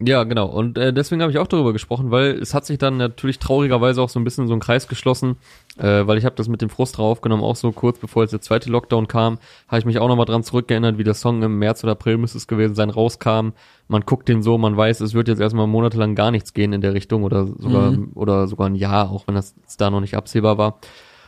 Ja, 0.00 0.24
genau. 0.24 0.46
Und 0.46 0.76
äh, 0.76 0.92
deswegen 0.92 1.22
habe 1.22 1.30
ich 1.30 1.38
auch 1.38 1.46
darüber 1.46 1.72
gesprochen, 1.72 2.10
weil 2.10 2.32
es 2.32 2.52
hat 2.52 2.66
sich 2.66 2.78
dann 2.78 2.96
natürlich 2.96 3.38
traurigerweise 3.38 4.02
auch 4.02 4.08
so 4.08 4.18
ein 4.18 4.24
bisschen 4.24 4.48
so 4.48 4.52
ein 4.52 4.58
Kreis 4.58 4.88
geschlossen, 4.88 5.36
äh, 5.78 6.04
weil 6.06 6.18
ich 6.18 6.24
habe 6.24 6.34
das 6.34 6.48
mit 6.48 6.62
dem 6.62 6.68
Frust 6.68 6.98
draufgenommen, 6.98 7.44
auch 7.44 7.54
so 7.54 7.70
kurz 7.70 8.00
bevor 8.00 8.24
jetzt 8.24 8.32
der 8.32 8.40
zweite 8.40 8.70
Lockdown 8.70 9.06
kam, 9.06 9.38
habe 9.68 9.78
ich 9.78 9.84
mich 9.84 10.00
auch 10.00 10.08
nochmal 10.08 10.26
dran 10.26 10.42
zurückgeerinnert, 10.42 10.98
wie 10.98 11.04
der 11.04 11.14
Song 11.14 11.42
im 11.44 11.60
März 11.60 11.84
oder 11.84 11.92
April 11.92 12.18
müsste 12.18 12.38
es 12.38 12.48
gewesen 12.48 12.74
sein, 12.74 12.90
rauskam. 12.90 13.50
Man 13.86 14.02
guckt 14.02 14.28
den 14.28 14.42
so, 14.42 14.58
man 14.58 14.76
weiß, 14.76 15.00
es 15.00 15.14
wird 15.14 15.28
jetzt 15.28 15.40
erstmal 15.40 15.68
monatelang 15.68 16.16
gar 16.16 16.32
nichts 16.32 16.54
gehen 16.54 16.72
in 16.72 16.80
der 16.80 16.92
Richtung 16.92 17.22
oder 17.22 17.46
sogar 17.46 17.92
mhm. 17.92 18.10
oder 18.14 18.48
sogar 18.48 18.68
ein 18.68 18.74
Jahr, 18.74 19.10
auch 19.10 19.28
wenn 19.28 19.36
das 19.36 19.54
da 19.78 19.90
noch 19.90 20.00
nicht 20.00 20.16
absehbar 20.16 20.58
war. 20.58 20.80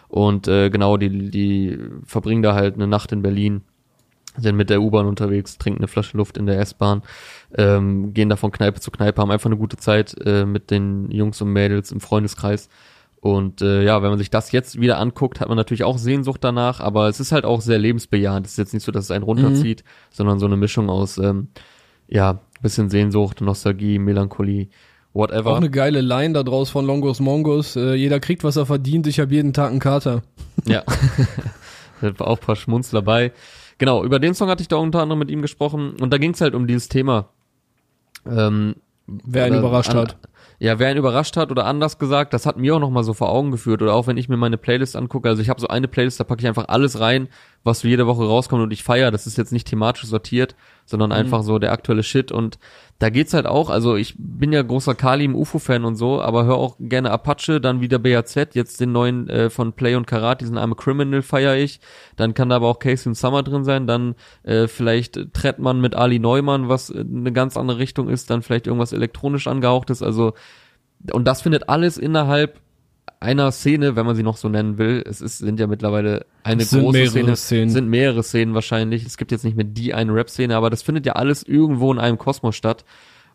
Und 0.08 0.48
äh, 0.48 0.70
genau, 0.70 0.96
die, 0.96 1.30
die 1.30 1.78
verbringen 2.04 2.42
da 2.42 2.54
halt 2.54 2.74
eine 2.74 2.88
Nacht 2.88 3.12
in 3.12 3.22
Berlin 3.22 3.62
sind 4.38 4.56
mit 4.56 4.70
der 4.70 4.82
U-Bahn 4.82 5.06
unterwegs, 5.06 5.58
trinken 5.58 5.80
eine 5.80 5.88
Flasche 5.88 6.16
Luft 6.16 6.36
in 6.36 6.46
der 6.46 6.58
S-Bahn, 6.60 7.02
ähm, 7.56 8.12
gehen 8.14 8.28
da 8.28 8.36
von 8.36 8.50
Kneipe 8.50 8.80
zu 8.80 8.90
Kneipe, 8.90 9.20
haben 9.20 9.30
einfach 9.30 9.46
eine 9.46 9.56
gute 9.56 9.76
Zeit 9.76 10.14
äh, 10.24 10.44
mit 10.44 10.70
den 10.70 11.10
Jungs 11.10 11.40
und 11.40 11.52
Mädels 11.52 11.92
im 11.92 12.00
Freundeskreis. 12.00 12.68
Und 13.20 13.60
äh, 13.60 13.82
ja, 13.82 14.02
wenn 14.02 14.10
man 14.10 14.18
sich 14.18 14.30
das 14.30 14.52
jetzt 14.52 14.80
wieder 14.80 14.98
anguckt, 14.98 15.40
hat 15.40 15.48
man 15.48 15.56
natürlich 15.56 15.84
auch 15.84 15.98
Sehnsucht 15.98 16.44
danach, 16.44 16.80
aber 16.80 17.08
es 17.08 17.18
ist 17.18 17.32
halt 17.32 17.44
auch 17.44 17.60
sehr 17.60 17.78
lebensbejahend. 17.78 18.46
Es 18.46 18.52
ist 18.52 18.58
jetzt 18.58 18.74
nicht 18.74 18.84
so, 18.84 18.92
dass 18.92 19.04
es 19.04 19.10
einen 19.10 19.24
runterzieht, 19.24 19.82
mhm. 19.82 19.88
sondern 20.10 20.38
so 20.38 20.46
eine 20.46 20.56
Mischung 20.56 20.88
aus, 20.88 21.18
ähm, 21.18 21.48
ja, 22.06 22.40
bisschen 22.62 22.88
Sehnsucht, 22.88 23.40
Nostalgie, 23.40 23.98
Melancholie, 23.98 24.68
whatever. 25.12 25.52
Auch 25.52 25.56
eine 25.56 25.70
geile 25.70 26.02
Line 26.02 26.34
da 26.34 26.42
draus 26.42 26.70
von 26.70 26.86
Longos 26.86 27.20
Mongos. 27.20 27.74
Äh, 27.74 27.94
jeder 27.94 28.20
kriegt, 28.20 28.44
was 28.44 28.56
er 28.56 28.66
verdient, 28.66 29.06
ich 29.06 29.18
habe 29.18 29.34
jeden 29.34 29.52
Tag 29.52 29.70
einen 29.70 29.80
Kater. 29.80 30.22
Ja, 30.64 30.84
da 32.00 32.18
war 32.20 32.28
auch 32.28 32.38
ein 32.38 32.46
paar 32.46 32.56
Schmunzler 32.56 33.00
dabei. 33.00 33.32
Genau, 33.78 34.04
über 34.04 34.18
den 34.18 34.34
Song 34.34 34.48
hatte 34.48 34.62
ich 34.62 34.68
da 34.68 34.76
unter 34.76 35.02
anderem 35.02 35.18
mit 35.18 35.30
ihm 35.30 35.42
gesprochen 35.42 35.96
und 36.00 36.12
da 36.12 36.18
ging 36.18 36.32
es 36.32 36.40
halt 36.40 36.54
um 36.54 36.66
dieses 36.66 36.88
Thema. 36.88 37.28
Ähm, 38.26 38.76
wer 39.06 39.48
ihn 39.48 39.54
äh, 39.54 39.58
überrascht 39.58 39.90
an, 39.90 39.98
hat. 39.98 40.16
Ja, 40.58 40.78
wer 40.78 40.90
ihn 40.90 40.96
überrascht 40.96 41.36
hat 41.36 41.50
oder 41.50 41.66
anders 41.66 41.98
gesagt, 41.98 42.32
das 42.32 42.46
hat 42.46 42.56
mir 42.56 42.74
auch 42.74 42.80
nochmal 42.80 43.04
so 43.04 43.12
vor 43.12 43.30
Augen 43.30 43.50
geführt. 43.50 43.82
Oder 43.82 43.94
auch 43.94 44.06
wenn 44.06 44.16
ich 44.16 44.28
mir 44.28 44.38
meine 44.38 44.56
Playlist 44.56 44.96
angucke, 44.96 45.28
also 45.28 45.42
ich 45.42 45.50
habe 45.50 45.60
so 45.60 45.68
eine 45.68 45.88
Playlist, 45.88 46.18
da 46.18 46.24
packe 46.24 46.40
ich 46.40 46.48
einfach 46.48 46.68
alles 46.68 47.00
rein, 47.00 47.28
was 47.66 47.82
jede 47.82 48.06
Woche 48.06 48.24
rauskommt 48.24 48.62
und 48.62 48.72
ich 48.72 48.82
feiere. 48.82 49.10
Das 49.10 49.26
ist 49.26 49.36
jetzt 49.36 49.52
nicht 49.52 49.66
thematisch 49.68 50.04
sortiert, 50.04 50.54
sondern 50.84 51.10
mhm. 51.10 51.16
einfach 51.16 51.42
so 51.42 51.58
der 51.58 51.72
aktuelle 51.72 52.02
Shit. 52.02 52.32
Und 52.32 52.58
da 52.98 53.10
geht's 53.10 53.34
halt 53.34 53.46
auch, 53.46 53.68
also 53.68 53.96
ich 53.96 54.14
bin 54.16 54.52
ja 54.52 54.62
großer 54.62 54.94
Kali 54.94 55.24
im 55.24 55.34
UFO-Fan 55.34 55.84
und 55.84 55.96
so, 55.96 56.22
aber 56.22 56.44
höre 56.44 56.56
auch 56.56 56.76
gerne 56.78 57.10
Apache, 57.10 57.60
dann 57.60 57.80
wieder 57.80 57.98
BAZ, 57.98 58.54
jetzt 58.54 58.80
den 58.80 58.92
neuen 58.92 59.28
äh, 59.28 59.50
von 59.50 59.74
Play 59.74 59.96
und 59.96 60.06
Karat, 60.06 60.40
diesen 60.40 60.58
I'm 60.58 60.72
a 60.72 60.74
Criminal 60.74 61.20
feiere 61.20 61.56
ich. 61.56 61.80
Dann 62.16 62.32
kann 62.32 62.48
da 62.48 62.56
aber 62.56 62.68
auch 62.68 62.78
Casey 62.78 63.14
Summer 63.14 63.42
drin 63.42 63.64
sein, 63.64 63.86
dann 63.86 64.14
äh, 64.44 64.68
vielleicht 64.68 65.34
Trettmann 65.34 65.80
mit 65.80 65.94
Ali 65.94 66.18
Neumann, 66.18 66.68
was 66.68 66.88
äh, 66.88 67.00
eine 67.00 67.32
ganz 67.32 67.56
andere 67.56 67.78
Richtung 67.78 68.08
ist, 68.08 68.30
dann 68.30 68.42
vielleicht 68.42 68.66
irgendwas 68.66 68.92
elektronisch 68.92 69.46
angehauchtes, 69.46 70.02
also 70.02 70.32
und 71.12 71.26
das 71.26 71.42
findet 71.42 71.68
alles 71.68 71.98
innerhalb 71.98 72.58
einer 73.20 73.50
Szene, 73.50 73.96
wenn 73.96 74.06
man 74.06 74.14
sie 74.14 74.22
noch 74.22 74.36
so 74.36 74.48
nennen 74.48 74.78
will. 74.78 75.02
Es 75.06 75.20
ist, 75.20 75.38
sind 75.38 75.58
ja 75.58 75.66
mittlerweile 75.66 76.26
eine 76.42 76.62
es 76.62 76.70
große 76.70 77.06
Szene. 77.06 77.36
Szenen. 77.36 77.70
sind 77.70 77.88
mehrere 77.88 78.22
Szenen 78.22 78.54
wahrscheinlich. 78.54 79.06
Es 79.06 79.16
gibt 79.16 79.32
jetzt 79.32 79.44
nicht 79.44 79.56
mehr 79.56 79.64
die 79.64 79.94
eine 79.94 80.14
Rap-Szene, 80.14 80.56
aber 80.56 80.70
das 80.70 80.82
findet 80.82 81.06
ja 81.06 81.14
alles 81.14 81.42
irgendwo 81.42 81.92
in 81.92 81.98
einem 81.98 82.18
Kosmos 82.18 82.56
statt. 82.56 82.84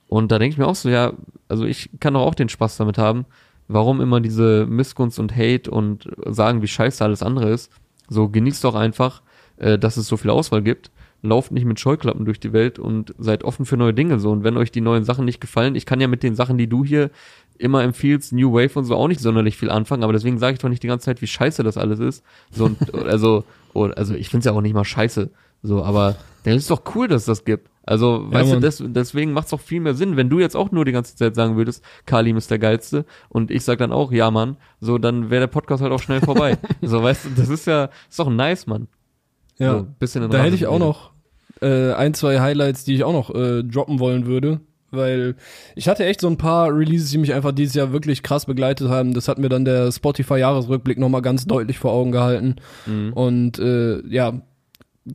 Und 0.07 0.31
da 0.31 0.39
denke 0.39 0.53
ich 0.53 0.57
mir 0.57 0.67
auch 0.67 0.75
so, 0.75 0.89
ja, 0.89 1.13
also 1.47 1.65
ich 1.65 1.89
kann 1.99 2.13
doch 2.13 2.21
auch 2.21 2.35
den 2.35 2.49
Spaß 2.49 2.77
damit 2.77 2.97
haben. 2.97 3.25
Warum 3.67 4.01
immer 4.01 4.19
diese 4.19 4.65
Missgunst 4.65 5.19
und 5.19 5.35
Hate 5.35 5.71
und 5.71 6.09
sagen, 6.25 6.61
wie 6.61 6.67
scheiße 6.67 7.03
alles 7.03 7.23
andere 7.23 7.49
ist? 7.49 7.71
So 8.09 8.27
genießt 8.27 8.63
doch 8.63 8.75
einfach, 8.75 9.21
äh, 9.57 9.79
dass 9.79 9.97
es 9.97 10.07
so 10.07 10.17
viel 10.17 10.29
Auswahl 10.29 10.61
gibt. 10.61 10.91
Lauft 11.21 11.51
nicht 11.51 11.65
mit 11.65 11.79
Scheuklappen 11.79 12.25
durch 12.25 12.39
die 12.39 12.51
Welt 12.51 12.79
und 12.79 13.15
seid 13.19 13.43
offen 13.43 13.65
für 13.65 13.77
neue 13.77 13.93
Dinge 13.93 14.19
so. 14.19 14.31
Und 14.31 14.43
wenn 14.43 14.57
euch 14.57 14.71
die 14.71 14.81
neuen 14.81 15.05
Sachen 15.05 15.23
nicht 15.23 15.39
gefallen, 15.39 15.75
ich 15.75 15.85
kann 15.85 16.01
ja 16.01 16.07
mit 16.07 16.23
den 16.23 16.35
Sachen, 16.35 16.57
die 16.57 16.67
du 16.67 16.83
hier 16.83 17.09
immer 17.61 17.83
empfiehlst, 17.83 18.33
New 18.33 18.53
Wave 18.53 18.77
und 18.77 18.85
so 18.85 18.95
auch 18.95 19.07
nicht 19.07 19.21
sonderlich 19.21 19.57
viel 19.57 19.69
anfangen, 19.69 20.03
aber 20.03 20.13
deswegen 20.13 20.39
sage 20.39 20.53
ich 20.53 20.59
doch 20.59 20.69
nicht 20.69 20.83
die 20.83 20.87
ganze 20.87 21.05
Zeit, 21.05 21.21
wie 21.21 21.27
scheiße 21.27 21.63
das 21.63 21.77
alles 21.77 21.99
ist. 21.99 22.23
So, 22.51 22.65
und, 22.65 22.93
also, 23.05 23.43
also 23.73 24.13
ich 24.13 24.29
finde 24.29 24.39
es 24.39 24.45
ja 24.45 24.51
auch 24.53 24.61
nicht 24.61 24.73
mal 24.73 24.83
scheiße. 24.83 25.29
So, 25.63 25.83
aber 25.83 26.15
dann 26.43 26.55
ist 26.55 26.71
doch 26.71 26.81
cool, 26.95 27.07
dass 27.07 27.21
es 27.21 27.25
das 27.27 27.45
gibt. 27.45 27.69
Also, 27.83 28.27
ja, 28.29 28.33
weißt 28.33 28.51
Mann. 28.51 28.61
du, 28.61 28.67
des, 28.67 28.83
deswegen 28.85 29.33
macht 29.33 29.45
es 29.45 29.51
doch 29.51 29.59
viel 29.59 29.79
mehr 29.79 29.93
Sinn, 29.93 30.17
wenn 30.17 30.29
du 30.29 30.39
jetzt 30.39 30.55
auch 30.55 30.71
nur 30.71 30.85
die 30.85 30.91
ganze 30.91 31.15
Zeit 31.15 31.35
sagen 31.35 31.55
würdest, 31.55 31.83
Kalim 32.05 32.37
ist 32.37 32.51
der 32.51 32.59
geilste 32.59 33.05
und 33.29 33.51
ich 33.51 33.63
sag 33.63 33.79
dann 33.79 33.91
auch, 33.91 34.11
ja, 34.11 34.31
Mann, 34.31 34.57
so, 34.79 34.97
dann 34.97 35.29
wäre 35.29 35.41
der 35.41 35.47
Podcast 35.47 35.81
halt 35.81 35.91
auch 35.91 36.01
schnell 36.01 36.21
vorbei. 36.21 36.57
so, 36.81 37.01
weißt 37.01 37.25
du, 37.25 37.29
das 37.35 37.49
ist 37.49 37.67
ja, 37.67 37.89
ist 38.09 38.19
doch 38.19 38.29
nice, 38.29 38.67
Mann. 38.67 38.87
Ja, 39.57 39.79
so, 39.79 39.87
bisschen 39.99 40.29
da 40.29 40.39
hätte 40.39 40.55
ich 40.55 40.67
auch 40.67 40.79
noch 40.79 41.11
äh, 41.61 41.93
ein, 41.93 42.13
zwei 42.13 42.39
Highlights, 42.39 42.83
die 42.83 42.95
ich 42.95 43.03
auch 43.03 43.13
noch 43.13 43.33
äh, 43.33 43.63
droppen 43.63 43.99
wollen 43.99 44.25
würde 44.25 44.61
weil 44.91 45.35
ich 45.75 45.87
hatte 45.87 46.05
echt 46.05 46.21
so 46.21 46.27
ein 46.27 46.37
paar 46.37 46.69
Releases, 46.75 47.11
die 47.11 47.17
mich 47.17 47.33
einfach 47.33 47.51
dieses 47.51 47.73
Jahr 47.73 47.91
wirklich 47.91 48.23
krass 48.23 48.45
begleitet 48.45 48.89
haben. 48.89 49.13
Das 49.13 49.27
hat 49.27 49.39
mir 49.39 49.49
dann 49.49 49.65
der 49.65 49.91
Spotify-Jahresrückblick 49.91 50.97
nochmal 50.97 51.21
ganz 51.21 51.45
deutlich 51.45 51.79
vor 51.79 51.91
Augen 51.91 52.11
gehalten. 52.11 52.55
Mhm. 52.85 53.13
Und 53.13 53.59
äh, 53.59 54.05
ja, 54.07 54.41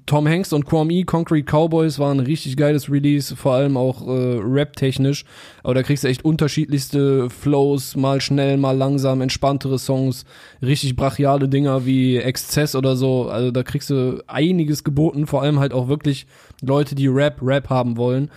Tom 0.04 0.26
Hanks 0.26 0.52
und 0.52 0.66
Quam 0.66 0.90
E, 0.90 1.04
Concrete 1.04 1.44
Cowboys 1.44 2.00
war 2.00 2.12
ein 2.12 2.18
richtig 2.18 2.56
geiles 2.56 2.90
Release, 2.90 3.36
vor 3.36 3.54
allem 3.54 3.76
auch 3.76 4.06
äh, 4.08 4.38
rap-technisch. 4.42 5.24
Aber 5.62 5.74
da 5.74 5.84
kriegst 5.84 6.02
du 6.02 6.08
echt 6.08 6.24
unterschiedlichste 6.24 7.30
Flows, 7.30 7.94
mal 7.94 8.20
schnell, 8.20 8.56
mal 8.56 8.76
langsam, 8.76 9.20
entspanntere 9.20 9.78
Songs, 9.78 10.24
richtig 10.60 10.96
brachiale 10.96 11.48
Dinger 11.48 11.86
wie 11.86 12.16
Exzess 12.16 12.74
oder 12.74 12.96
so. 12.96 13.28
Also 13.28 13.52
da 13.52 13.62
kriegst 13.62 13.90
du 13.90 14.24
einiges 14.26 14.82
geboten, 14.82 15.28
vor 15.28 15.42
allem 15.42 15.60
halt 15.60 15.72
auch 15.72 15.86
wirklich 15.86 16.26
Leute, 16.62 16.96
die 16.96 17.06
Rap, 17.06 17.38
Rap 17.40 17.70
haben 17.70 17.96
wollen. 17.96 18.30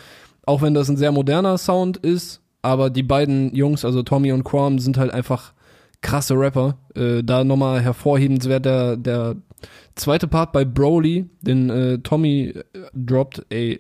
Auch 0.50 0.64
wenn 0.64 0.74
das 0.74 0.90
ein 0.90 0.98
sehr 0.98 1.12
moderner 1.12 1.60
Sound 1.60 1.98
ist, 1.98 2.42
aber 2.64 2.90
die 2.90 3.04
beiden 3.04 3.54
Jungs, 3.54 3.86
also 3.86 4.02
Tommy 4.02 4.32
und 4.32 4.44
Quam, 4.44 4.80
sind 4.80 4.98
halt 4.98 5.14
einfach 5.14 5.54
krasse 6.02 6.34
Rapper. 6.34 6.76
Äh, 6.96 7.24
da 7.24 7.44
nochmal 7.44 7.82
hervorhebenswert 7.82 8.66
der, 8.66 8.98
der 8.98 9.36
zweite 9.94 10.28
Part 10.28 10.52
bei 10.52 10.66
Broly, 10.66 11.28
den 11.42 11.70
äh, 11.70 12.00
Tommy 12.00 12.56
äh, 12.56 12.64
droppt, 12.96 13.46
ey, 13.50 13.78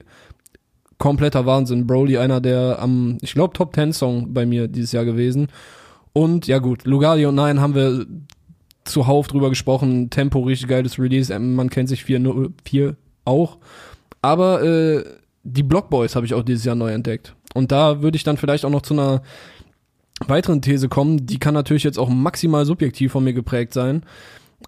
kompletter 0.99 1.47
Wahnsinn. 1.47 1.87
Broly, 1.87 2.19
einer 2.19 2.39
der 2.39 2.77
am, 2.79 3.17
ich 3.21 3.33
glaube, 3.33 3.55
Top 3.55 3.73
10 3.73 3.91
Song 3.91 4.31
bei 4.35 4.45
mir 4.45 4.67
dieses 4.67 4.91
Jahr 4.91 5.05
gewesen. 5.05 5.47
Und 6.13 6.45
ja 6.45 6.59
gut, 6.59 6.85
Lugali 6.85 7.25
und 7.25 7.33
Nein 7.33 7.59
haben 7.61 7.73
wir 7.73 8.05
zuhauf 8.83 9.27
drüber 9.27 9.49
gesprochen. 9.49 10.11
Tempo, 10.11 10.41
richtig 10.41 10.69
geiles 10.69 10.99
Release. 10.99 11.39
Man 11.39 11.71
kennt 11.71 11.89
sich 11.89 12.05
4 12.05 12.95
auch. 13.25 13.57
Aber 14.21 14.61
äh, 14.61 15.03
die 15.43 15.63
Block 15.63 15.89
Boys 15.89 16.15
habe 16.15 16.25
ich 16.25 16.33
auch 16.33 16.43
dieses 16.43 16.65
Jahr 16.65 16.75
neu 16.75 16.91
entdeckt. 16.91 17.35
Und 17.53 17.71
da 17.71 18.01
würde 18.01 18.15
ich 18.15 18.23
dann 18.23 18.37
vielleicht 18.37 18.65
auch 18.65 18.69
noch 18.69 18.81
zu 18.81 18.93
einer 18.93 19.21
weiteren 20.27 20.61
These 20.61 20.89
kommen. 20.89 21.25
Die 21.25 21.39
kann 21.39 21.53
natürlich 21.53 21.83
jetzt 21.83 21.99
auch 21.99 22.09
maximal 22.09 22.65
subjektiv 22.65 23.11
von 23.11 23.23
mir 23.23 23.33
geprägt 23.33 23.73
sein. 23.73 24.03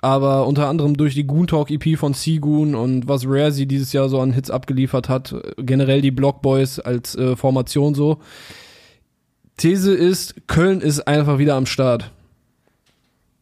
Aber 0.02 0.48
unter 0.48 0.68
anderem 0.68 0.96
durch 0.96 1.16
die 1.16 1.28
Goon 1.28 1.48
Talk 1.48 1.70
EP 1.70 1.98
von 1.98 2.14
Seagoon 2.14 2.76
und 2.76 3.08
was 3.10 3.26
Rare 3.26 3.52
sie 3.52 3.66
dieses 3.68 3.92
Jahr 3.92 4.08
so 4.08 4.22
an 4.22 4.32
Hits 4.32 4.50
abgeliefert 4.50 5.10
hat, 5.10 5.36
generell 5.58 6.02
die 6.02 6.12
Block 6.12 6.42
Boys 6.42 6.80
als 6.80 7.16
äh, 7.16 7.36
Formation 7.36 7.94
so. 7.94 8.20
These 9.58 9.94
ist, 9.94 10.48
Köln 10.48 10.80
ist 10.80 11.08
einfach 11.08 11.38
wieder 11.38 11.56
am 11.56 11.66
Start. 11.66 12.12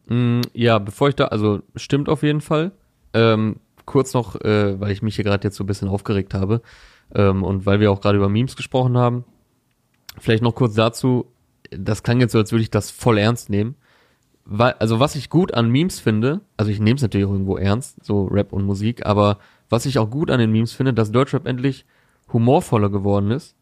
Mm, 0.08 0.40
ja, 0.52 0.78
bevor 0.78 1.08
ich 1.08 1.14
da, 1.14 1.26
also 1.26 1.60
stimmt 1.76 2.08
auf 2.08 2.24
jeden 2.24 2.40
Fall. 2.40 2.72
Ähm, 3.14 3.56
kurz 3.86 4.12
noch, 4.12 4.38
äh, 4.40 4.78
weil 4.78 4.90
ich 4.90 5.02
mich 5.02 5.14
hier 5.14 5.24
gerade 5.24 5.44
jetzt 5.44 5.56
so 5.56 5.64
ein 5.64 5.68
bisschen 5.68 5.88
aufgeregt 5.88 6.34
habe. 6.34 6.62
Ähm, 7.14 7.42
und 7.42 7.66
weil 7.66 7.80
wir 7.80 7.90
auch 7.90 8.00
gerade 8.00 8.18
über 8.18 8.28
Memes 8.28 8.56
gesprochen 8.56 8.96
haben, 8.96 9.24
vielleicht 10.18 10.42
noch 10.42 10.54
kurz 10.54 10.74
dazu, 10.74 11.26
das 11.70 12.02
klang 12.02 12.20
jetzt 12.20 12.32
so, 12.32 12.38
als 12.38 12.52
würde 12.52 12.62
ich 12.62 12.70
das 12.70 12.90
voll 12.90 13.18
ernst 13.18 13.50
nehmen. 13.50 13.76
Weil, 14.44 14.72
also 14.74 14.98
was 14.98 15.14
ich 15.14 15.30
gut 15.30 15.54
an 15.54 15.70
Memes 15.70 16.00
finde, 16.00 16.40
also 16.56 16.70
ich 16.70 16.80
nehme 16.80 16.96
es 16.96 17.02
natürlich 17.02 17.28
irgendwo 17.28 17.56
ernst, 17.56 18.04
so 18.04 18.24
Rap 18.24 18.52
und 18.52 18.64
Musik, 18.64 19.06
aber 19.06 19.38
was 19.68 19.86
ich 19.86 19.98
auch 19.98 20.10
gut 20.10 20.30
an 20.30 20.40
den 20.40 20.50
Memes 20.50 20.72
finde, 20.72 20.92
dass 20.92 21.12
Deutschrap 21.12 21.46
endlich 21.46 21.84
humorvoller 22.32 22.90
geworden 22.90 23.30
ist. 23.30 23.54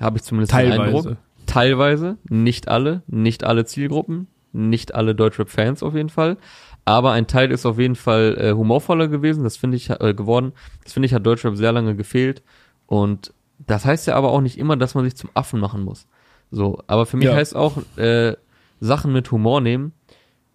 Habe 0.00 0.18
ich 0.18 0.22
zumindest 0.22 0.52
Teilweise. 0.52 0.78
den 0.78 0.96
Eindruck. 0.96 1.16
Teilweise, 1.46 2.18
nicht 2.28 2.68
alle, 2.68 3.02
nicht 3.08 3.42
alle 3.42 3.64
Zielgruppen, 3.64 4.28
nicht 4.52 4.94
alle 4.94 5.14
Deutschrap-Fans 5.14 5.82
auf 5.82 5.94
jeden 5.94 6.08
Fall. 6.08 6.36
Aber 6.84 7.12
ein 7.12 7.26
Teil 7.26 7.50
ist 7.50 7.66
auf 7.66 7.78
jeden 7.78 7.94
Fall 7.94 8.36
äh, 8.38 8.52
humorvoller 8.52 9.08
gewesen, 9.08 9.44
das 9.44 9.56
finde 9.56 9.76
ich 9.76 9.90
äh, 9.90 10.14
geworden. 10.14 10.52
Das 10.84 10.92
finde 10.92 11.06
ich 11.06 11.14
hat 11.14 11.26
Deutschrap 11.26 11.56
sehr 11.56 11.72
lange 11.72 11.94
gefehlt. 11.94 12.42
Und 12.86 13.32
das 13.58 13.84
heißt 13.84 14.06
ja 14.06 14.16
aber 14.16 14.30
auch 14.30 14.40
nicht 14.40 14.58
immer, 14.58 14.76
dass 14.76 14.94
man 14.94 15.04
sich 15.04 15.16
zum 15.16 15.30
Affen 15.34 15.60
machen 15.60 15.84
muss. 15.84 16.08
So, 16.50 16.82
aber 16.86 17.06
für 17.06 17.16
mich 17.16 17.26
ja. 17.26 17.34
heißt 17.34 17.54
auch 17.54 17.78
äh, 17.96 18.34
Sachen 18.80 19.12
mit 19.12 19.30
Humor 19.30 19.60
nehmen. 19.60 19.92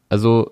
Also 0.10 0.52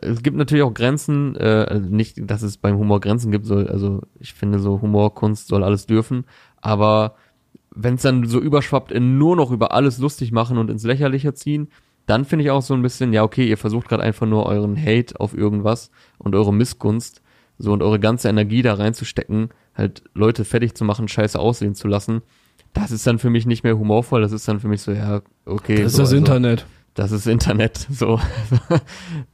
es 0.00 0.22
gibt 0.22 0.36
natürlich 0.36 0.64
auch 0.64 0.74
Grenzen, 0.74 1.36
äh, 1.36 1.66
also 1.68 1.88
nicht, 1.88 2.18
dass 2.30 2.42
es 2.42 2.56
beim 2.56 2.78
Humor 2.78 3.00
Grenzen 3.00 3.30
gibt, 3.30 3.46
soll, 3.46 3.68
also 3.68 4.00
ich 4.18 4.32
finde 4.32 4.58
so 4.58 4.80
Humor, 4.80 5.14
Kunst 5.14 5.48
soll 5.48 5.62
alles 5.62 5.86
dürfen, 5.86 6.24
aber 6.60 7.16
wenn 7.70 7.94
es 7.94 8.02
dann 8.02 8.26
so 8.26 8.40
überschwappt 8.40 8.90
in 8.90 9.18
nur 9.18 9.36
noch 9.36 9.50
über 9.50 9.72
alles 9.72 9.98
lustig 9.98 10.32
machen 10.32 10.58
und 10.58 10.70
ins 10.70 10.84
Lächerliche 10.84 11.34
ziehen, 11.34 11.68
dann 12.06 12.24
finde 12.24 12.44
ich 12.44 12.50
auch 12.50 12.62
so 12.62 12.74
ein 12.74 12.82
bisschen, 12.82 13.12
ja, 13.12 13.22
okay, 13.22 13.48
ihr 13.48 13.58
versucht 13.58 13.88
gerade 13.88 14.02
einfach 14.02 14.26
nur 14.26 14.46
euren 14.46 14.76
Hate 14.76 15.18
auf 15.20 15.36
irgendwas 15.36 15.90
und 16.18 16.34
eure 16.34 16.52
Missgunst 16.52 17.22
so 17.58 17.72
und 17.72 17.82
eure 17.82 18.00
ganze 18.00 18.28
Energie 18.28 18.62
da 18.62 18.74
reinzustecken, 18.74 19.50
halt 19.74 20.02
Leute 20.14 20.44
fertig 20.44 20.74
zu 20.74 20.84
machen, 20.84 21.08
scheiße 21.08 21.38
aussehen 21.38 21.74
zu 21.74 21.88
lassen, 21.88 22.22
das 22.72 22.90
ist 22.90 23.06
dann 23.06 23.18
für 23.18 23.30
mich 23.30 23.46
nicht 23.46 23.64
mehr 23.64 23.78
humorvoll, 23.78 24.22
das 24.22 24.32
ist 24.32 24.46
dann 24.48 24.60
für 24.60 24.68
mich 24.68 24.82
so, 24.82 24.92
ja, 24.92 25.22
okay. 25.44 25.76
Das 25.76 25.86
ist 25.86 25.92
so, 25.92 26.02
das 26.02 26.08
also, 26.08 26.16
Internet. 26.16 26.66
Das 26.94 27.12
ist 27.12 27.26
Internet, 27.26 27.76
so. 27.90 28.20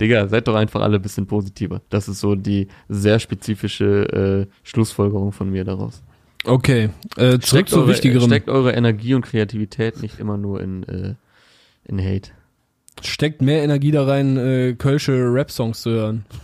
Digga, 0.01 0.29
seid 0.29 0.49
doch 0.49 0.55
einfach 0.55 0.83
alle 0.83 0.97
ein 0.97 1.03
bisschen 1.03 1.27
positiver. 1.27 1.81
Das 1.89 2.09
ist 2.09 2.21
so 2.21 2.35
die 2.35 2.69
sehr 2.89 3.19
spezifische 3.19 4.47
äh, 4.49 4.53
Schlussfolgerung 4.63 5.33
von 5.33 5.51
mir 5.51 5.65
daraus. 5.65 6.03
Okay, 6.45 6.91
äh, 7.17 7.39
zurück 7.39 7.45
Steckt 7.45 7.69
zu 7.71 7.79
eure, 7.79 7.89
wichtigerem. 7.89 8.29
steckt 8.29 8.49
eure 8.49 8.73
Energie 8.73 9.15
und 9.15 9.25
Kreativität 9.25 10.01
nicht 10.01 10.21
immer 10.21 10.37
nur 10.37 10.61
in, 10.61 10.83
äh, 10.85 11.15
in 11.85 11.99
Hate. 11.99 12.31
Steckt 13.03 13.43
mehr 13.43 13.63
Energie 13.63 13.91
da 13.91 14.05
rein, 14.07 14.37
äh, 14.37 14.75
kölsche 14.75 15.13
Rap-Songs 15.33 15.83
zu 15.83 15.91
hören. 15.91 16.25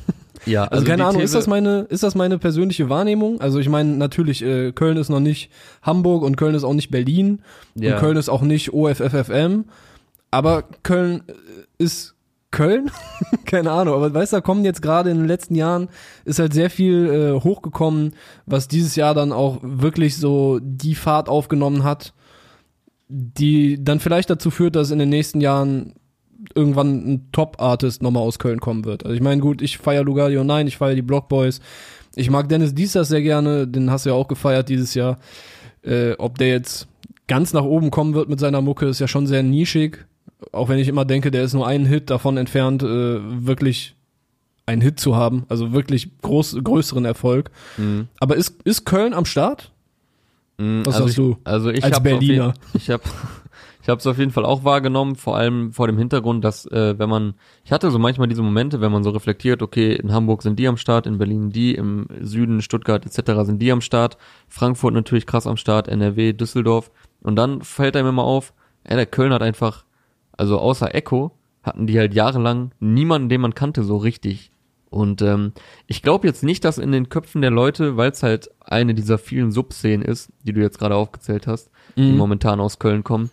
Ja, 0.45 0.65
Also, 0.65 0.85
keine 0.85 0.97
die 0.97 1.03
Ahnung, 1.05 1.21
ist 1.21 1.31
These- 1.31 1.39
das 1.39 1.47
meine, 1.47 1.83
ist 1.83 2.03
das 2.03 2.17
meine 2.17 2.37
persönliche 2.37 2.89
Wahrnehmung? 2.89 3.41
Also 3.41 3.61
ich 3.61 3.69
meine, 3.69 3.91
natürlich, 3.91 4.43
äh, 4.43 4.73
Köln 4.73 4.97
ist 4.97 5.09
noch 5.09 5.21
nicht 5.21 5.53
Hamburg 5.83 6.25
und 6.25 6.35
Köln 6.35 6.57
ist 6.57 6.65
auch 6.65 6.75
nicht 6.75 6.91
Berlin 6.91 7.43
Ja. 7.77 7.95
und 7.95 8.01
Köln 8.01 8.17
ist 8.17 8.29
auch 8.29 8.43
nicht 8.43 8.73
OFFFM, 8.73 9.67
aber 10.33 10.65
Köln 10.83 11.23
äh, 11.29 11.33
ist 11.79 12.17
Köln? 12.51 12.91
keine 13.47 13.71
Ahnung, 13.71 13.95
aber 13.95 14.13
weißt 14.13 14.33
du, 14.33 14.39
da 14.39 14.41
kommen 14.41 14.65
jetzt 14.65 14.83
gerade 14.83 15.11
in 15.11 15.19
den 15.19 15.29
letzten 15.29 15.55
Jahren, 15.55 15.89
ist 16.25 16.41
halt 16.41 16.53
sehr 16.55 16.71
viel 16.71 17.07
äh, 17.39 17.41
hochgekommen, 17.41 18.15
was 18.45 18.67
dieses 18.67 18.97
Jahr 18.97 19.15
dann 19.15 19.31
auch 19.31 19.61
wirklich 19.63 20.17
so 20.17 20.59
die 20.61 20.97
Fahrt 20.97 21.29
aufgenommen 21.29 21.85
hat, 21.85 22.15
die 23.09 23.83
dann 23.83 24.01
vielleicht 24.01 24.29
dazu 24.29 24.51
führt, 24.51 24.75
dass 24.75 24.91
in 24.91 24.99
den 24.99 25.09
nächsten 25.11 25.41
Jahren 25.41 25.95
irgendwann 26.55 27.13
ein 27.13 27.29
Top-Artist 27.33 28.03
nochmal 28.03 28.23
aus 28.23 28.39
Köln 28.39 28.61
kommen 28.61 28.85
wird. 28.85 29.05
Also 29.05 29.15
ich 29.15 29.21
meine, 29.23 29.41
gut, 29.41 29.63
ich 29.63 29.79
feiere 29.79 30.05
Lugardio 30.05 30.45
9, 30.45 30.67
ich 30.67 30.77
feiere 30.77 30.95
die 30.95 31.03
Block 31.03 31.29
Boys. 31.29 31.61
Ich 32.15 32.31
mag 32.31 32.49
Dennis 32.49 32.75
Diesers 32.75 33.09
sehr 33.09 33.23
gerne, 33.23 33.67
den 33.67 33.91
hast 33.91 34.05
du 34.05 34.11
ja 34.11 34.17
auch 34.17 34.29
gefeiert 34.29 34.69
dieses 34.69 34.95
Jahr. 34.95 35.19
Äh, 35.83 36.13
ob 36.19 36.39
der 36.39 36.49
jetzt 36.49 36.89
ganz 37.27 37.53
nach 37.53 37.65
oben 37.65 37.91
kommen 37.91 38.15
wird 38.15 38.29
mit 38.29 38.41
seiner 38.41 38.61
Mucke, 38.61 38.87
ist 38.87 38.99
ja 38.99 39.09
schon 39.09 39.27
sehr 39.27 39.43
nischig. 39.43 40.05
Auch 40.53 40.69
wenn 40.69 40.79
ich 40.79 40.89
immer 40.89 41.05
denke, 41.05 41.31
der 41.31 41.45
ist 41.45 41.55
nur 41.55 41.67
einen 41.67 41.87
Hit 41.87 42.11
davon 42.11 42.37
entfernt, 42.37 42.83
äh, 42.83 42.87
wirklich 43.47 43.95
einen 44.67 44.83
Hit 44.83 45.01
zu 45.01 45.17
haben. 45.17 45.45
Also 45.49 45.73
wirklich 45.73 46.11
groß, 46.21 46.59
größeren 46.63 47.05
Erfolg. 47.05 47.51
Mhm. 47.77 48.09
Aber 48.21 48.37
ist, 48.37 48.63
ist 48.65 48.85
Köln 48.85 49.15
am 49.15 49.25
Start? 49.25 49.73
Mhm, 50.59 50.85
Was 50.85 50.97
also 50.97 51.07
sagst 51.07 51.19
ich, 51.19 51.25
du? 51.25 51.37
Also 51.45 51.71
ich 51.71 51.85
Als 51.85 52.03
Berliner. 52.03 52.49
Auf 52.49 52.55
ich 52.75 52.91
habe 52.91 53.03
ich 53.83 53.89
hab's 53.89 54.07
auf 54.07 54.19
jeden 54.19 54.31
Fall 54.31 54.45
auch 54.45 54.65
wahrgenommen, 54.65 55.17
vor 55.17 55.37
allem 55.37 55.73
vor 55.73 55.87
dem 55.89 55.99
Hintergrund, 55.99 56.45
dass 56.45 56.67
äh, 56.67 56.99
wenn 56.99 57.09
man, 57.11 57.35
ich 57.65 57.73
hatte 57.73 57.91
so 57.91 57.99
manchmal 57.99 58.29
diese 58.29 58.43
Momente, 58.43 58.81
wenn 58.81 58.93
man 58.93 59.03
so 59.03 59.11
reflektiert, 59.11 59.61
okay, 59.63 59.95
in 59.95 60.13
Hamburg 60.13 60.43
sind 60.43 60.59
die 60.59 60.69
am 60.69 60.77
Start, 60.77 61.07
in 61.07 61.19
Berlin 61.19 61.51
die, 61.51 61.75
im 61.75 62.07
Süden, 62.21 62.63
Stuttgart 62.63 63.05
etc. 63.05 63.45
sind 63.45 63.61
die 63.61 63.73
am 63.73 63.81
Start, 63.81 64.17
Frankfurt 64.49 64.95
natürlich 64.95 65.27
krass 65.27 65.47
am 65.47 65.57
Start, 65.57 65.89
NRW, 65.89 66.33
Düsseldorf 66.33 66.91
und 67.23 67.37
dann 67.37 67.63
fällt 67.63 67.97
einem 67.97 68.09
immer 68.09 68.25
auf, 68.25 68.55
ey, 68.85 68.97
der 68.97 69.07
Köln 69.07 69.33
hat 69.33 69.43
einfach, 69.43 69.85
also 70.37 70.59
außer 70.59 70.95
Echo, 70.95 71.33
hatten 71.63 71.87
die 71.87 71.99
halt 71.99 72.15
jahrelang 72.15 72.73
niemanden, 72.81 73.29
den 73.29 73.41
man 73.41 73.55
kannte, 73.55 73.83
so 73.85 73.97
richtig. 73.97 74.51
Und 74.91 75.23
ähm, 75.23 75.53
ich 75.87 76.03
glaube 76.03 76.27
jetzt 76.27 76.43
nicht, 76.43 76.65
dass 76.65 76.77
in 76.77 76.93
den 76.93 77.09
Köpfen 77.09 77.41
der 77.41 77.51
Leute, 77.51 77.97
weil 77.97 78.11
es 78.11 78.23
halt 78.23 78.51
eine 78.61 78.95
dieser 78.95 79.17
vielen 79.17 79.51
Subszenen 79.51 80.05
ist, 80.05 80.31
die 80.43 80.53
du 80.53 80.61
jetzt 80.61 80.79
gerade 80.79 80.97
aufgezählt 80.97 81.47
hast, 81.47 81.71
die 81.97 82.13
Mhm. 82.13 82.19
momentan 82.19 82.61
aus 82.61 82.79
Köln 82.79 83.03
kommen, 83.03 83.31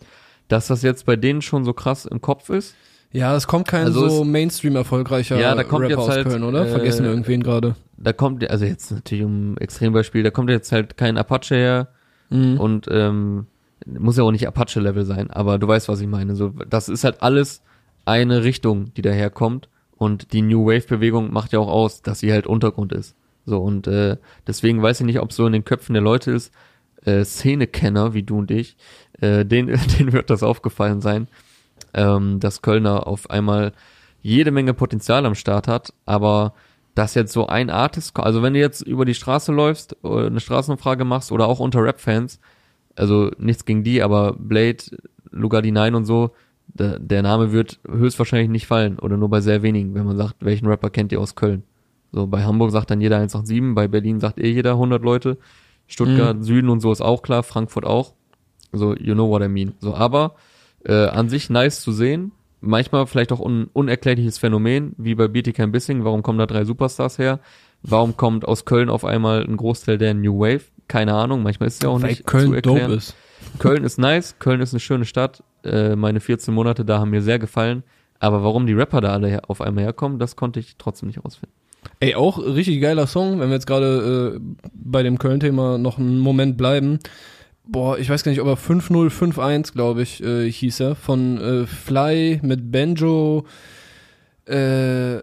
dass 0.50 0.66
das 0.66 0.82
jetzt 0.82 1.06
bei 1.06 1.16
denen 1.16 1.42
schon 1.42 1.64
so 1.64 1.72
krass 1.72 2.04
im 2.04 2.20
Kopf 2.20 2.48
ist. 2.50 2.74
Ja, 3.12 3.34
es 3.34 3.46
kommt 3.48 3.66
kein 3.66 3.86
Also 3.86 4.08
so 4.08 4.24
Mainstream 4.24 4.76
erfolgreicher 4.76 5.38
Ja, 5.40 5.54
da 5.54 5.64
kommt 5.64 5.82
Rapper 5.82 5.90
jetzt 5.90 5.98
aus 5.98 6.08
halt, 6.10 6.26
Köln, 6.28 6.44
oder? 6.44 6.64
äh, 6.66 6.70
Vergessen 6.70 7.02
wir 7.04 7.10
irgendwen 7.10 7.42
gerade. 7.42 7.74
Da 7.96 8.12
kommt, 8.12 8.48
also 8.48 8.64
jetzt 8.64 8.92
natürlich 8.92 9.24
um 9.24 9.56
Extrembeispiel, 9.58 10.22
da 10.22 10.30
kommt 10.30 10.48
jetzt 10.50 10.70
halt 10.72 10.96
kein 10.96 11.16
Apache 11.18 11.54
her 11.56 11.88
Mhm. 12.32 12.60
und 12.60 12.86
ähm, 12.90 13.46
muss 13.86 14.16
ja 14.16 14.22
auch 14.22 14.30
nicht 14.30 14.46
Apache-Level 14.46 15.04
sein, 15.04 15.30
aber 15.32 15.58
du 15.58 15.66
weißt, 15.66 15.88
was 15.88 16.00
ich 16.00 16.06
meine. 16.06 16.36
So, 16.36 16.52
das 16.68 16.88
ist 16.88 17.02
halt 17.02 17.22
alles 17.22 17.62
eine 18.04 18.44
Richtung, 18.44 18.94
die 18.94 19.02
daherkommt 19.02 19.68
und 19.96 20.32
die 20.32 20.42
New 20.42 20.66
Wave-Bewegung 20.66 21.32
macht 21.32 21.52
ja 21.52 21.58
auch 21.58 21.68
aus, 21.68 22.02
dass 22.02 22.20
sie 22.20 22.32
halt 22.32 22.46
Untergrund 22.46 22.92
ist. 22.92 23.16
So 23.46 23.58
und 23.58 23.88
äh, 23.88 24.16
deswegen 24.46 24.80
weiß 24.82 25.00
ich 25.00 25.06
nicht, 25.06 25.18
ob 25.20 25.32
so 25.32 25.44
in 25.46 25.52
den 25.52 25.64
Köpfen 25.64 25.94
der 25.94 26.02
Leute 26.02 26.30
ist, 26.30 26.52
äh, 27.04 27.24
Szenekenner 27.24 28.14
wie 28.14 28.22
du 28.22 28.38
und 28.38 28.50
ich, 28.50 28.76
äh, 29.20 29.44
denen, 29.44 29.78
denen 29.98 30.12
wird 30.12 30.30
das 30.30 30.42
aufgefallen 30.42 31.00
sein, 31.00 31.28
ähm, 31.94 32.40
dass 32.40 32.62
Kölner 32.62 33.06
auf 33.06 33.30
einmal 33.30 33.72
jede 34.22 34.50
Menge 34.50 34.74
Potenzial 34.74 35.24
am 35.26 35.34
Start 35.34 35.66
hat, 35.68 35.92
aber 36.06 36.54
dass 36.94 37.14
jetzt 37.14 37.32
so 37.32 37.46
ein 37.46 37.70
Artist, 37.70 38.18
also 38.18 38.42
wenn 38.42 38.54
du 38.54 38.60
jetzt 38.60 38.82
über 38.82 39.04
die 39.04 39.14
Straße 39.14 39.52
läufst, 39.52 39.96
oder 40.04 40.26
eine 40.26 40.40
Straßenumfrage 40.40 41.04
machst 41.04 41.32
oder 41.32 41.46
auch 41.46 41.60
unter 41.60 41.82
Rap-Fans, 41.82 42.40
also 42.96 43.30
nichts 43.38 43.64
gegen 43.64 43.84
die, 43.84 44.02
aber 44.02 44.34
Blade, 44.38 44.84
Lugardi 45.30 45.70
9 45.70 45.94
und 45.94 46.04
so, 46.04 46.32
der, 46.66 46.98
der 46.98 47.22
Name 47.22 47.52
wird 47.52 47.80
höchstwahrscheinlich 47.88 48.50
nicht 48.50 48.66
fallen 48.66 48.98
oder 48.98 49.16
nur 49.16 49.28
bei 49.28 49.40
sehr 49.40 49.62
wenigen, 49.62 49.94
wenn 49.94 50.04
man 50.04 50.16
sagt, 50.16 50.36
welchen 50.40 50.66
Rapper 50.66 50.90
kennt 50.90 51.12
ihr 51.12 51.20
aus 51.20 51.34
Köln. 51.34 51.62
So, 52.12 52.26
bei 52.26 52.44
Hamburg 52.44 52.72
sagt 52.72 52.90
dann 52.90 53.00
jeder 53.00 53.16
187, 53.16 53.74
bei 53.74 53.88
Berlin 53.88 54.20
sagt 54.20 54.38
eh 54.38 54.50
jeder 54.50 54.72
100 54.72 55.02
Leute, 55.02 55.38
Stuttgart, 55.90 56.42
Süden 56.44 56.68
und 56.68 56.80
so 56.80 56.92
ist 56.92 57.00
auch 57.00 57.22
klar, 57.22 57.42
Frankfurt 57.42 57.84
auch. 57.84 58.14
So, 58.72 58.94
you 58.96 59.14
know 59.14 59.28
what 59.28 59.42
I 59.42 59.48
mean. 59.48 59.74
So, 59.80 59.94
aber 59.94 60.34
äh, 60.84 61.06
an 61.06 61.28
sich 61.28 61.50
nice 61.50 61.80
zu 61.80 61.92
sehen. 61.92 62.32
Manchmal 62.62 63.06
vielleicht 63.06 63.32
auch 63.32 63.40
un 63.40 63.68
unerklärliches 63.72 64.38
Phänomen, 64.38 64.94
wie 64.98 65.14
bei 65.14 65.28
BT 65.28 65.54
Kein 65.54 65.72
Bissing. 65.72 66.04
Warum 66.04 66.22
kommen 66.22 66.38
da 66.38 66.46
drei 66.46 66.64
Superstars 66.64 67.18
her? 67.18 67.40
Warum 67.82 68.16
kommt 68.16 68.46
aus 68.46 68.66
Köln 68.66 68.90
auf 68.90 69.04
einmal 69.04 69.42
ein 69.42 69.56
Großteil 69.56 69.96
der 69.98 70.14
New 70.14 70.38
Wave? 70.38 70.64
Keine 70.86 71.14
Ahnung, 71.14 71.42
manchmal 71.42 71.68
ist 71.68 71.74
es 71.76 71.80
ja 71.82 71.88
auch 71.88 72.00
Weil 72.02 72.10
nicht 72.10 72.18
zu 72.18 72.24
Köln 72.24 72.52
erklären. 72.54 72.80
dope 72.90 72.94
ist. 72.94 73.14
Köln 73.58 73.84
ist 73.84 73.98
nice, 73.98 74.36
Köln 74.38 74.60
ist 74.60 74.74
eine 74.74 74.80
schöne 74.80 75.06
Stadt. 75.06 75.42
Äh, 75.64 75.96
meine 75.96 76.20
14 76.20 76.52
Monate 76.52 76.84
da 76.84 76.98
haben 76.98 77.10
mir 77.10 77.22
sehr 77.22 77.38
gefallen. 77.38 77.82
Aber 78.18 78.44
warum 78.44 78.66
die 78.66 78.74
Rapper 78.74 79.00
da 79.00 79.12
alle 79.12 79.48
auf 79.48 79.62
einmal 79.62 79.84
herkommen, 79.84 80.18
das 80.18 80.36
konnte 80.36 80.60
ich 80.60 80.76
trotzdem 80.76 81.06
nicht 81.08 81.24
rausfinden. 81.24 81.54
Ey, 82.00 82.14
auch 82.14 82.38
richtig 82.38 82.80
geiler 82.80 83.06
Song, 83.06 83.40
wenn 83.40 83.48
wir 83.48 83.54
jetzt 83.54 83.66
gerade 83.66 84.36
äh, 84.36 84.40
bei 84.72 85.02
dem 85.02 85.18
Köln-Thema 85.18 85.78
noch 85.78 85.98
einen 85.98 86.18
Moment 86.18 86.56
bleiben. 86.56 86.98
Boah, 87.66 87.98
ich 87.98 88.08
weiß 88.10 88.24
gar 88.24 88.30
nicht, 88.30 88.40
ob 88.40 88.48
er 88.48 88.56
5051, 88.56 89.74
glaube 89.74 90.02
ich, 90.02 90.22
äh, 90.22 90.50
hieß 90.50 90.80
er, 90.80 90.94
von 90.94 91.38
äh, 91.38 91.66
Fly 91.66 92.40
mit 92.42 92.72
Benjo, 92.72 93.44
äh, 94.46 95.18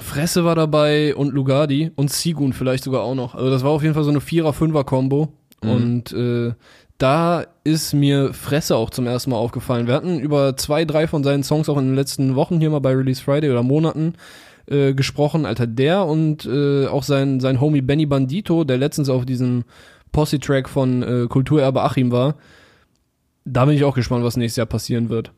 Fresse 0.00 0.44
war 0.44 0.54
dabei 0.54 1.14
und 1.14 1.32
Lugardi 1.32 1.90
und 1.96 2.10
Sigun 2.10 2.52
vielleicht 2.52 2.84
sogar 2.84 3.02
auch 3.02 3.14
noch. 3.14 3.34
Also 3.34 3.50
das 3.50 3.64
war 3.64 3.70
auf 3.70 3.82
jeden 3.82 3.94
Fall 3.94 4.04
so 4.04 4.10
eine 4.10 4.20
Vierer-Fünfer-Kombo. 4.20 5.32
Mhm. 5.62 5.70
Und 5.70 6.12
äh, 6.12 6.52
da 6.98 7.44
ist 7.64 7.94
mir 7.94 8.32
Fresse 8.34 8.76
auch 8.76 8.90
zum 8.90 9.06
ersten 9.06 9.30
Mal 9.30 9.36
aufgefallen. 9.36 9.86
Wir 9.86 9.94
hatten 9.94 10.18
über 10.18 10.56
zwei, 10.56 10.84
drei 10.84 11.06
von 11.06 11.24
seinen 11.24 11.42
Songs 11.42 11.68
auch 11.68 11.78
in 11.78 11.86
den 11.86 11.94
letzten 11.94 12.34
Wochen 12.34 12.58
hier 12.58 12.70
mal 12.70 12.80
bei 12.80 12.94
Release 12.94 13.22
Friday 13.22 13.50
oder 13.50 13.62
Monaten 13.62 14.14
äh, 14.70 14.94
gesprochen. 14.94 15.46
Alter, 15.46 15.66
der 15.66 16.04
und 16.04 16.46
äh, 16.46 16.86
auch 16.86 17.02
sein, 17.02 17.40
sein 17.40 17.60
Homie 17.60 17.80
Benny 17.80 18.06
Bandito, 18.06 18.64
der 18.64 18.78
letztens 18.78 19.08
auf 19.08 19.24
diesem 19.24 19.64
Posse-Track 20.12 20.68
von 20.68 21.02
äh, 21.02 21.26
Kulturerbe 21.28 21.82
Achim 21.82 22.10
war. 22.12 22.36
Da 23.44 23.64
bin 23.64 23.74
ich 23.74 23.84
auch 23.84 23.94
gespannt, 23.94 24.24
was 24.24 24.36
nächstes 24.36 24.56
Jahr 24.56 24.66
passieren 24.66 25.08
wird. 25.08 25.32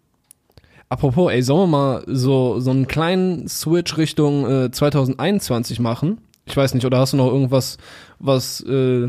Apropos, 0.89 1.31
ey, 1.31 1.43
sollen 1.43 1.71
wir 1.71 1.79
mal 1.79 2.05
so, 2.09 2.59
so 2.59 2.73
einen 2.73 2.89
kleinen 2.89 3.47
Switch 3.47 3.97
Richtung 3.97 4.45
äh, 4.51 4.71
2021 4.73 5.79
machen? 5.79 6.19
Ich 6.47 6.57
weiß 6.57 6.75
nicht, 6.75 6.85
oder 6.85 6.99
hast 6.99 7.13
du 7.13 7.17
noch 7.17 7.29
irgendwas, 7.29 7.79
was, 8.19 8.61
äh, 8.63 9.09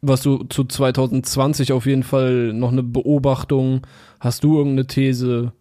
was 0.00 0.22
du 0.22 0.44
zu 0.44 0.64
2020 0.64 1.72
auf 1.72 1.86
jeden 1.86 2.04
Fall 2.04 2.52
noch 2.52 2.70
eine 2.70 2.84
Beobachtung? 2.84 3.84
Hast 4.20 4.44
du 4.44 4.58
irgendeine 4.58 4.86
These? 4.86 5.52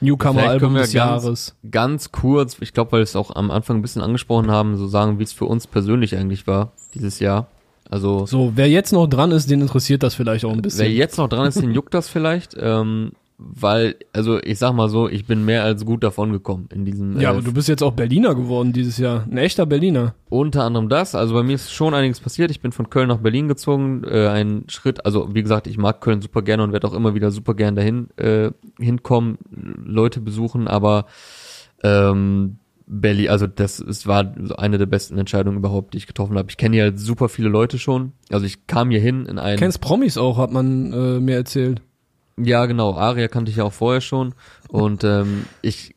Newcomer-Album 0.00 0.74
des 0.74 0.82
ganz- 0.84 0.92
Jahres. 0.92 1.54
Ganz 1.70 2.12
kurz, 2.12 2.56
ich 2.60 2.72
glaube, 2.72 2.92
weil 2.92 3.00
wir 3.00 3.04
es 3.04 3.16
auch 3.16 3.34
am 3.34 3.50
Anfang 3.50 3.76
ein 3.78 3.82
bisschen 3.82 4.02
angesprochen 4.02 4.50
haben, 4.50 4.76
so 4.76 4.86
sagen, 4.86 5.18
wie 5.18 5.22
es 5.24 5.32
für 5.32 5.44
uns 5.46 5.66
persönlich 5.66 6.16
eigentlich 6.16 6.46
war, 6.46 6.72
dieses 6.94 7.18
Jahr. 7.20 7.48
Also, 7.90 8.26
So, 8.26 8.52
wer 8.54 8.68
jetzt 8.68 8.92
noch 8.92 9.06
dran 9.06 9.30
ist, 9.32 9.50
den 9.50 9.60
interessiert 9.62 10.02
das 10.02 10.14
vielleicht 10.14 10.44
auch 10.44 10.52
ein 10.52 10.60
bisschen. 10.62 10.80
wer 10.84 10.92
jetzt 10.92 11.16
noch 11.18 11.28
dran 11.28 11.46
ist, 11.46 11.60
den 11.60 11.72
juckt 11.72 11.94
das 11.94 12.08
vielleicht, 12.08 12.54
ähm, 12.60 13.12
weil, 13.40 13.94
also 14.12 14.42
ich 14.42 14.58
sag 14.58 14.72
mal 14.72 14.88
so, 14.88 15.08
ich 15.08 15.24
bin 15.24 15.44
mehr 15.44 15.62
als 15.62 15.84
gut 15.84 16.02
davon 16.02 16.32
gekommen 16.32 16.68
in 16.74 16.84
diesem. 16.84 17.20
ja, 17.20 17.28
äh, 17.28 17.32
aber 17.34 17.42
du 17.42 17.52
bist 17.52 17.68
jetzt 17.68 17.82
auch 17.82 17.92
Berliner 17.92 18.34
geworden 18.34 18.72
dieses 18.72 18.98
Jahr. 18.98 19.24
Ein 19.30 19.38
echter 19.38 19.64
Berliner. 19.64 20.14
Unter 20.28 20.64
anderem 20.64 20.88
das, 20.88 21.14
also 21.14 21.34
bei 21.34 21.44
mir 21.44 21.54
ist 21.54 21.72
schon 21.72 21.94
einiges 21.94 22.18
passiert. 22.18 22.50
Ich 22.50 22.60
bin 22.60 22.72
von 22.72 22.90
Köln 22.90 23.08
nach 23.08 23.18
Berlin 23.18 23.46
gezogen. 23.46 24.02
Äh, 24.04 24.26
ein 24.26 24.64
Schritt, 24.66 25.06
also 25.06 25.34
wie 25.34 25.42
gesagt, 25.42 25.68
ich 25.68 25.78
mag 25.78 26.00
Köln 26.00 26.20
super 26.20 26.42
gerne 26.42 26.64
und 26.64 26.72
werde 26.72 26.88
auch 26.88 26.94
immer 26.94 27.14
wieder 27.14 27.30
super 27.30 27.54
gern 27.54 27.76
dahin 27.76 28.08
äh, 28.16 28.50
hinkommen, 28.80 29.38
Leute 29.84 30.20
besuchen, 30.20 30.66
aber 30.66 31.06
ähm, 31.84 32.58
Berlin, 32.88 33.28
also 33.28 33.46
das 33.46 33.78
ist, 33.78 34.08
war 34.08 34.34
eine 34.56 34.78
der 34.78 34.86
besten 34.86 35.16
Entscheidungen 35.16 35.58
überhaupt, 35.58 35.94
die 35.94 35.98
ich 35.98 36.06
getroffen 36.08 36.36
habe. 36.36 36.50
Ich 36.50 36.56
kenne 36.56 36.74
hier 36.74 36.84
halt 36.84 36.98
super 36.98 37.28
viele 37.28 37.50
Leute 37.50 37.78
schon. 37.78 38.12
Also 38.30 38.46
ich 38.46 38.66
kam 38.66 38.90
hier 38.90 39.00
hin 39.00 39.26
in 39.26 39.38
ein. 39.38 39.58
Kennst 39.58 39.80
Promis 39.80 40.18
auch, 40.18 40.38
hat 40.38 40.50
man 40.50 40.92
äh, 40.92 41.20
mir 41.20 41.36
erzählt. 41.36 41.82
Ja, 42.42 42.66
genau. 42.66 42.94
Aria 42.94 43.28
kannte 43.28 43.50
ich 43.50 43.56
ja 43.56 43.64
auch 43.64 43.72
vorher 43.72 44.00
schon. 44.00 44.34
Und 44.68 45.04
ähm, 45.04 45.44
ich 45.62 45.94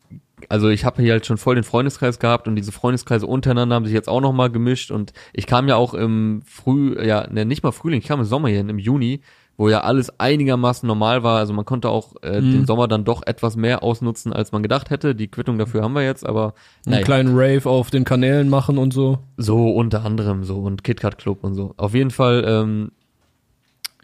also 0.50 0.70
ich 0.70 0.86
habe 0.86 1.02
hier 1.02 1.14
halt 1.14 1.26
schon 1.26 1.38
voll 1.38 1.56
den 1.56 1.64
Freundeskreis 1.64 2.18
gehabt 2.20 2.48
und 2.48 2.56
diese 2.56 2.72
Freundeskreise 2.72 3.28
untereinander 3.28 3.76
haben 3.76 3.86
sich 3.86 3.94
jetzt 3.94 4.10
auch 4.10 4.22
nochmal 4.22 4.50
gemischt 4.50 4.90
und 4.92 5.14
ich 5.34 5.46
kam 5.46 5.68
ja 5.68 5.76
auch 5.76 5.94
im 5.94 6.42
Früh, 6.46 6.98
ja, 7.02 7.28
ne, 7.32 7.46
nicht 7.46 7.64
mal 7.64 7.72
Frühling, 7.72 8.00
ich 8.00 8.08
kam 8.08 8.20
im 8.20 8.26
Sommer 8.26 8.50
hier, 8.50 8.60
im 8.62 8.80
Juni, 8.80 9.22
wo 9.56 9.70
ja 9.70 9.82
alles 9.82 10.20
einigermaßen 10.20 10.88
normal 10.88 11.22
war. 11.22 11.38
Also 11.38 11.54
man 11.54 11.64
konnte 11.66 11.90
auch 11.90 12.16
äh, 12.24 12.42
Mhm. 12.42 12.52
den 12.54 12.66
Sommer 12.66 12.88
dann 12.88 13.04
doch 13.06 13.22
etwas 13.26 13.56
mehr 13.56 13.84
ausnutzen, 13.84 14.34
als 14.34 14.52
man 14.52 14.64
gedacht 14.64 14.90
hätte. 14.90 15.14
Die 15.14 15.28
Quittung 15.28 15.60
dafür 15.60 15.84
haben 15.84 15.94
wir 15.94 16.04
jetzt, 16.04 16.26
aber 16.26 16.56
Einen 16.86 16.94
naja, 16.94 17.04
kleinen 17.06 17.38
Rave 17.38 17.70
auf 17.70 17.92
den 17.92 18.04
Kanälen 18.04 18.50
machen 18.50 18.80
und 18.80 18.94
so. 18.94 19.20
so 19.38 19.70
unter 19.70 20.04
anderem 20.04 20.44
so 20.44 20.58
und 20.58 20.84
KitKat 20.84 21.20
Club 21.20 21.44
und 21.44 21.54
so. 21.54 21.76
Auf 21.78 21.94
jeden 21.94 22.12
Fall, 22.12 22.44
ähm, 22.48 22.92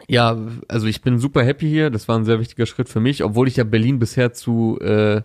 ja, 0.08 0.36
also 0.68 0.86
ich 0.86 1.02
bin 1.02 1.18
super 1.18 1.44
happy 1.44 1.68
hier. 1.68 1.90
Das 1.90 2.08
war 2.08 2.18
ein 2.18 2.24
sehr 2.24 2.40
wichtiger 2.40 2.66
Schritt 2.66 2.88
für 2.88 3.00
mich, 3.00 3.22
obwohl 3.22 3.46
ich 3.46 3.56
ja 3.56 3.64
Berlin 3.64 3.98
bisher 3.98 4.32
zu, 4.32 4.78
äh, 4.80 5.20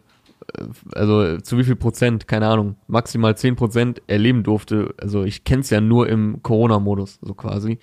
also 0.92 1.38
zu 1.38 1.58
wie 1.58 1.64
viel 1.64 1.78
Prozent, 1.78 2.28
keine 2.28 2.48
Ahnung, 2.48 2.76
maximal 2.88 3.36
10 3.36 3.56
Prozent 3.56 4.02
erleben 4.08 4.44
durfte. 4.44 4.94
Also 4.98 5.24
ich 5.24 5.46
kenn's 5.46 5.70
ja 5.70 5.80
nur 5.80 6.10
im 6.10 6.44
Corona-Modus, 6.44 7.20
so 7.22 7.34
quasi. 7.34 7.80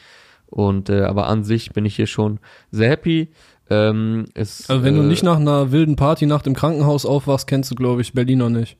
Und 0.46 0.90
äh, 0.90 1.02
aber 1.02 1.26
an 1.28 1.42
sich 1.42 1.72
bin 1.72 1.86
ich 1.86 1.96
hier 1.96 2.06
schon 2.06 2.38
sehr 2.70 2.90
happy. 2.90 3.30
Ähm, 3.70 4.26
es, 4.34 4.68
Also 4.68 4.82
wenn 4.84 4.96
du 4.96 5.02
äh, 5.02 5.06
nicht 5.06 5.22
nach 5.22 5.38
einer 5.38 5.72
wilden 5.72 5.96
Partynacht 5.96 6.46
im 6.46 6.54
Krankenhaus 6.54 7.06
aufwachst, 7.06 7.46
kennst 7.46 7.70
du, 7.70 7.76
glaube 7.76 8.02
ich, 8.02 8.12
Berlin 8.12 8.40
noch 8.40 8.50
nicht. 8.50 8.76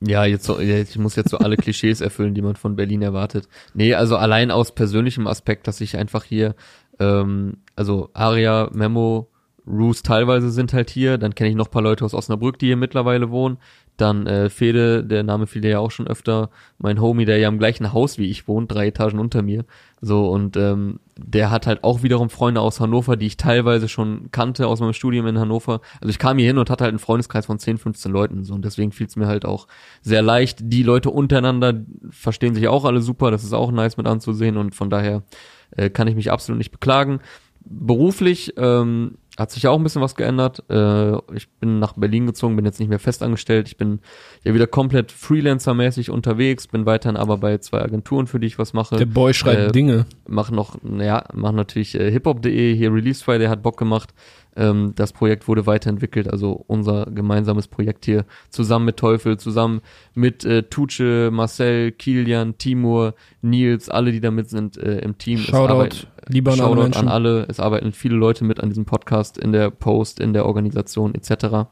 Ja, 0.00 0.24
jetzt 0.24 0.44
so, 0.44 0.60
ja, 0.60 0.78
ich 0.78 0.96
muss 0.96 1.16
jetzt 1.16 1.30
so 1.30 1.38
alle 1.38 1.56
Klischees 1.58 2.00
erfüllen, 2.00 2.34
die 2.34 2.42
man 2.42 2.56
von 2.56 2.76
Berlin 2.76 3.02
erwartet. 3.02 3.48
Nee, 3.74 3.94
also 3.94 4.16
allein 4.16 4.50
aus 4.50 4.72
persönlichem 4.74 5.26
Aspekt, 5.26 5.66
dass 5.66 5.80
ich 5.80 5.96
einfach 5.96 6.24
hier, 6.24 6.54
ähm, 6.98 7.58
also 7.76 8.10
Aria, 8.14 8.70
Memo, 8.72 9.28
Roos 9.68 10.02
teilweise 10.02 10.50
sind 10.50 10.72
halt 10.72 10.90
hier, 10.90 11.18
dann 11.18 11.34
kenne 11.34 11.50
ich 11.50 11.56
noch 11.56 11.70
paar 11.70 11.82
Leute 11.82 12.04
aus 12.04 12.14
Osnabrück, 12.14 12.58
die 12.58 12.66
hier 12.66 12.76
mittlerweile 12.76 13.30
wohnen. 13.30 13.58
Dann 13.98 14.28
äh, 14.28 14.48
Fede, 14.48 15.04
der 15.04 15.24
Name 15.24 15.48
fiel 15.48 15.64
ja 15.64 15.80
auch 15.80 15.90
schon 15.90 16.06
öfter, 16.06 16.50
mein 16.78 17.00
Homie, 17.00 17.24
der 17.24 17.38
ja 17.38 17.48
im 17.48 17.58
gleichen 17.58 17.92
Haus 17.92 18.16
wie 18.16 18.30
ich 18.30 18.46
wohnt, 18.46 18.72
drei 18.72 18.86
Etagen 18.86 19.18
unter 19.18 19.42
mir. 19.42 19.64
So, 20.00 20.28
und 20.28 20.56
ähm, 20.56 21.00
der 21.16 21.50
hat 21.50 21.66
halt 21.66 21.82
auch 21.82 22.04
wiederum 22.04 22.30
Freunde 22.30 22.60
aus 22.60 22.78
Hannover, 22.78 23.16
die 23.16 23.26
ich 23.26 23.36
teilweise 23.36 23.88
schon 23.88 24.30
kannte 24.30 24.68
aus 24.68 24.78
meinem 24.78 24.92
Studium 24.92 25.26
in 25.26 25.38
Hannover. 25.38 25.80
Also 26.00 26.10
ich 26.10 26.20
kam 26.20 26.38
hier 26.38 26.46
hin 26.46 26.58
und 26.58 26.70
hatte 26.70 26.84
halt 26.84 26.92
einen 26.92 27.00
Freundeskreis 27.00 27.46
von 27.46 27.58
10, 27.58 27.78
15 27.78 28.12
Leuten. 28.12 28.44
So, 28.44 28.54
und 28.54 28.64
deswegen 28.64 28.92
fiel 28.92 29.08
es 29.08 29.16
mir 29.16 29.26
halt 29.26 29.44
auch 29.44 29.66
sehr 30.00 30.22
leicht. 30.22 30.58
Die 30.62 30.84
Leute 30.84 31.10
untereinander 31.10 31.74
verstehen 32.10 32.54
sich 32.54 32.68
auch 32.68 32.84
alle 32.84 33.00
super, 33.00 33.32
das 33.32 33.42
ist 33.42 33.52
auch 33.52 33.72
nice 33.72 33.96
mit 33.96 34.06
anzusehen 34.06 34.56
und 34.56 34.76
von 34.76 34.90
daher 34.90 35.24
äh, 35.70 35.90
kann 35.90 36.08
ich 36.08 36.14
mich 36.14 36.30
absolut 36.30 36.58
nicht 36.58 36.72
beklagen. 36.72 37.20
Beruflich 37.64 38.54
ähm, 38.56 39.18
hat 39.38 39.52
sich 39.52 39.62
ja 39.62 39.70
auch 39.70 39.78
ein 39.78 39.84
bisschen 39.84 40.02
was 40.02 40.16
geändert. 40.16 40.64
Äh, 40.68 41.12
ich 41.34 41.48
bin 41.60 41.78
nach 41.78 41.92
Berlin 41.94 42.26
gezogen, 42.26 42.56
bin 42.56 42.64
jetzt 42.64 42.80
nicht 42.80 42.88
mehr 42.88 42.98
festangestellt. 42.98 43.68
Ich 43.68 43.76
bin 43.76 44.00
ja 44.42 44.52
wieder 44.52 44.66
komplett 44.66 45.12
Freelancer-mäßig 45.12 46.10
unterwegs, 46.10 46.66
bin 46.66 46.86
weiterhin 46.86 47.16
aber 47.16 47.38
bei 47.38 47.58
zwei 47.58 47.80
Agenturen, 47.82 48.26
für 48.26 48.40
die 48.40 48.48
ich 48.48 48.58
was 48.58 48.72
mache 48.72 48.96
Der 48.96 49.06
Boy 49.06 49.32
schreibt 49.32 49.60
Äh, 49.68 49.72
Dinge. 49.72 50.06
mach 50.26 50.50
noch, 50.50 50.76
naja, 50.82 51.24
mach 51.34 51.52
natürlich 51.52 51.94
äh, 51.94 52.10
hiphop.de, 52.10 52.74
hier 52.74 52.92
Release 52.92 53.22
Friday 53.22 53.46
hat 53.46 53.62
Bock 53.62 53.76
gemacht. 53.76 54.12
Ähm, 54.56 54.92
das 54.96 55.12
Projekt 55.12 55.46
wurde 55.46 55.66
weiterentwickelt, 55.66 56.28
also 56.28 56.64
unser 56.66 57.06
gemeinsames 57.06 57.68
Projekt 57.68 58.06
hier 58.06 58.24
zusammen 58.50 58.86
mit 58.86 58.96
Teufel, 58.96 59.36
zusammen 59.38 59.82
mit 60.14 60.44
äh, 60.44 60.64
Tuce, 60.64 61.30
Marcel, 61.30 61.92
Kilian, 61.92 62.58
Timur, 62.58 63.14
Nils, 63.40 63.88
alle, 63.88 64.10
die 64.10 64.20
da 64.20 64.32
mit 64.32 64.50
sind 64.50 64.76
äh, 64.76 64.98
im 64.98 65.16
Team. 65.16 65.38
Shoutout, 65.38 65.72
arbeiten- 65.74 66.06
lieber 66.28 66.52
an 66.52 66.58
Shoutout 66.58 66.82
Menschen. 66.82 67.02
an 67.02 67.08
alle. 67.08 67.46
Es 67.48 67.60
arbeiten 67.60 67.92
viele 67.92 68.16
Leute 68.16 68.44
mit 68.44 68.60
an 68.60 68.68
diesem 68.68 68.84
Podcast, 68.84 69.38
in 69.38 69.52
der 69.52 69.70
Post, 69.70 70.20
in 70.20 70.32
der 70.32 70.46
Organisation 70.46 71.14
etc. 71.14 71.68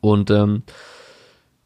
Und 0.00 0.30
ähm, 0.30 0.62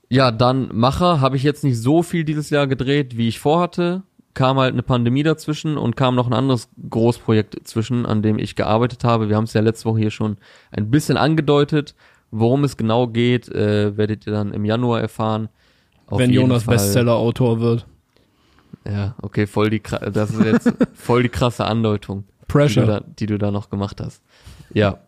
ja, 0.08 0.30
dann 0.32 0.68
Macher 0.72 1.20
habe 1.20 1.36
ich 1.36 1.42
jetzt 1.42 1.64
nicht 1.64 1.78
so 1.80 2.02
viel 2.02 2.24
dieses 2.24 2.50
Jahr 2.50 2.66
gedreht, 2.66 3.16
wie 3.16 3.28
ich 3.28 3.38
vorhatte. 3.38 4.02
Kam 4.34 4.58
halt 4.58 4.72
eine 4.72 4.82
Pandemie 4.82 5.22
dazwischen 5.24 5.76
und 5.76 5.96
kam 5.96 6.14
noch 6.14 6.26
ein 6.26 6.32
anderes 6.32 6.68
Großprojekt 6.88 7.66
zwischen, 7.66 8.06
an 8.06 8.22
dem 8.22 8.38
ich 8.38 8.54
gearbeitet 8.54 9.02
habe. 9.04 9.28
Wir 9.28 9.36
haben 9.36 9.44
es 9.44 9.52
ja 9.54 9.60
letzte 9.60 9.86
Woche 9.86 10.00
hier 10.00 10.10
schon 10.10 10.36
ein 10.70 10.90
bisschen 10.90 11.16
angedeutet. 11.16 11.94
Worum 12.32 12.62
es 12.62 12.76
genau 12.76 13.08
geht, 13.08 13.48
äh, 13.48 13.96
werdet 13.96 14.26
ihr 14.26 14.32
dann 14.32 14.52
im 14.52 14.64
Januar 14.64 15.00
erfahren. 15.00 15.48
Auf 16.06 16.20
wenn 16.20 16.30
Jonas 16.30 16.62
Fall- 16.62 16.76
Bestseller-Autor 16.76 17.58
wird. 17.60 17.86
Ja, 18.90 19.14
okay, 19.22 19.46
voll 19.46 19.70
die, 19.70 19.82
das 20.12 20.30
ist 20.30 20.44
jetzt 20.44 20.72
voll 20.94 21.22
die 21.22 21.28
krasse 21.28 21.64
Andeutung 21.64 22.24
die 22.24 22.24
du, 22.24 22.46
Pressure. 22.46 22.86
da, 22.86 23.00
die 23.00 23.26
du 23.26 23.38
da 23.38 23.50
noch 23.50 23.70
gemacht 23.70 24.00
hast. 24.00 24.22
Ja, 24.72 24.98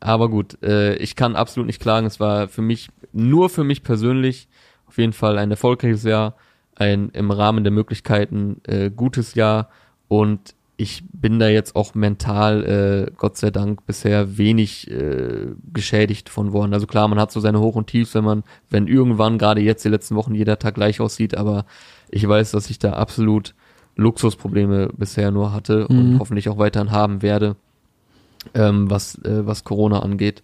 aber 0.00 0.28
gut, 0.30 0.62
äh, 0.62 0.94
ich 0.96 1.16
kann 1.16 1.36
absolut 1.36 1.66
nicht 1.66 1.80
klagen. 1.80 2.06
Es 2.06 2.20
war 2.20 2.48
für 2.48 2.62
mich, 2.62 2.88
nur 3.12 3.50
für 3.50 3.64
mich 3.64 3.82
persönlich, 3.82 4.48
auf 4.86 4.98
jeden 4.98 5.12
Fall 5.12 5.38
ein 5.38 5.50
erfolgreiches 5.50 6.04
Jahr, 6.04 6.36
ein 6.74 7.10
im 7.10 7.30
Rahmen 7.30 7.64
der 7.64 7.72
Möglichkeiten 7.72 8.60
äh, 8.64 8.90
gutes 8.90 9.34
Jahr 9.34 9.68
und 10.08 10.54
ich 10.78 11.04
bin 11.12 11.38
da 11.38 11.46
jetzt 11.48 11.76
auch 11.76 11.94
mental, 11.94 12.64
äh, 12.64 13.12
Gott 13.18 13.36
sei 13.36 13.50
Dank, 13.50 13.84
bisher 13.84 14.38
wenig 14.38 14.90
äh, 14.90 15.48
geschädigt 15.74 16.30
von 16.30 16.54
worden. 16.54 16.72
Also 16.72 16.86
klar, 16.86 17.06
man 17.06 17.20
hat 17.20 17.30
so 17.30 17.38
seine 17.38 17.60
Hoch- 17.60 17.74
und 17.74 17.88
Tiefs, 17.88 18.14
wenn 18.14 18.24
man, 18.24 18.44
wenn 18.70 18.86
irgendwann, 18.86 19.36
gerade 19.36 19.60
jetzt 19.60 19.84
die 19.84 19.90
letzten 19.90 20.16
Wochen, 20.16 20.34
jeder 20.34 20.58
Tag 20.58 20.76
gleich 20.76 21.02
aussieht, 21.02 21.36
aber 21.36 21.66
ich 22.10 22.26
weiß, 22.28 22.50
dass 22.52 22.70
ich 22.70 22.78
da 22.78 22.92
absolut 22.94 23.54
Luxusprobleme 23.96 24.90
bisher 24.96 25.30
nur 25.30 25.52
hatte 25.52 25.86
und 25.88 26.14
Mhm. 26.14 26.18
hoffentlich 26.18 26.48
auch 26.48 26.58
weiterhin 26.58 26.90
haben 26.90 27.22
werde, 27.22 27.56
ähm, 28.54 28.90
was, 28.90 29.16
äh, 29.24 29.46
was 29.46 29.64
Corona 29.64 30.00
angeht. 30.00 30.42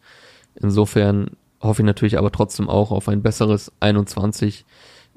Insofern 0.60 1.30
hoffe 1.60 1.82
ich 1.82 1.86
natürlich 1.86 2.18
aber 2.18 2.30
trotzdem 2.32 2.68
auch 2.68 2.90
auf 2.90 3.08
ein 3.08 3.22
besseres 3.22 3.72
21. 3.80 4.64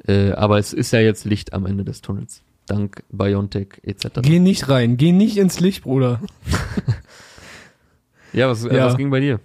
Äh, 0.08 0.32
aber 0.32 0.58
es 0.60 0.72
ist 0.74 0.91
ja 0.91 1.00
jetzt 1.02 1.26
Licht 1.26 1.52
am 1.54 1.66
Ende 1.66 1.84
des 1.84 2.02
Tunnels. 2.02 2.41
Dank 2.68 3.04
Biontech 3.12 3.82
etc. 3.84 4.22
Geh 4.22 4.39
nicht 4.39 4.70
rein, 4.70 4.95
geh 4.97 5.12
nicht 5.12 5.38
ins 5.38 5.60
Licht, 5.60 5.84
Bruder. 5.84 6.22
Ja, 8.34 8.47
was, 8.47 8.64
äh, 8.64 8.76
Ja. 8.78 8.86
was 8.86 8.97
ging 8.97 9.10
bei 9.10 9.20
dir? 9.20 9.39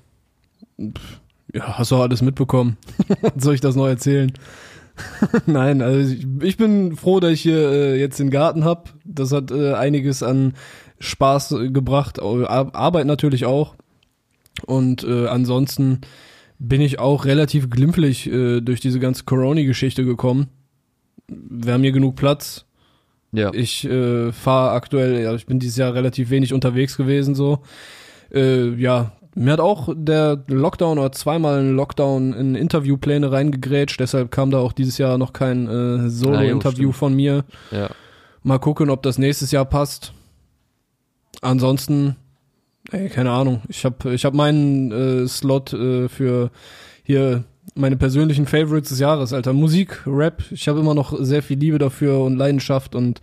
Ja, 1.53 1.79
hast 1.79 1.91
du 1.91 1.97
alles 1.97 2.21
mitbekommen. 2.23 2.77
Soll 3.37 3.55
ich 3.55 3.61
das 3.61 3.77
noch 3.77 3.87
erzählen? 3.87 4.33
Nein, 5.47 5.83
also 5.83 6.13
ich, 6.13 6.27
ich 6.43 6.57
bin 6.57 6.97
froh, 6.97 7.21
dass 7.21 7.33
ich 7.33 7.43
hier 7.43 7.71
äh, 7.71 8.01
jetzt 8.01 8.19
den 8.19 8.31
Garten 8.31 8.65
hab. 8.65 8.95
Das 9.05 9.33
hat 9.33 9.51
äh, 9.51 9.75
einiges 9.75 10.23
an 10.23 10.55
Spaß 11.01 11.53
äh, 11.53 11.71
gebracht, 11.71 12.21
Ar 12.21 12.75
Arbeit 12.75 13.07
natürlich 13.07 13.45
auch. 13.45 13.75
Und 14.67 15.05
äh, 15.05 15.27
ansonsten 15.27 16.01
bin 16.59 16.81
ich 16.81 16.99
auch 16.99 17.25
relativ 17.25 17.71
glimpflich 17.71 18.31
äh, 18.31 18.61
durch 18.61 18.81
diese 18.81 19.01
ganze 19.01 19.25
Corona-Geschichte 19.25 20.05
gekommen. 20.05 20.49
Wir 21.29 21.73
haben 21.73 21.83
hier 21.83 21.93
genug 21.93 22.17
Platz. 22.17 22.67
Ja. 23.33 23.53
Ich 23.53 23.85
äh, 23.85 24.31
fahre 24.31 24.73
aktuell, 24.73 25.21
ja, 25.21 25.35
ich 25.35 25.47
bin 25.47 25.59
dieses 25.59 25.77
Jahr 25.77 25.95
relativ 25.95 26.31
wenig 26.31 26.53
unterwegs 26.53 26.97
gewesen 26.97 27.35
so. 27.35 27.61
Äh, 28.33 28.69
ja, 28.75 29.13
mir 29.35 29.53
hat 29.53 29.61
auch 29.61 29.89
der 29.95 30.45
Lockdown 30.47 30.99
oder 30.99 31.13
zweimal 31.13 31.61
ein 31.61 31.75
Lockdown 31.77 32.33
in 32.33 32.55
Interviewpläne 32.55 33.33
reingegrätscht, 33.33 34.01
deshalb 34.01 34.31
kam 34.31 34.51
da 34.51 34.59
auch 34.59 34.73
dieses 34.73 34.99
Jahr 34.99 35.19
noch 35.19 35.33
kein 35.33 35.67
äh, 35.69 36.09
Solo-Interview 36.09 36.91
stimmt. 36.91 36.97
von 36.97 37.15
mir. 37.15 37.45
ja. 37.71 37.91
Mal 38.47 38.59
gucken, 38.59 38.91
ob 38.91 39.03
das 39.03 39.17
nächstes 39.17 39.53
Jahr 39.53 39.65
passt. 39.65 40.13
Ansonsten, 41.41 42.17
ey, 42.93 43.09
keine 43.09 43.31
Ahnung. 43.31 43.63
Ich 43.69 43.87
habe 43.87 44.13
ich 44.13 44.27
hab 44.27 44.35
meinen 44.35 44.93
äh, 44.93 45.27
Slot 45.27 45.73
äh, 45.73 46.11
für 46.11 46.51
hier 47.03 47.45
meine 47.75 47.97
persönlichen 47.97 48.47
Favorites 48.47 48.91
des 48.91 48.99
Jahres, 48.99 49.33
Alter. 49.33 49.55
Musik, 49.55 50.03
Rap. 50.07 50.43
Ich 50.51 50.69
habe 50.69 50.81
immer 50.81 50.95
noch 50.95 51.17
sehr 51.21 51.43
viel 51.43 51.59
Liebe 51.59 51.79
dafür 51.79 52.21
und 52.21 52.37
Leidenschaft 52.37 52.95
und 52.95 53.23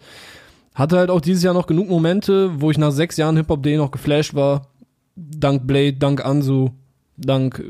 hatte 0.74 0.98
halt 0.98 1.12
auch 1.12 1.22
dieses 1.22 1.44
Jahr 1.44 1.54
noch 1.54 1.68
genug 1.68 1.90
Momente, 1.90 2.60
wo 2.60 2.72
ich 2.72 2.80
nach 2.80 2.92
sechs 2.92 3.18
Jahren 3.18 3.38
Hip-Hop.de 3.38 3.78
noch 3.78 3.92
geflasht 3.92 4.34
war. 4.34 4.71
Dank 5.38 5.68
Blade, 5.68 5.94
dank 5.94 6.26
Ansu, 6.26 6.70
dank 7.18 7.64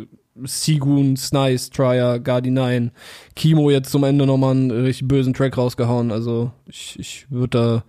Sigun, 0.43 1.18
Snice, 1.18 1.70
Trier, 1.70 2.20
Guardi 2.20 2.52
9, 2.52 2.91
Kimo 3.36 3.70
jetzt 3.70 3.91
zum 3.91 4.04
Ende 4.04 4.26
nochmal 4.26 4.52
einen 4.52 4.72
richtig 4.72 5.08
bösen 5.08 5.34
Track 5.34 5.58
rausgehauen. 5.58 6.12
Also 6.12 6.52
ich, 6.66 6.97
ich 6.97 7.28
würde 7.30 7.58
da 7.58 7.84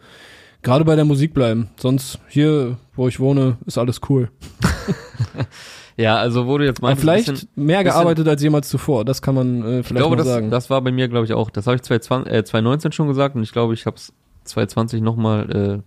gerade 0.62 0.84
bei 0.84 0.96
der 0.96 1.04
Musik 1.04 1.34
bleiben. 1.34 1.68
Sonst 1.78 2.18
hier, 2.28 2.76
wo 2.94 3.06
ich 3.08 3.20
wohne, 3.20 3.58
ist 3.66 3.78
alles 3.78 4.00
cool. 4.08 4.30
ja, 5.96 6.16
also 6.16 6.46
wo 6.46 6.58
du 6.58 6.64
jetzt 6.64 6.82
meinst, 6.82 7.00
vielleicht 7.00 7.28
bisschen- 7.28 7.48
mehr 7.54 7.84
gearbeitet 7.84 8.26
als 8.26 8.42
jemals 8.42 8.68
zuvor. 8.68 9.04
Das 9.04 9.22
kann 9.22 9.34
man 9.34 9.62
äh, 9.62 9.80
ich 9.80 9.86
vielleicht 9.86 9.88
glaube, 9.98 10.16
mal 10.16 10.22
das, 10.22 10.26
sagen. 10.26 10.50
das 10.50 10.70
war 10.70 10.80
bei 10.82 10.90
mir, 10.90 11.08
glaube 11.08 11.26
ich, 11.26 11.32
auch. 11.32 11.50
Das 11.50 11.66
habe 11.66 11.76
ich 11.76 11.82
2020, 11.82 12.32
äh, 12.32 12.44
2019 12.44 12.92
schon 12.92 13.08
gesagt 13.08 13.36
und 13.36 13.42
ich 13.42 13.52
glaube, 13.52 13.74
ich 13.74 13.86
habe 13.86 13.96
es 13.96 14.12
2020 14.44 15.00
nochmal 15.00 15.80
äh, 15.80 15.82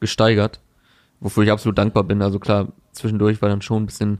gesteigert, 0.00 0.60
wofür 1.20 1.44
ich 1.44 1.50
absolut 1.50 1.76
dankbar 1.76 2.04
bin. 2.04 2.22
Also 2.22 2.38
klar, 2.38 2.68
zwischendurch 2.92 3.42
war 3.42 3.48
dann 3.48 3.62
schon 3.62 3.82
ein 3.82 3.86
bisschen 3.86 4.18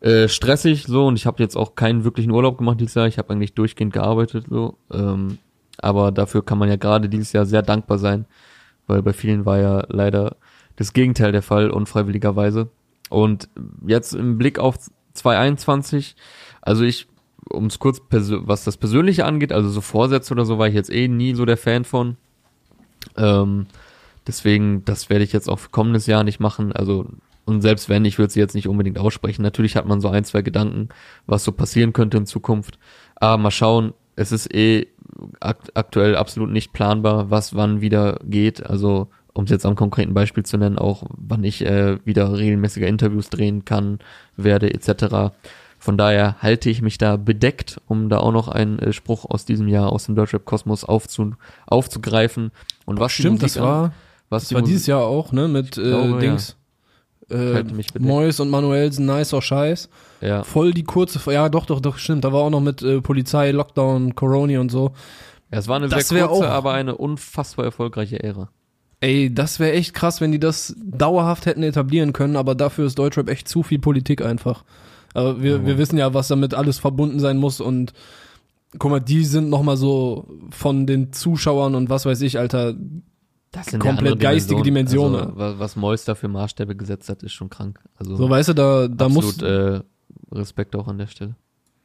äh, 0.00 0.28
stressig 0.28 0.84
so 0.84 1.06
und 1.06 1.16
ich 1.16 1.26
habe 1.26 1.42
jetzt 1.42 1.56
auch 1.56 1.74
keinen 1.74 2.04
wirklichen 2.04 2.30
Urlaub 2.30 2.58
gemacht 2.58 2.80
dieses 2.80 2.94
Jahr. 2.94 3.06
Ich 3.06 3.18
habe 3.18 3.30
eigentlich 3.32 3.54
durchgehend 3.54 3.92
gearbeitet 3.92 4.46
so. 4.48 4.76
Ähm, 4.92 5.38
aber 5.78 6.12
dafür 6.12 6.44
kann 6.44 6.58
man 6.58 6.68
ja 6.68 6.76
gerade 6.76 7.08
dieses 7.08 7.32
Jahr 7.32 7.46
sehr 7.46 7.62
dankbar 7.62 7.98
sein, 7.98 8.26
weil 8.86 9.02
bei 9.02 9.12
vielen 9.12 9.46
war 9.46 9.58
ja 9.58 9.84
leider 9.88 10.36
das 10.76 10.92
Gegenteil 10.92 11.32
der 11.32 11.42
Fall, 11.42 11.70
unfreiwilligerweise. 11.70 12.68
Und 13.08 13.48
jetzt 13.86 14.14
im 14.14 14.38
Blick 14.38 14.58
auf 14.58 14.76
2021, 15.14 16.16
also 16.62 16.84
ich 16.84 17.08
um 17.48 17.66
es 17.66 17.78
kurz, 17.78 18.00
was 18.10 18.64
das 18.64 18.76
Persönliche 18.76 19.24
angeht, 19.24 19.52
also 19.52 19.68
so 19.68 19.80
Vorsätze 19.80 20.32
oder 20.32 20.44
so, 20.44 20.58
war 20.58 20.68
ich 20.68 20.74
jetzt 20.74 20.92
eh 20.92 21.08
nie 21.08 21.34
so 21.34 21.44
der 21.44 21.56
Fan 21.56 21.84
von. 21.84 22.16
Ähm, 23.16 23.66
deswegen, 24.26 24.84
das 24.84 25.10
werde 25.10 25.24
ich 25.24 25.32
jetzt 25.32 25.48
auch 25.48 25.58
für 25.58 25.70
kommendes 25.70 26.06
Jahr 26.06 26.24
nicht 26.24 26.40
machen. 26.40 26.72
Also, 26.72 27.06
und 27.44 27.62
selbst 27.62 27.88
wenn, 27.88 28.04
ich 28.04 28.18
würde 28.18 28.32
sie 28.32 28.40
jetzt 28.40 28.54
nicht 28.54 28.68
unbedingt 28.68 28.98
aussprechen. 28.98 29.42
Natürlich 29.42 29.76
hat 29.76 29.86
man 29.86 30.00
so 30.00 30.08
ein, 30.08 30.24
zwei 30.24 30.42
Gedanken, 30.42 30.88
was 31.26 31.44
so 31.44 31.52
passieren 31.52 31.92
könnte 31.92 32.18
in 32.18 32.26
Zukunft. 32.26 32.78
Aber 33.16 33.38
mal 33.38 33.50
schauen, 33.50 33.92
es 34.16 34.32
ist 34.32 34.54
eh 34.54 34.86
akt 35.40 35.76
aktuell 35.76 36.16
absolut 36.16 36.50
nicht 36.50 36.72
planbar, 36.72 37.30
was 37.30 37.54
wann 37.54 37.80
wieder 37.80 38.18
geht. 38.24 38.64
Also, 38.64 39.08
um 39.32 39.44
es 39.44 39.50
jetzt 39.50 39.66
am 39.66 39.76
konkreten 39.76 40.14
Beispiel 40.14 40.44
zu 40.44 40.58
nennen, 40.58 40.78
auch 40.78 41.04
wann 41.16 41.44
ich 41.44 41.64
äh, 41.64 41.98
wieder 42.04 42.36
regelmäßiger 42.36 42.86
Interviews 42.86 43.30
drehen 43.30 43.64
kann, 43.64 43.98
werde, 44.36 44.72
etc. 44.72 45.32
Von 45.78 45.96
daher 45.96 46.36
halte 46.40 46.68
ich 46.68 46.82
mich 46.82 46.98
da 46.98 47.16
bedeckt, 47.16 47.80
um 47.86 48.08
da 48.10 48.18
auch 48.18 48.32
noch 48.32 48.48
einen 48.48 48.78
äh, 48.78 48.92
Spruch 48.92 49.24
aus 49.24 49.46
diesem 49.46 49.68
Jahr 49.68 49.90
aus 49.90 50.04
dem 50.04 50.14
Deutschrap-Kosmos 50.14 50.84
aufzu 50.84 51.32
aufzugreifen. 51.66 52.50
Und 52.84 53.00
was 53.00 53.12
Stimmt, 53.12 53.42
das 53.42 53.58
war, 53.58 53.84
an, 53.84 53.92
was 54.28 54.44
das 54.44 54.54
war 54.54 54.62
dieses 54.62 54.86
Jahr 54.86 55.04
auch, 55.04 55.32
ne, 55.32 55.48
mit 55.48 55.78
äh, 55.78 55.82
glaube, 55.82 56.18
Dings. 56.20 56.50
Ja. 56.50 56.59
Äh, 57.30 57.64
Mois 57.98 58.40
und 58.40 58.50
Manuelsen, 58.50 59.06
nicer 59.06 59.40
Scheiß. 59.40 59.88
Ja. 60.20 60.42
Voll 60.44 60.72
die 60.72 60.84
kurze, 60.84 61.20
ja 61.32 61.48
doch, 61.48 61.66
doch, 61.66 61.80
doch, 61.80 61.98
stimmt. 61.98 62.24
Da 62.24 62.32
war 62.32 62.40
auch 62.40 62.50
noch 62.50 62.60
mit 62.60 62.82
äh, 62.82 63.00
Polizei, 63.00 63.50
Lockdown, 63.52 64.14
Corona 64.14 64.60
und 64.60 64.70
so. 64.70 64.92
Ja, 65.50 65.58
es 65.58 65.68
war 65.68 65.76
eine 65.76 65.88
das 65.88 66.08
sehr 66.08 66.26
kurze, 66.26 66.48
auch, 66.48 66.50
aber 66.50 66.72
eine 66.72 66.96
unfassbar 66.96 67.64
erfolgreiche 67.64 68.22
Ära. 68.22 68.50
Ey, 69.00 69.32
das 69.32 69.58
wäre 69.58 69.72
echt 69.72 69.94
krass, 69.94 70.20
wenn 70.20 70.30
die 70.30 70.38
das 70.38 70.76
dauerhaft 70.82 71.46
hätten 71.46 71.62
etablieren 71.62 72.12
können, 72.12 72.36
aber 72.36 72.54
dafür 72.54 72.86
ist 72.86 72.98
Deutschrap 72.98 73.30
echt 73.30 73.48
zu 73.48 73.62
viel 73.62 73.78
Politik 73.78 74.22
einfach. 74.22 74.64
Aber 75.14 75.42
wir, 75.42 75.60
oh. 75.62 75.66
wir 75.66 75.78
wissen 75.78 75.98
ja, 75.98 76.12
was 76.14 76.28
damit 76.28 76.54
alles 76.54 76.78
verbunden 76.78 77.18
sein 77.18 77.38
muss 77.38 77.60
und 77.60 77.94
guck 78.78 78.90
mal, 78.90 79.00
die 79.00 79.24
sind 79.24 79.48
nochmal 79.48 79.76
so 79.76 80.28
von 80.50 80.86
den 80.86 81.12
Zuschauern 81.12 81.74
und 81.74 81.90
was 81.90 82.06
weiß 82.06 82.20
ich, 82.20 82.38
Alter, 82.38 82.74
das 83.52 83.66
sind 83.66 83.80
komplett 83.80 84.20
geistige 84.20 84.62
Dimensionen. 84.62 85.20
Also, 85.20 85.36
was, 85.36 85.58
was 85.58 85.76
Mois 85.76 86.04
da 86.04 86.14
für 86.14 86.28
Maßstäbe 86.28 86.76
gesetzt 86.76 87.08
hat, 87.08 87.22
ist 87.22 87.32
schon 87.32 87.50
krank. 87.50 87.80
Also 87.96 88.16
so 88.16 88.30
weißt 88.30 88.50
du, 88.50 88.54
da, 88.54 88.88
da 88.88 89.06
absolut, 89.06 89.24
muss 89.24 89.42
äh, 89.42 89.80
Respekt 90.32 90.76
auch 90.76 90.86
an 90.86 90.98
der 90.98 91.08
Stelle. 91.08 91.34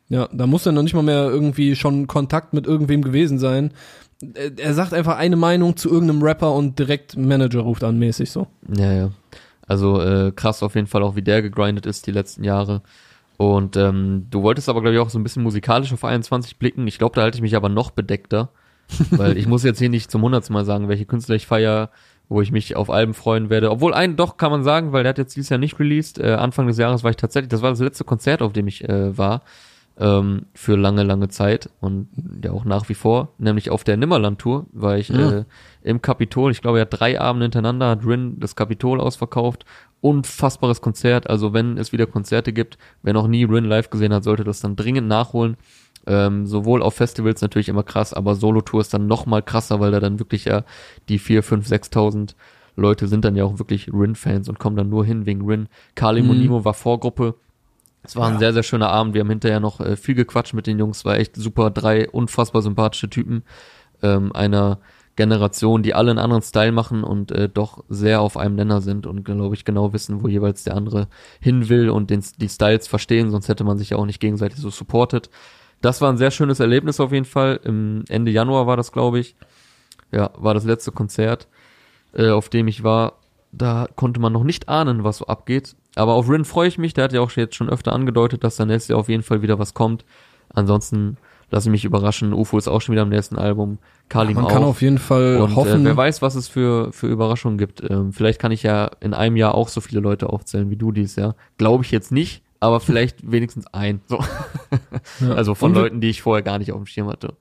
Ja, 0.08 0.30
da 0.32 0.46
muss 0.46 0.66
er 0.66 0.72
noch 0.72 0.84
nicht 0.84 0.94
mal 0.94 1.02
mehr 1.02 1.30
irgendwie 1.30 1.76
schon 1.76 2.06
Kontakt 2.06 2.54
mit 2.54 2.68
irgendwem 2.68 3.02
gewesen 3.02 3.40
sein. 3.40 3.72
Er 4.58 4.74
sagt 4.76 4.94
einfach 4.94 5.18
eine 5.18 5.36
Meinung 5.36 5.76
zu 5.76 5.90
irgendeinem 5.90 6.22
Rapper 6.22 6.54
und 6.54 6.78
direkt 6.78 7.18
Manager 7.18 7.62
ruft 7.62 7.84
an, 7.84 7.98
mäßig 7.98 8.30
so. 8.30 8.48
Ja, 8.76 8.94
ja. 8.94 9.12
Also 9.68 10.00
äh, 10.00 10.32
krass 10.36 10.62
auf 10.62 10.76
jeden 10.76 10.88
Fall 10.88 11.02
auch, 11.02 11.16
wie 11.16 11.24
der 11.24 11.42
gegrindet 11.42 11.88
ist 11.88 12.06
die 12.06 12.12
letzten 12.12 12.44
Jahre. 12.44 12.84
Und 13.38 13.76
ähm, 13.76 14.28
du 14.30 14.44
wolltest 14.44 14.70
aber, 14.70 14.82
glaube 14.82 14.96
ich, 14.96 15.02
auch 15.02 15.10
so 15.10 15.20
ein 15.20 15.24
bisschen 15.24 15.44
musikalisch 15.44 15.92
auf 15.92 16.06
21 16.06 16.58
blicken. 16.58 16.88
Ich 16.88 17.00
glaube, 17.00 17.16
da 17.16 17.24
halte 17.24 17.38
ich 17.38 17.42
mich 17.42 17.56
aber 17.56 17.70
noch 17.70 17.92
bedeckter. 17.92 18.52
Weil 19.12 19.38
ich 19.38 19.48
muss 19.48 19.64
jetzt 19.64 19.80
hier 19.80 19.90
nicht 19.90 20.12
zum 20.12 20.22
hundertsten 20.22 20.54
Mal 20.54 20.66
sagen, 20.66 20.88
welche 20.88 21.06
Künstler 21.06 21.36
ich 21.36 21.48
feier, 21.48 21.90
wo 22.30 22.42
ich 22.42 22.52
mich 22.52 22.76
auf 22.76 22.90
Alben 22.90 23.14
freuen 23.14 23.50
werde. 23.50 23.72
Obwohl 23.72 23.94
einen 23.94 24.16
doch 24.16 24.38
kann 24.38 24.52
man 24.52 24.64
sagen, 24.64 24.92
weil 24.92 25.04
der 25.04 25.12
hat 25.12 25.18
jetzt 25.18 25.36
dieses 25.36 25.50
Jahr 25.50 25.60
nicht 25.60 25.80
released. 25.80 26.20
Äh, 26.20 26.34
Anfang 26.34 26.68
des 26.68 26.78
Jahres 26.78 27.04
war 27.04 27.12
ich 27.12 27.18
tatsächlich, 27.18 27.50
das 27.50 27.62
war 27.62 27.70
das 27.70 27.80
letzte 27.80 28.04
Konzert, 28.04 28.42
auf 28.42 28.54
dem 28.54 28.68
ich 28.68 28.88
äh, 28.88 29.18
war, 29.18 29.42
ähm, 29.98 30.48
für 30.54 30.76
lange, 30.76 31.04
lange 31.04 31.30
Zeit 31.30 31.70
und 31.80 32.10
ja 32.44 32.52
auch 32.52 32.66
nach 32.66 32.90
wie 32.90 32.96
vor, 32.96 33.30
nämlich 33.38 33.70
auf 33.70 33.86
der 33.86 33.96
Nimmerland-Tour 33.96 34.66
war 34.74 34.98
ich 34.98 35.10
ja. 35.10 35.40
äh, 35.40 35.44
im 35.84 36.02
Kapitol. 36.02 36.52
Ich 36.52 36.62
glaube, 36.62 36.80
er 36.80 36.82
hat 36.82 37.00
drei 37.00 37.22
Abende 37.22 37.46
hintereinander, 37.46 37.90
hat 37.90 38.06
Rin 38.06 38.38
das 38.40 38.56
Kapitol 38.56 39.00
ausverkauft 39.00 39.66
unfassbares 40.06 40.82
Konzert. 40.82 41.28
Also 41.28 41.54
wenn 41.54 41.80
es 41.80 41.92
wieder 41.92 42.06
Konzerte 42.06 42.54
gibt, 42.54 42.78
wer 43.02 43.14
noch 43.14 43.28
nie 43.28 43.44
Rin 43.44 43.66
live 43.66 43.90
gesehen 43.90 44.14
hat, 44.14 44.24
sollte 44.24 44.44
das 44.44 44.60
dann 44.60 44.76
dringend 44.76 45.08
nachholen. 45.08 45.58
Ähm, 46.08 46.46
sowohl 46.46 46.84
auf 46.84 46.96
Festivals 46.96 47.42
natürlich 47.42 47.70
immer 47.70 47.84
krass, 47.84 48.14
aber 48.14 48.36
Solo-Tour 48.36 48.82
ist 48.82 48.94
dann 48.94 49.08
noch 49.08 49.26
mal 49.26 49.42
krasser, 49.42 49.80
weil 49.80 49.92
da 49.92 50.00
dann 50.00 50.20
wirklich 50.20 50.46
ja 50.46 50.64
die 51.10 51.18
vier, 51.18 51.42
fünf, 51.42 51.68
sechstausend 51.68 52.36
Leute 52.76 53.08
sind 53.08 53.26
dann 53.26 53.36
ja 53.36 53.46
auch 53.46 53.58
wirklich 53.60 53.92
Rin-Fans 53.92 54.50
und 54.50 54.60
kommen 54.60 54.76
dann 54.76 54.90
nur 54.90 55.06
hin 55.06 55.26
wegen 55.26 55.46
Rin. 55.46 55.68
Kali 55.96 56.22
mhm. 56.22 56.28
Monimo 56.28 56.66
war 56.66 56.74
Vorgruppe. 56.74 57.36
Es 58.04 58.16
war 58.16 58.28
ja. 58.28 58.34
ein 58.34 58.40
sehr, 58.40 58.54
sehr 58.54 58.64
schöner 58.64 58.90
Abend. 58.90 59.14
Wir 59.14 59.22
haben 59.22 59.30
hinterher 59.30 59.60
noch 59.60 59.80
äh, 59.80 59.96
viel 59.96 60.16
gequatscht 60.16 60.54
mit 60.54 60.68
den 60.68 60.78
Jungs. 60.78 61.06
War 61.06 61.18
echt 61.18 61.36
super. 61.36 61.72
Drei 61.72 62.10
unfassbar 62.10 62.62
sympathische 62.62 63.10
Typen. 63.10 63.44
Ähm, 64.04 64.32
einer 64.34 64.80
Generation, 65.16 65.82
die 65.82 65.94
alle 65.94 66.12
einen 66.12 66.20
anderen 66.20 66.42
Style 66.42 66.74
machen 66.74 67.04
und 67.04 67.32
äh, 67.32 67.48
doch 67.48 67.84
sehr 67.88 68.22
auf 68.22 68.36
einem 68.38 68.56
Nenner 68.56 68.82
sind 68.82 69.08
und 69.08 69.24
glaube 69.24 69.56
ich 69.56 69.64
genau 69.64 69.94
wissen, 69.94 70.22
wo 70.22 70.28
jeweils 70.28 70.64
der 70.64 70.76
andere 70.76 71.08
hin 71.40 71.70
will 71.70 71.90
und 71.90 72.10
den, 72.10 72.24
die 72.38 72.50
Styles 72.50 72.88
verstehen, 72.88 73.32
sonst 73.32 73.48
hätte 73.48 73.64
man 73.64 73.78
sich 73.78 73.92
ja 73.92 73.98
auch 73.98 74.06
nicht 74.06 74.20
gegenseitig 74.20 74.60
so 74.60 74.70
supportet. 74.70 75.30
Das 75.82 76.02
war 76.02 76.12
ein 76.12 76.18
sehr 76.18 76.32
schönes 76.32 76.60
Erlebnis 76.60 77.00
auf 77.00 77.12
jeden 77.12 77.26
Fall. 77.26 77.60
Im 77.64 78.04
Ende 78.10 78.32
Januar 78.32 78.68
war 78.68 78.78
das, 78.78 78.92
glaube 78.92 79.20
ich. 79.20 79.36
Ja, 80.12 80.32
war 80.38 80.54
das 80.54 80.64
letzte 80.64 80.92
Konzert, 80.92 81.48
äh, 82.14 82.30
auf 82.30 82.50
dem 82.50 82.68
ich 82.68 82.84
war. 82.84 83.14
Da 83.52 83.88
konnte 83.96 84.20
man 84.20 84.34
noch 84.34 84.44
nicht 84.44 84.68
ahnen, 84.68 85.04
was 85.04 85.18
so 85.18 85.28
abgeht. 85.28 85.76
Aber 85.96 86.14
auf 86.14 86.30
Rin 86.30 86.46
freue 86.46 86.68
ich 86.68 86.78
mich. 86.78 86.94
Der 86.94 87.06
hat 87.06 87.14
ja 87.14 87.22
auch 87.22 87.32
jetzt 87.32 87.56
schon 87.56 87.70
öfter 87.70 87.94
angedeutet, 87.94 88.44
dass 88.44 88.58
da 88.58 88.66
nächstes 88.66 88.90
Jahr 88.90 89.00
auf 89.00 89.10
jeden 89.10 89.24
Fall 89.24 89.42
wieder 89.42 89.60
was 89.60 89.74
kommt. 89.74 90.04
Ansonsten 90.50 91.18
lasse 91.52 91.70
ich 91.70 91.72
mich 91.72 91.86
überraschen. 91.86 92.34
UFO 92.34 92.58
ist 92.58 92.68
auch 92.68 92.82
schon 92.82 92.94
wieder 92.94 93.04
am 93.04 93.10
nächsten 93.10 93.38
Album. 93.38 93.78
Kalim 94.10 94.36
ja, 94.36 94.42
man 94.42 94.46
auch. 94.46 94.54
kann 94.54 94.64
auf 94.64 94.82
jeden 94.82 94.98
Fall 94.98 95.38
und, 95.42 95.56
hoffen. 95.56 95.82
Äh, 95.82 95.86
wer 95.86 95.98
weiß, 95.98 96.22
was 96.22 96.36
es 96.36 96.48
für, 96.48 96.92
für 96.92 97.08
Überraschungen 97.08 97.58
gibt. 97.58 97.82
Ähm, 97.90 98.12
vielleicht 98.12 98.40
kann 98.40 98.52
ich 98.52 98.64
ja 98.64 98.92
in 99.00 99.14
einem 99.14 99.36
Jahr 99.36 99.56
auch 99.56 99.70
so 99.70 99.82
viele 99.82 100.02
Leute 100.02 100.30
aufzählen 100.30 100.70
wie 100.70 100.76
du 100.76 100.92
dies 100.92 101.16
Jahr. 101.16 101.36
Glaube 101.58 101.84
ich 101.84 101.92
jetzt 101.92 102.12
nicht, 102.12 102.44
aber 102.66 102.80
vielleicht 102.80 103.32
wenigstens 103.32 103.68
ein. 103.68 104.02
So. 104.08 104.20
Ja. 105.22 105.36
Also 105.36 105.56
von 105.56 105.74
Leuten, 105.74 106.02
die 106.02 106.10
ich 106.10 106.22
vorher 106.22 106.44
gar 106.44 106.60
nicht 106.60 106.72
auf 106.72 106.78
dem 106.78 106.88
Schirm 106.88 107.08
hatte. 107.08 107.34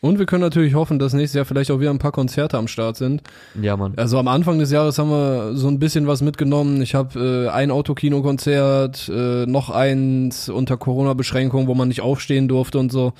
Und 0.00 0.18
wir 0.18 0.24
können 0.24 0.40
natürlich 0.40 0.74
hoffen, 0.74 0.98
dass 0.98 1.12
nächstes 1.12 1.36
Jahr 1.36 1.44
vielleicht 1.44 1.70
auch 1.70 1.78
wieder 1.78 1.90
ein 1.90 1.98
paar 1.98 2.12
Konzerte 2.12 2.56
am 2.56 2.68
Start 2.68 2.96
sind. 2.96 3.22
Ja, 3.60 3.76
Mann. 3.76 3.92
Also 3.96 4.18
am 4.18 4.28
Anfang 4.28 4.58
des 4.58 4.70
Jahres 4.70 4.98
haben 4.98 5.10
wir 5.10 5.54
so 5.54 5.68
ein 5.68 5.78
bisschen 5.78 6.06
was 6.06 6.22
mitgenommen. 6.22 6.80
Ich 6.80 6.94
habe 6.94 7.46
äh, 7.46 7.50
ein 7.50 7.70
Autokino-Konzert, 7.70 9.10
äh, 9.14 9.44
noch 9.44 9.68
eins 9.68 10.48
unter 10.48 10.78
Corona-Beschränkungen, 10.78 11.66
wo 11.66 11.74
man 11.74 11.88
nicht 11.88 12.00
aufstehen 12.00 12.48
durfte 12.48 12.78
und 12.78 12.90
so. 12.90 13.12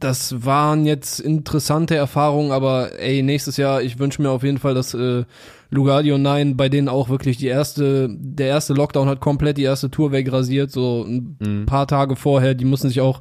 Das 0.00 0.44
waren 0.44 0.86
jetzt 0.86 1.20
interessante 1.20 1.94
Erfahrungen, 1.94 2.52
aber 2.52 2.98
ey, 2.98 3.22
nächstes 3.22 3.58
Jahr, 3.58 3.82
ich 3.82 3.98
wünsche 3.98 4.22
mir 4.22 4.30
auf 4.30 4.42
jeden 4.42 4.58
Fall, 4.58 4.74
dass 4.74 4.94
äh, 4.94 5.24
Lugardio 5.70 6.18
9 6.18 6.56
bei 6.56 6.68
denen 6.68 6.88
auch 6.88 7.08
wirklich 7.10 7.36
die 7.36 7.46
erste, 7.46 8.08
der 8.10 8.48
erste 8.48 8.72
Lockdown 8.72 9.08
hat 9.08 9.20
komplett 9.20 9.58
die 9.58 9.62
erste 9.62 9.90
Tour 9.90 10.10
wegrasiert, 10.10 10.70
so 10.70 11.04
ein 11.04 11.36
mhm. 11.38 11.66
paar 11.66 11.86
Tage 11.86 12.16
vorher, 12.16 12.54
die 12.54 12.64
mussten 12.64 12.88
sich 12.88 13.00
auch 13.00 13.20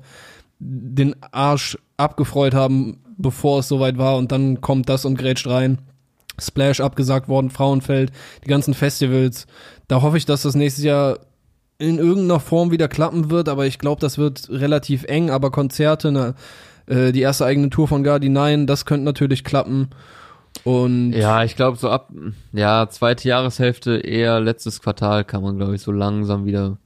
den 0.59 1.15
Arsch 1.31 1.77
abgefreut 1.97 2.53
haben, 2.53 2.99
bevor 3.17 3.59
es 3.59 3.67
soweit 3.67 3.97
war 3.97 4.17
und 4.17 4.31
dann 4.31 4.61
kommt 4.61 4.89
das 4.89 5.05
und 5.05 5.17
grätscht 5.17 5.47
rein. 5.47 5.79
Splash 6.41 6.79
abgesagt 6.79 7.27
worden, 7.27 7.49
Frauenfeld, 7.49 8.11
die 8.45 8.47
ganzen 8.47 8.73
Festivals. 8.73 9.45
Da 9.89 10.01
hoffe 10.01 10.17
ich, 10.17 10.25
dass 10.25 10.43
das 10.43 10.55
nächstes 10.55 10.85
Jahr 10.85 11.19
in 11.79 11.97
irgendeiner 11.97 12.39
Form 12.39 12.71
wieder 12.71 12.87
klappen 12.87 13.29
wird, 13.29 13.49
aber 13.49 13.65
ich 13.65 13.79
glaube, 13.79 14.01
das 14.01 14.17
wird 14.17 14.49
relativ 14.49 15.03
eng, 15.05 15.29
aber 15.29 15.51
Konzerte, 15.51 16.11
ne, 16.11 16.35
äh, 16.89 17.11
die 17.11 17.21
erste 17.21 17.45
eigene 17.45 17.69
Tour 17.69 17.87
von 17.87 18.03
Gardi 18.03 18.29
9, 18.29 18.67
das 18.67 18.85
könnte 18.85 19.05
natürlich 19.05 19.43
klappen. 19.43 19.89
Und 20.63 21.13
ja, 21.13 21.43
ich 21.43 21.55
glaube 21.55 21.77
so 21.77 21.89
ab 21.89 22.11
ja, 22.51 22.89
zweite 22.89 23.27
Jahreshälfte 23.27 23.97
eher 23.97 24.39
letztes 24.39 24.81
Quartal 24.81 25.23
kann 25.23 25.43
man 25.43 25.57
glaube 25.57 25.75
ich 25.75 25.81
so 25.81 25.91
langsam 25.91 26.45
wieder 26.45 26.77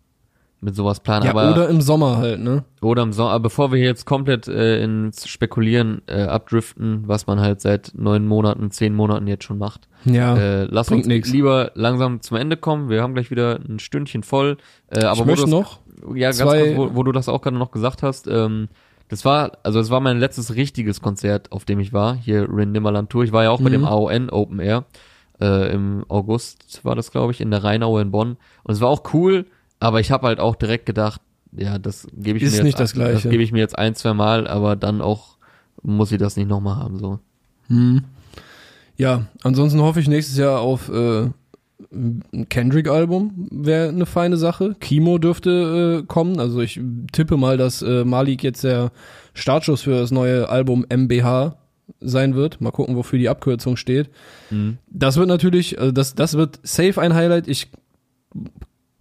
mit 0.63 0.75
sowas 0.75 1.01
planen. 1.01 1.25
Ja, 1.25 1.31
aber, 1.31 1.51
oder 1.51 1.69
im 1.69 1.81
Sommer 1.81 2.17
halt, 2.17 2.39
ne? 2.39 2.63
Oder 2.81 3.03
im 3.03 3.11
Sommer. 3.11 3.31
Aber 3.31 3.43
bevor 3.43 3.71
wir 3.71 3.79
jetzt 3.79 4.05
komplett 4.05 4.47
äh, 4.47 4.81
ins 4.81 5.27
Spekulieren 5.27 6.01
äh, 6.07 6.23
abdriften, 6.23 7.03
was 7.05 7.27
man 7.27 7.41
halt 7.41 7.61
seit 7.61 7.91
neun 7.95 8.25
Monaten, 8.25 8.71
zehn 8.71 8.93
Monaten 8.95 9.27
jetzt 9.27 9.43
schon 9.43 9.57
macht. 9.57 9.87
Ja. 10.05 10.35
Äh, 10.37 10.63
lass 10.65 10.89
uns 10.89 11.05
nix. 11.05 11.29
lieber 11.29 11.71
langsam 11.75 12.21
zum 12.21 12.37
Ende 12.37 12.55
kommen. 12.55 12.89
Wir 12.89 13.01
haben 13.01 13.13
gleich 13.13 13.29
wieder 13.29 13.59
ein 13.59 13.79
Stündchen 13.79 14.23
voll. 14.23 14.57
Äh, 14.87 15.03
aber 15.03 15.19
ich 15.19 15.25
möchte 15.25 15.49
noch. 15.49 15.79
Ja, 16.15 16.31
ganz 16.31 16.41
kurz, 16.41 16.75
wo, 16.75 16.95
wo, 16.95 17.03
du 17.03 17.11
das 17.11 17.29
auch 17.29 17.41
gerade 17.41 17.57
noch 17.57 17.71
gesagt 17.71 18.03
hast. 18.03 18.27
Ähm, 18.27 18.69
das 19.13 19.25
war, 19.25 19.59
also 19.61 19.79
es 19.79 19.91
war 19.91 19.99
mein 19.99 20.17
letztes 20.17 20.55
richtiges 20.55 20.99
Konzert, 20.99 21.51
auf 21.51 21.65
dem 21.65 21.79
ich 21.79 21.93
war, 21.93 22.15
hier 22.15 22.49
Rin 22.49 22.71
Nimmerland 22.71 23.11
Tour. 23.11 23.23
Ich 23.23 23.31
war 23.31 23.43
ja 23.43 23.51
auch 23.51 23.59
mhm. 23.59 23.63
bei 23.63 23.69
dem 23.69 23.85
AON 23.85 24.31
Open 24.31 24.59
Air. 24.59 24.85
Äh, 25.39 25.71
Im 25.71 26.03
August 26.07 26.83
war 26.83 26.95
das, 26.95 27.11
glaube 27.11 27.31
ich, 27.31 27.39
in 27.39 27.51
der 27.51 27.63
Rheinaue 27.63 28.01
in 28.01 28.09
Bonn. 28.09 28.37
Und 28.63 28.73
es 28.73 28.81
war 28.81 28.89
auch 28.89 29.13
cool, 29.13 29.45
aber 29.79 29.99
ich 29.99 30.09
habe 30.09 30.25
halt 30.25 30.39
auch 30.39 30.55
direkt 30.55 30.87
gedacht, 30.87 31.21
ja, 31.51 31.77
das 31.77 32.07
gebe 32.11 32.39
ich 32.39 32.43
Ist 32.43 32.57
mir 32.57 32.63
nicht 32.63 32.73
jetzt, 32.73 32.79
das 32.79 32.93
gleiche. 32.93 33.13
Das 33.13 33.23
gebe 33.23 33.43
ich 33.43 33.51
mir 33.51 33.59
jetzt 33.59 33.77
ein, 33.77 33.93
zwei 33.93 34.15
Mal, 34.15 34.47
aber 34.47 34.75
dann 34.75 34.99
auch 34.99 35.37
muss 35.83 36.11
ich 36.11 36.17
das 36.17 36.35
nicht 36.35 36.49
nochmal 36.49 36.77
haben, 36.77 36.97
so. 36.97 37.19
Hm. 37.67 38.05
Ja, 38.97 39.27
ansonsten 39.43 39.79
hoffe 39.81 39.99
ich 39.99 40.07
nächstes 40.07 40.37
Jahr 40.37 40.59
auf 40.59 40.89
äh, 40.89 41.29
ein 41.93 42.47
Kendrick-Album, 42.49 43.47
wäre 43.51 43.89
eine 43.89 44.05
feine 44.05 44.37
Sache. 44.37 44.75
Kimo 44.79 45.17
dürfte 45.17 46.01
äh, 46.01 46.05
kommen, 46.05 46.39
also 46.39 46.61
ich 46.61 46.79
tippe 47.11 47.37
mal, 47.37 47.57
dass 47.57 47.81
äh, 47.81 48.03
Malik 48.03 48.43
jetzt 48.43 48.63
der 48.63 48.91
Startschuss 49.33 49.81
für 49.81 49.99
das 49.99 50.11
neue 50.11 50.49
Album 50.49 50.85
MBH 50.89 51.57
sein 51.99 52.35
wird. 52.35 52.61
Mal 52.61 52.71
gucken, 52.71 52.95
wofür 52.95 53.19
die 53.19 53.29
Abkürzung 53.29 53.77
steht. 53.77 54.09
Mhm. 54.49 54.77
Das 54.89 55.17
wird 55.17 55.27
natürlich, 55.27 55.79
also 55.79 55.91
das, 55.91 56.15
das 56.15 56.35
wird 56.35 56.59
safe 56.63 56.99
ein 57.01 57.13
Highlight. 57.13 57.47
Ich 57.47 57.69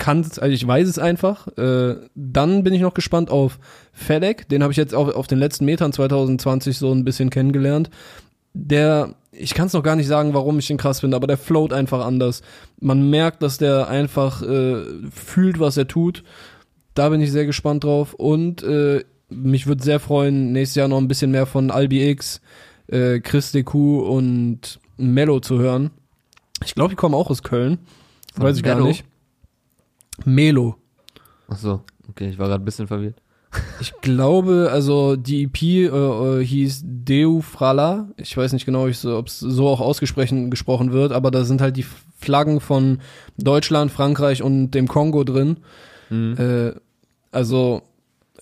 kann 0.03 0.25
also 0.25 0.47
ich 0.49 0.67
weiß 0.67 0.89
es 0.89 0.99
einfach. 0.99 1.47
Äh, 1.57 1.97
dann 2.15 2.65
bin 2.65 2.75
ich 2.75 2.81
noch 2.81 2.95
gespannt 2.95 3.31
auf 3.31 3.59
Fedek, 3.93 4.49
den 4.49 4.63
habe 4.63 4.73
ich 4.73 4.77
jetzt 4.77 4.95
auch 4.95 5.15
auf 5.15 5.29
den 5.29 5.39
letzten 5.39 5.65
Metern 5.65 5.93
2020 5.93 6.77
so 6.77 6.93
ein 6.93 7.05
bisschen 7.05 7.31
kennengelernt. 7.31 7.89
Der, 8.53 9.15
ich 9.33 9.55
kann 9.55 9.67
es 9.67 9.73
noch 9.73 9.83
gar 9.83 9.97
nicht 9.97 10.07
sagen, 10.07 10.35
warum 10.35 10.59
ich 10.59 10.67
den 10.67 10.77
krass 10.77 11.01
finde, 11.01 11.17
aber 11.17 11.27
der 11.27 11.39
float 11.39 11.73
einfach 11.73 12.05
anders. 12.05 12.43
Man 12.81 13.09
merkt, 13.09 13.43
dass 13.43 13.59
der 13.59 13.89
einfach 13.89 14.43
äh, 14.43 14.85
fühlt, 15.11 15.59
was 15.59 15.77
er 15.77 15.89
tut. 15.89 16.23
Da 16.95 17.09
bin 17.09 17.21
ich 17.23 17.33
sehr 17.33 17.47
gespannt 17.47 17.85
drauf. 17.85 18.13
Und 18.15 18.63
äh, 18.63 19.03
mich 19.31 19.67
würde 19.67 19.83
sehr 19.83 20.01
freuen, 20.01 20.53
nächstes 20.53 20.77
Jahr 20.77 20.89
noch 20.89 20.99
ein 20.99 21.09
bisschen 21.09 21.31
mehr 21.31 21.47
von 21.47 21.71
Albi 21.71 22.07
X, 22.11 22.43
äh, 22.89 23.21
Chris 23.21 23.53
Deku 23.53 24.01
und 24.01 24.79
Mello 24.99 25.41
zu 25.41 25.59
hören. 25.59 25.91
Ich 26.65 26.75
glaube, 26.75 26.91
die 26.91 26.97
kommen 26.97 27.15
auch 27.15 27.31
aus 27.31 27.43
Köln. 27.43 27.79
Von 28.35 28.45
Weiß 28.45 28.57
ich 28.59 28.63
gar 28.63 28.75
Mello? 28.75 28.89
nicht. 28.89 29.05
Melo. 30.27 30.77
Ach 31.49 31.57
so, 31.57 31.81
okay, 32.09 32.29
ich 32.29 32.39
war 32.39 32.49
gerade 32.49 32.63
ein 32.63 32.67
bisschen 32.67 32.87
verwirrt. 32.87 33.22
Ich 33.81 33.93
glaube, 34.01 34.71
also 34.73 35.17
die 35.17 35.45
EP 35.45 35.63
äh, 35.63 35.87
äh, 35.87 36.45
hieß 36.45 36.85
Deu 36.85 37.41
Frala. 37.41 38.09
Ich 38.17 38.37
weiß 38.37 38.53
nicht 38.53 38.65
genau, 38.65 38.85
ob 38.85 39.27
es 39.27 39.41
so 39.41 39.69
auch 39.69 39.81
ausgesprochen 39.81 40.51
gesprochen 40.51 40.93
wird, 40.93 41.13
aber 41.13 41.31
da 41.31 41.45
sind 41.45 41.61
halt 41.61 41.77
die 41.77 41.85
Flaggen 42.19 42.61
von 42.61 43.01
Deutschland, 43.37 43.91
Frankreich 43.91 44.43
und 44.43 44.71
dem 44.71 44.89
Kongo 44.89 45.25
drin. 45.25 45.59
Mhm. 46.09 46.37
Äh, 46.39 46.73
also, 47.31 47.83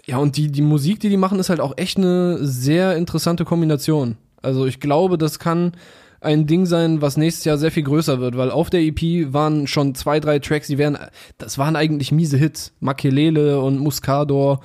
ja, 0.07 0.19
und 0.19 0.37
die, 0.37 0.51
die 0.51 0.63
Musik, 0.63 1.01
die 1.01 1.09
die 1.09 1.17
machen, 1.17 1.39
ist 1.39 1.51
halt 1.51 1.61
auch 1.61 1.75
echt 1.77 1.99
eine 1.99 2.39
sehr 2.47 2.97
interessante 2.97 3.45
Kombination. 3.45 4.17
Also 4.43 4.67
ich 4.67 4.81
glaube, 4.81 5.19
das 5.19 5.39
kann 5.39 5.73
ein 6.21 6.47
Ding 6.47 6.67
sein, 6.67 7.01
was 7.01 7.17
nächstes 7.17 7.45
Jahr 7.45 7.59
sehr 7.59 7.71
viel 7.71 7.83
größer 7.83 8.21
wird, 8.21 8.37
weil 8.37 8.51
auf 8.51 8.69
der 8.69 8.81
EP 8.81 9.33
waren 9.33 9.67
schon 9.67 9.95
zwei, 9.95 10.21
drei 10.21 10.39
Tracks, 10.39 10.67
die 10.67 10.79
wären, 10.79 10.99
das 11.39 11.57
waren 11.57 11.77
eigentlich 11.77 12.13
miese 12.13 12.37
Hits. 12.37 12.73
Makelele 12.81 13.61
und 13.61 13.79
Muscador. 13.79 14.61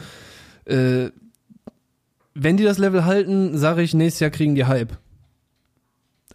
Äh, 0.66 1.09
wenn 2.34 2.57
die 2.57 2.63
das 2.63 2.78
Level 2.78 3.05
halten, 3.05 3.57
sage 3.57 3.82
ich, 3.82 3.93
nächstes 3.93 4.20
Jahr 4.20 4.32
kriegen 4.32 4.55
die 4.55 4.66
Hype. 4.66 4.97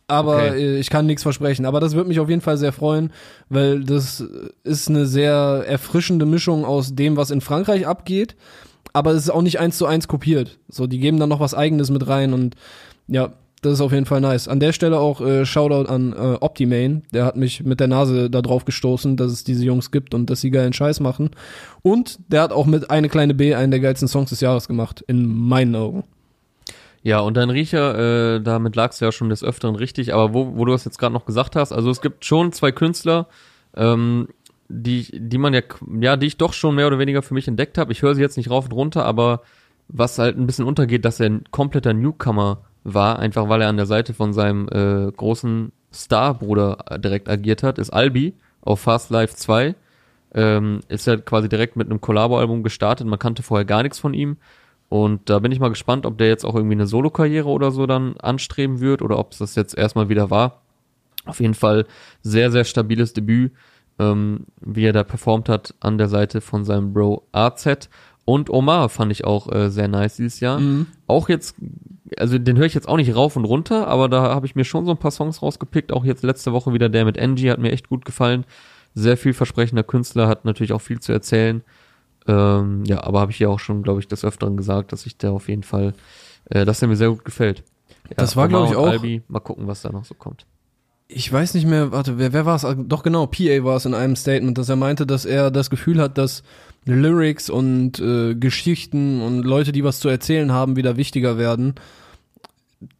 Aber 0.06 0.36
Okay. 0.36 0.60
äh, 0.60 0.78
ich 0.78 0.90
kann 0.90 1.06
nichts 1.06 1.22
versprechen. 1.22 1.66
Aber 1.66 1.78
das 1.80 1.94
würde 1.94 2.08
mich 2.08 2.20
auf 2.20 2.28
jeden 2.28 2.40
Fall 2.40 2.56
sehr 2.56 2.72
freuen, 2.72 3.12
weil 3.48 3.84
das 3.84 4.24
ist 4.64 4.88
eine 4.88 5.06
sehr 5.06 5.64
erfrischende 5.66 6.26
Mischung 6.26 6.64
aus 6.64 6.94
dem, 6.94 7.16
was 7.16 7.30
in 7.30 7.40
Frankreich 7.40 7.86
abgeht. 7.86 8.34
Aber 8.92 9.12
es 9.12 9.22
ist 9.24 9.30
auch 9.30 9.42
nicht 9.42 9.60
eins 9.60 9.78
zu 9.78 9.86
eins 9.86 10.08
kopiert. 10.08 10.58
So, 10.68 10.88
die 10.88 10.98
geben 10.98 11.20
dann 11.20 11.28
noch 11.28 11.38
was 11.38 11.54
Eigenes 11.54 11.90
mit 11.90 12.08
rein 12.08 12.32
und 12.32 12.56
ja, 13.06 13.34
das 13.62 13.74
ist 13.74 13.80
auf 13.80 13.92
jeden 13.92 14.06
Fall 14.06 14.20
nice. 14.20 14.48
An 14.48 14.60
der 14.60 14.72
Stelle 14.72 14.98
auch 14.98 15.20
äh, 15.20 15.44
Shoutout 15.44 15.90
an 15.90 16.12
äh, 16.12 16.36
Optimane. 16.40 17.02
Der 17.12 17.24
hat 17.26 17.36
mich 17.36 17.62
mit 17.62 17.78
der 17.80 17.88
Nase 17.88 18.30
da 18.30 18.40
drauf 18.40 18.64
gestoßen, 18.64 19.16
dass 19.16 19.32
es 19.32 19.44
diese 19.44 19.64
Jungs 19.64 19.90
gibt 19.90 20.14
und 20.14 20.30
dass 20.30 20.40
sie 20.40 20.50
geilen 20.50 20.72
Scheiß 20.72 21.00
machen. 21.00 21.30
Und 21.82 22.18
der 22.28 22.42
hat 22.42 22.52
auch 22.52 22.66
mit 22.66 22.90
eine 22.90 23.08
kleine 23.08 23.34
B 23.34 23.54
einen 23.54 23.70
der 23.70 23.80
geilsten 23.80 24.08
Songs 24.08 24.30
des 24.30 24.40
Jahres 24.40 24.66
gemacht, 24.66 25.04
in 25.06 25.26
meinen 25.26 25.74
Augen. 25.76 26.04
Ja, 27.02 27.20
und 27.20 27.36
dein 27.36 27.50
Riecher, 27.50 28.36
äh, 28.36 28.40
damit 28.42 28.76
lagst 28.76 29.00
du 29.00 29.06
ja 29.06 29.12
schon 29.12 29.30
des 29.30 29.42
Öfteren 29.42 29.74
richtig, 29.74 30.12
aber 30.12 30.34
wo, 30.34 30.56
wo 30.56 30.64
du 30.64 30.72
das 30.72 30.84
jetzt 30.84 30.98
gerade 30.98 31.14
noch 31.14 31.24
gesagt 31.24 31.56
hast, 31.56 31.72
also 31.72 31.90
es 31.90 32.02
gibt 32.02 32.24
schon 32.24 32.52
zwei 32.52 32.72
Künstler, 32.72 33.26
ähm, 33.74 34.28
die, 34.68 35.06
die 35.12 35.38
man 35.38 35.54
ja, 35.54 35.62
ja, 36.00 36.16
die 36.16 36.26
ich 36.26 36.36
doch 36.36 36.52
schon 36.52 36.74
mehr 36.74 36.86
oder 36.86 36.98
weniger 36.98 37.22
für 37.22 37.34
mich 37.34 37.48
entdeckt 37.48 37.78
habe. 37.78 37.92
Ich 37.92 38.02
höre 38.02 38.14
sie 38.14 38.20
jetzt 38.20 38.36
nicht 38.36 38.50
rauf 38.50 38.66
und 38.66 38.72
runter, 38.72 39.04
aber 39.04 39.42
was 39.88 40.18
halt 40.18 40.36
ein 40.36 40.46
bisschen 40.46 40.66
untergeht, 40.66 41.04
dass 41.04 41.20
er 41.20 41.26
ein 41.26 41.44
kompletter 41.50 41.92
Newcomer 41.92 42.62
war, 42.84 43.18
einfach 43.18 43.48
weil 43.48 43.62
er 43.62 43.68
an 43.68 43.76
der 43.76 43.86
Seite 43.86 44.14
von 44.14 44.32
seinem 44.32 44.68
äh, 44.68 45.10
großen 45.12 45.72
Starbruder 45.92 46.84
direkt 46.98 47.28
agiert 47.28 47.62
hat, 47.62 47.78
ist 47.78 47.90
Albi 47.90 48.34
auf 48.60 48.80
Fast 48.80 49.10
Life 49.10 49.34
2. 49.34 49.74
Ähm, 50.32 50.80
ist 50.88 51.08
er 51.08 51.18
quasi 51.18 51.48
direkt 51.48 51.74
mit 51.76 51.88
einem 51.88 52.00
Collabo-Album 52.00 52.62
gestartet. 52.62 53.06
Man 53.06 53.18
kannte 53.18 53.42
vorher 53.42 53.64
gar 53.64 53.82
nichts 53.82 53.98
von 53.98 54.14
ihm. 54.14 54.36
Und 54.88 55.28
da 55.28 55.38
bin 55.38 55.52
ich 55.52 55.60
mal 55.60 55.68
gespannt, 55.68 56.06
ob 56.06 56.18
der 56.18 56.28
jetzt 56.28 56.44
auch 56.44 56.54
irgendwie 56.54 56.74
eine 56.74 56.86
Solo-Karriere 56.86 57.48
oder 57.48 57.70
so 57.70 57.86
dann 57.86 58.16
anstreben 58.18 58.80
wird 58.80 59.02
oder 59.02 59.18
ob 59.18 59.32
es 59.32 59.38
das 59.38 59.54
jetzt 59.54 59.76
erstmal 59.76 60.08
wieder 60.08 60.30
war. 60.30 60.62
Auf 61.26 61.40
jeden 61.40 61.54
Fall 61.54 61.86
sehr, 62.22 62.50
sehr 62.50 62.64
stabiles 62.64 63.12
Debüt, 63.12 63.52
ähm, 63.98 64.46
wie 64.60 64.84
er 64.84 64.92
da 64.92 65.04
performt 65.04 65.48
hat 65.48 65.74
an 65.80 65.98
der 65.98 66.08
Seite 66.08 66.40
von 66.40 66.64
seinem 66.64 66.92
Bro 66.92 67.26
AZ. 67.32 67.88
Und 68.24 68.50
Omar 68.50 68.88
fand 68.88 69.12
ich 69.12 69.24
auch 69.24 69.50
äh, 69.52 69.70
sehr 69.70 69.88
nice 69.88 70.16
dieses 70.16 70.40
Jahr. 70.40 70.60
Auch 71.06 71.28
jetzt, 71.28 71.56
also 72.18 72.38
den 72.38 72.56
höre 72.56 72.66
ich 72.66 72.74
jetzt 72.74 72.88
auch 72.88 72.96
nicht 72.96 73.14
rauf 73.14 73.36
und 73.36 73.44
runter, 73.44 73.86
aber 73.88 74.08
da 74.08 74.22
habe 74.34 74.46
ich 74.46 74.54
mir 74.54 74.64
schon 74.64 74.84
so 74.86 74.90
ein 74.90 74.96
paar 74.98 75.10
Songs 75.10 75.42
rausgepickt. 75.42 75.92
Auch 75.92 76.04
jetzt 76.04 76.22
letzte 76.22 76.52
Woche 76.52 76.72
wieder 76.72 76.88
der 76.88 77.04
mit 77.04 77.18
Angie 77.18 77.50
hat 77.50 77.58
mir 77.58 77.72
echt 77.72 77.88
gut 77.88 78.04
gefallen. 78.04 78.44
Sehr 78.94 79.16
vielversprechender 79.16 79.84
Künstler, 79.84 80.26
hat 80.28 80.44
natürlich 80.44 80.72
auch 80.72 80.80
viel 80.80 81.00
zu 81.00 81.12
erzählen. 81.12 81.62
Ähm, 82.26 82.84
ja, 82.84 83.02
aber 83.04 83.20
habe 83.20 83.32
ich 83.32 83.38
ja 83.38 83.48
auch 83.48 83.60
schon, 83.60 83.82
glaube 83.82 84.00
ich, 84.00 84.08
des 84.08 84.24
Öfteren 84.24 84.56
gesagt, 84.56 84.92
dass 84.92 85.06
ich 85.06 85.16
der 85.16 85.32
auf 85.32 85.48
jeden 85.48 85.62
Fall, 85.62 85.94
äh, 86.46 86.64
dass 86.64 86.82
er 86.82 86.88
mir 86.88 86.96
sehr 86.96 87.10
gut 87.10 87.24
gefällt. 87.24 87.62
Ja, 88.08 88.16
Das 88.16 88.36
war, 88.36 88.46
Omar 88.46 88.62
glaub 88.62 88.70
ich, 88.72 88.76
auch- 88.76 88.88
Albi, 88.88 89.22
mal 89.28 89.40
gucken, 89.40 89.66
was 89.66 89.82
da 89.82 89.90
noch 89.90 90.04
so 90.04 90.14
kommt. 90.14 90.46
Ich 91.12 91.32
weiß 91.32 91.54
nicht 91.54 91.66
mehr, 91.66 91.90
warte, 91.90 92.18
wer, 92.18 92.32
wer 92.32 92.46
war 92.46 92.54
es? 92.54 92.66
Doch 92.86 93.02
genau, 93.02 93.26
PA 93.26 93.64
war 93.64 93.76
es 93.76 93.84
in 93.84 93.94
einem 93.94 94.14
Statement, 94.14 94.56
dass 94.58 94.68
er 94.68 94.76
meinte, 94.76 95.06
dass 95.06 95.24
er 95.24 95.50
das 95.50 95.68
Gefühl 95.68 96.00
hat, 96.00 96.18
dass 96.18 96.44
Lyrics 96.84 97.50
und 97.50 97.98
äh, 97.98 98.34
Geschichten 98.36 99.20
und 99.20 99.42
Leute, 99.42 99.72
die 99.72 99.82
was 99.82 99.98
zu 99.98 100.08
erzählen 100.08 100.52
haben, 100.52 100.76
wieder 100.76 100.96
wichtiger 100.96 101.36
werden. 101.36 101.74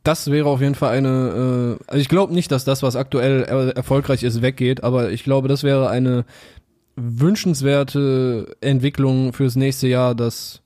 Das 0.03 0.31
wäre 0.31 0.49
auf 0.49 0.61
jeden 0.61 0.74
Fall 0.74 0.97
eine, 0.97 1.78
äh, 1.78 1.85
also 1.87 2.01
ich 2.01 2.09
glaube 2.09 2.35
nicht, 2.35 2.53
dass 2.53 2.64
das, 2.64 2.83
was 2.83 2.97
aktuell 2.97 3.45
er 3.45 3.76
erfolgreich 3.76 4.22
ist, 4.22 4.43
weggeht, 4.43 4.85
aber 4.85 5.11
ich 5.11 5.24
glaube, 5.24 5.49
das 5.49 5.62
wäre 5.62 5.89
eine 5.89 6.24
wünschenswerte 6.97 8.57
Entwicklung 8.61 9.33
fürs 9.33 9.57
nächste 9.57 9.89
Jahr, 9.89 10.14
dass 10.14 10.61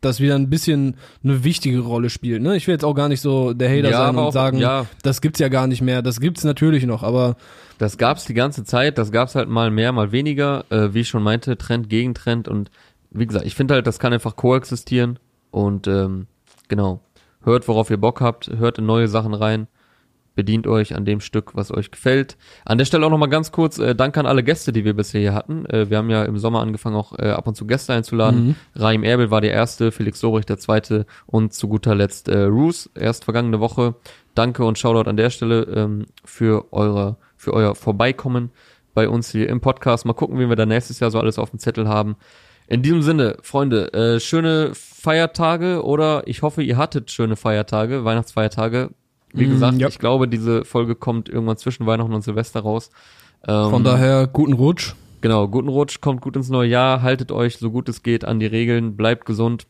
das 0.00 0.20
wieder 0.20 0.36
ein 0.36 0.48
bisschen 0.48 0.96
eine 1.24 1.42
wichtige 1.42 1.80
Rolle 1.80 2.10
spielt. 2.10 2.40
Ne? 2.42 2.56
Ich 2.56 2.68
will 2.68 2.74
jetzt 2.74 2.84
auch 2.84 2.94
gar 2.94 3.08
nicht 3.08 3.20
so 3.20 3.52
der 3.52 3.68
Hater 3.68 3.90
sein 3.90 4.00
aber 4.00 4.18
und 4.18 4.24
auch, 4.28 4.32
sagen, 4.32 4.58
ja, 4.58 4.86
das 5.02 5.20
gibt's 5.20 5.40
ja 5.40 5.48
gar 5.48 5.66
nicht 5.66 5.82
mehr. 5.82 6.02
Das 6.02 6.20
gibt's 6.20 6.44
natürlich 6.44 6.86
noch, 6.86 7.02
aber 7.02 7.36
Das 7.78 7.98
gab's 7.98 8.24
die 8.24 8.34
ganze 8.34 8.62
Zeit, 8.62 8.98
das 8.98 9.10
gab's 9.10 9.34
halt 9.34 9.48
mal 9.48 9.72
mehr, 9.72 9.90
mal 9.90 10.12
weniger, 10.12 10.64
äh, 10.70 10.94
wie 10.94 11.00
ich 11.00 11.08
schon 11.08 11.24
meinte, 11.24 11.58
Trend 11.58 11.90
gegen 11.90 12.14
Trend 12.14 12.46
und 12.46 12.70
wie 13.10 13.26
gesagt, 13.26 13.46
ich 13.46 13.54
finde 13.54 13.74
halt, 13.74 13.86
das 13.86 13.98
kann 13.98 14.12
einfach 14.12 14.36
koexistieren 14.36 15.18
und 15.50 15.88
ähm, 15.88 16.26
genau, 16.68 17.00
hört, 17.42 17.68
worauf 17.68 17.90
ihr 17.90 17.96
Bock 17.96 18.20
habt, 18.20 18.50
hört 18.56 18.78
in 18.78 18.86
neue 18.86 19.08
Sachen 19.08 19.34
rein, 19.34 19.68
bedient 20.34 20.68
euch 20.68 20.94
an 20.94 21.04
dem 21.04 21.20
Stück, 21.20 21.56
was 21.56 21.72
euch 21.72 21.90
gefällt. 21.90 22.36
An 22.64 22.78
der 22.78 22.84
Stelle 22.84 23.04
auch 23.04 23.10
nochmal 23.10 23.28
ganz 23.28 23.50
kurz, 23.50 23.78
äh, 23.78 23.96
Dank 23.96 24.16
an 24.16 24.26
alle 24.26 24.44
Gäste, 24.44 24.72
die 24.72 24.84
wir 24.84 24.94
bisher 24.94 25.20
hier 25.20 25.34
hatten. 25.34 25.66
Äh, 25.66 25.90
wir 25.90 25.98
haben 25.98 26.10
ja 26.10 26.24
im 26.24 26.38
Sommer 26.38 26.60
angefangen, 26.60 26.94
auch 26.94 27.18
äh, 27.18 27.30
ab 27.30 27.48
und 27.48 27.56
zu 27.56 27.66
Gäste 27.66 27.92
einzuladen. 27.92 28.48
Mhm. 28.48 28.54
Raim 28.76 29.02
Erbel 29.02 29.32
war 29.32 29.40
der 29.40 29.52
erste, 29.52 29.90
Felix 29.90 30.20
Sorich 30.20 30.46
der 30.46 30.58
zweite 30.58 31.06
und 31.26 31.54
zu 31.54 31.66
guter 31.66 31.96
Letzt 31.96 32.28
äh, 32.28 32.42
Roos, 32.42 32.88
erst 32.94 33.24
vergangene 33.24 33.58
Woche. 33.58 33.96
Danke 34.36 34.64
und 34.64 34.78
Shoutout 34.78 35.10
an 35.10 35.16
der 35.16 35.30
Stelle 35.30 35.62
ähm, 35.62 36.06
für 36.24 36.72
eure, 36.72 37.16
für 37.36 37.52
euer 37.52 37.74
Vorbeikommen 37.74 38.50
bei 38.94 39.08
uns 39.08 39.30
hier 39.30 39.48
im 39.48 39.60
Podcast. 39.60 40.06
Mal 40.06 40.12
gucken, 40.12 40.38
wie 40.38 40.48
wir 40.48 40.54
da 40.54 40.66
nächstes 40.66 41.00
Jahr 41.00 41.10
so 41.10 41.18
alles 41.18 41.40
auf 41.40 41.50
dem 41.50 41.58
Zettel 41.58 41.88
haben. 41.88 42.14
In 42.68 42.82
diesem 42.82 43.02
Sinne, 43.02 43.38
Freunde, 43.42 43.92
äh, 43.92 44.20
schöne 44.20 44.72
Feiertage 45.08 45.82
oder 45.84 46.22
ich 46.26 46.42
hoffe, 46.42 46.62
ihr 46.62 46.76
hattet 46.76 47.10
schöne 47.10 47.36
Feiertage, 47.36 48.04
Weihnachtsfeiertage. 48.04 48.90
Wie 49.32 49.46
Mm, 49.46 49.50
gesagt, 49.50 49.78
ja. 49.78 49.88
ich 49.88 49.98
glaube, 49.98 50.28
diese 50.28 50.66
Folge 50.66 50.94
kommt 50.94 51.30
irgendwann 51.30 51.56
zwischen 51.56 51.86
Weihnachten 51.86 52.12
und 52.12 52.20
Silvester 52.22 52.60
raus. 52.60 52.90
Ähm, 53.46 53.70
von 53.70 53.84
daher 53.84 54.26
guten 54.26 54.52
Rutsch. 54.52 54.92
Genau, 55.22 55.48
guten 55.48 55.68
Rutsch, 55.68 56.02
kommt 56.02 56.20
gut 56.20 56.36
ins 56.36 56.50
neue 56.50 56.68
Jahr, 56.68 57.00
haltet 57.00 57.32
euch 57.32 57.56
so 57.56 57.70
gut 57.70 57.88
es 57.88 58.02
geht 58.02 58.26
an 58.26 58.38
die 58.38 58.46
Regeln, 58.46 58.96
bleibt 58.98 59.24
gesund. 59.24 59.66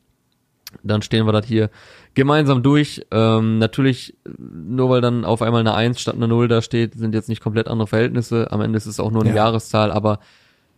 Dann 0.82 1.02
stehen 1.02 1.24
wir 1.24 1.32
das 1.32 1.46
hier 1.46 1.70
gemeinsam 2.14 2.64
durch. 2.64 3.06
Ähm, 3.12 3.58
natürlich, 3.58 4.16
nur 4.38 4.90
weil 4.90 5.00
dann 5.00 5.24
auf 5.24 5.40
einmal 5.40 5.60
eine 5.60 5.72
1 5.74 6.00
statt 6.00 6.16
eine 6.16 6.26
0 6.26 6.48
da 6.48 6.62
steht, 6.62 6.94
sind 6.94 7.14
jetzt 7.14 7.28
nicht 7.28 7.40
komplett 7.40 7.68
andere 7.68 7.86
Verhältnisse. 7.86 8.50
Am 8.50 8.60
Ende 8.60 8.76
ist 8.76 8.86
es 8.86 8.98
auch 8.98 9.12
nur 9.12 9.22
eine 9.22 9.30
Ja. 9.30 9.36
Jahreszahl, 9.36 9.92
aber 9.92 10.18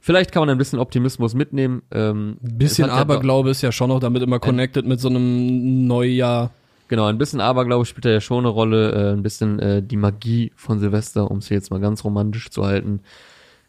vielleicht 0.00 0.32
kann 0.32 0.40
man 0.40 0.50
ein 0.50 0.58
bisschen 0.58 0.78
Optimismus 0.78 1.34
mitnehmen. 1.34 1.82
Ähm, 1.90 2.36
Ein 2.42 2.58
bisschen 2.58 2.84
hat 2.90 2.96
ja 2.96 3.00
Aberglaube 3.02 3.50
ist 3.50 3.62
ja 3.62 3.72
schon 3.72 3.88
noch 3.88 4.00
damit 4.00 4.22
immer 4.22 4.38
connected 4.38 4.86
mit 4.86 5.00
so 5.00 5.08
einem 5.08 5.86
Neujahr. 5.86 6.50
Genau, 6.88 7.06
ein 7.06 7.18
bisschen 7.18 7.40
Aberglaube 7.40 7.86
spielt 7.86 8.04
da 8.04 8.10
ja 8.10 8.20
schon 8.20 8.40
eine 8.40 8.48
Rolle, 8.48 8.92
äh, 8.92 9.12
ein 9.12 9.22
bisschen 9.22 9.60
äh, 9.60 9.82
die 9.82 9.96
Magie 9.96 10.52
von 10.56 10.80
Silvester, 10.80 11.30
um 11.30 11.38
es 11.38 11.46
hier 11.46 11.56
jetzt 11.56 11.70
mal 11.70 11.78
ganz 11.78 12.02
romantisch 12.02 12.50
zu 12.50 12.66
halten. 12.66 13.02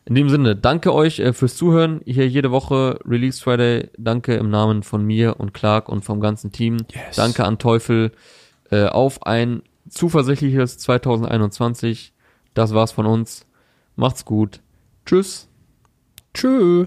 In 0.05 0.15
dem 0.15 0.29
Sinne, 0.29 0.55
danke 0.55 0.93
euch 0.93 1.19
äh, 1.19 1.31
fürs 1.31 1.55
Zuhören. 1.55 2.01
Hier 2.05 2.27
jede 2.27 2.49
Woche 2.49 2.99
Release 3.05 3.41
Friday. 3.41 3.89
Danke 3.97 4.33
im 4.35 4.49
Namen 4.49 4.81
von 4.81 5.05
mir 5.05 5.39
und 5.39 5.53
Clark 5.53 5.89
und 5.89 6.03
vom 6.03 6.19
ganzen 6.19 6.51
Team. 6.51 6.77
Yes. 6.91 7.15
Danke 7.15 7.45
an 7.45 7.59
Teufel 7.59 8.11
äh, 8.71 8.85
auf 8.85 9.23
ein 9.27 9.61
zuversichtliches 9.87 10.79
2021. 10.79 12.13
Das 12.55 12.73
war's 12.73 12.91
von 12.91 13.05
uns. 13.05 13.45
Macht's 13.95 14.25
gut. 14.25 14.61
Tschüss. 15.05 15.50
Tschö. 16.33 16.85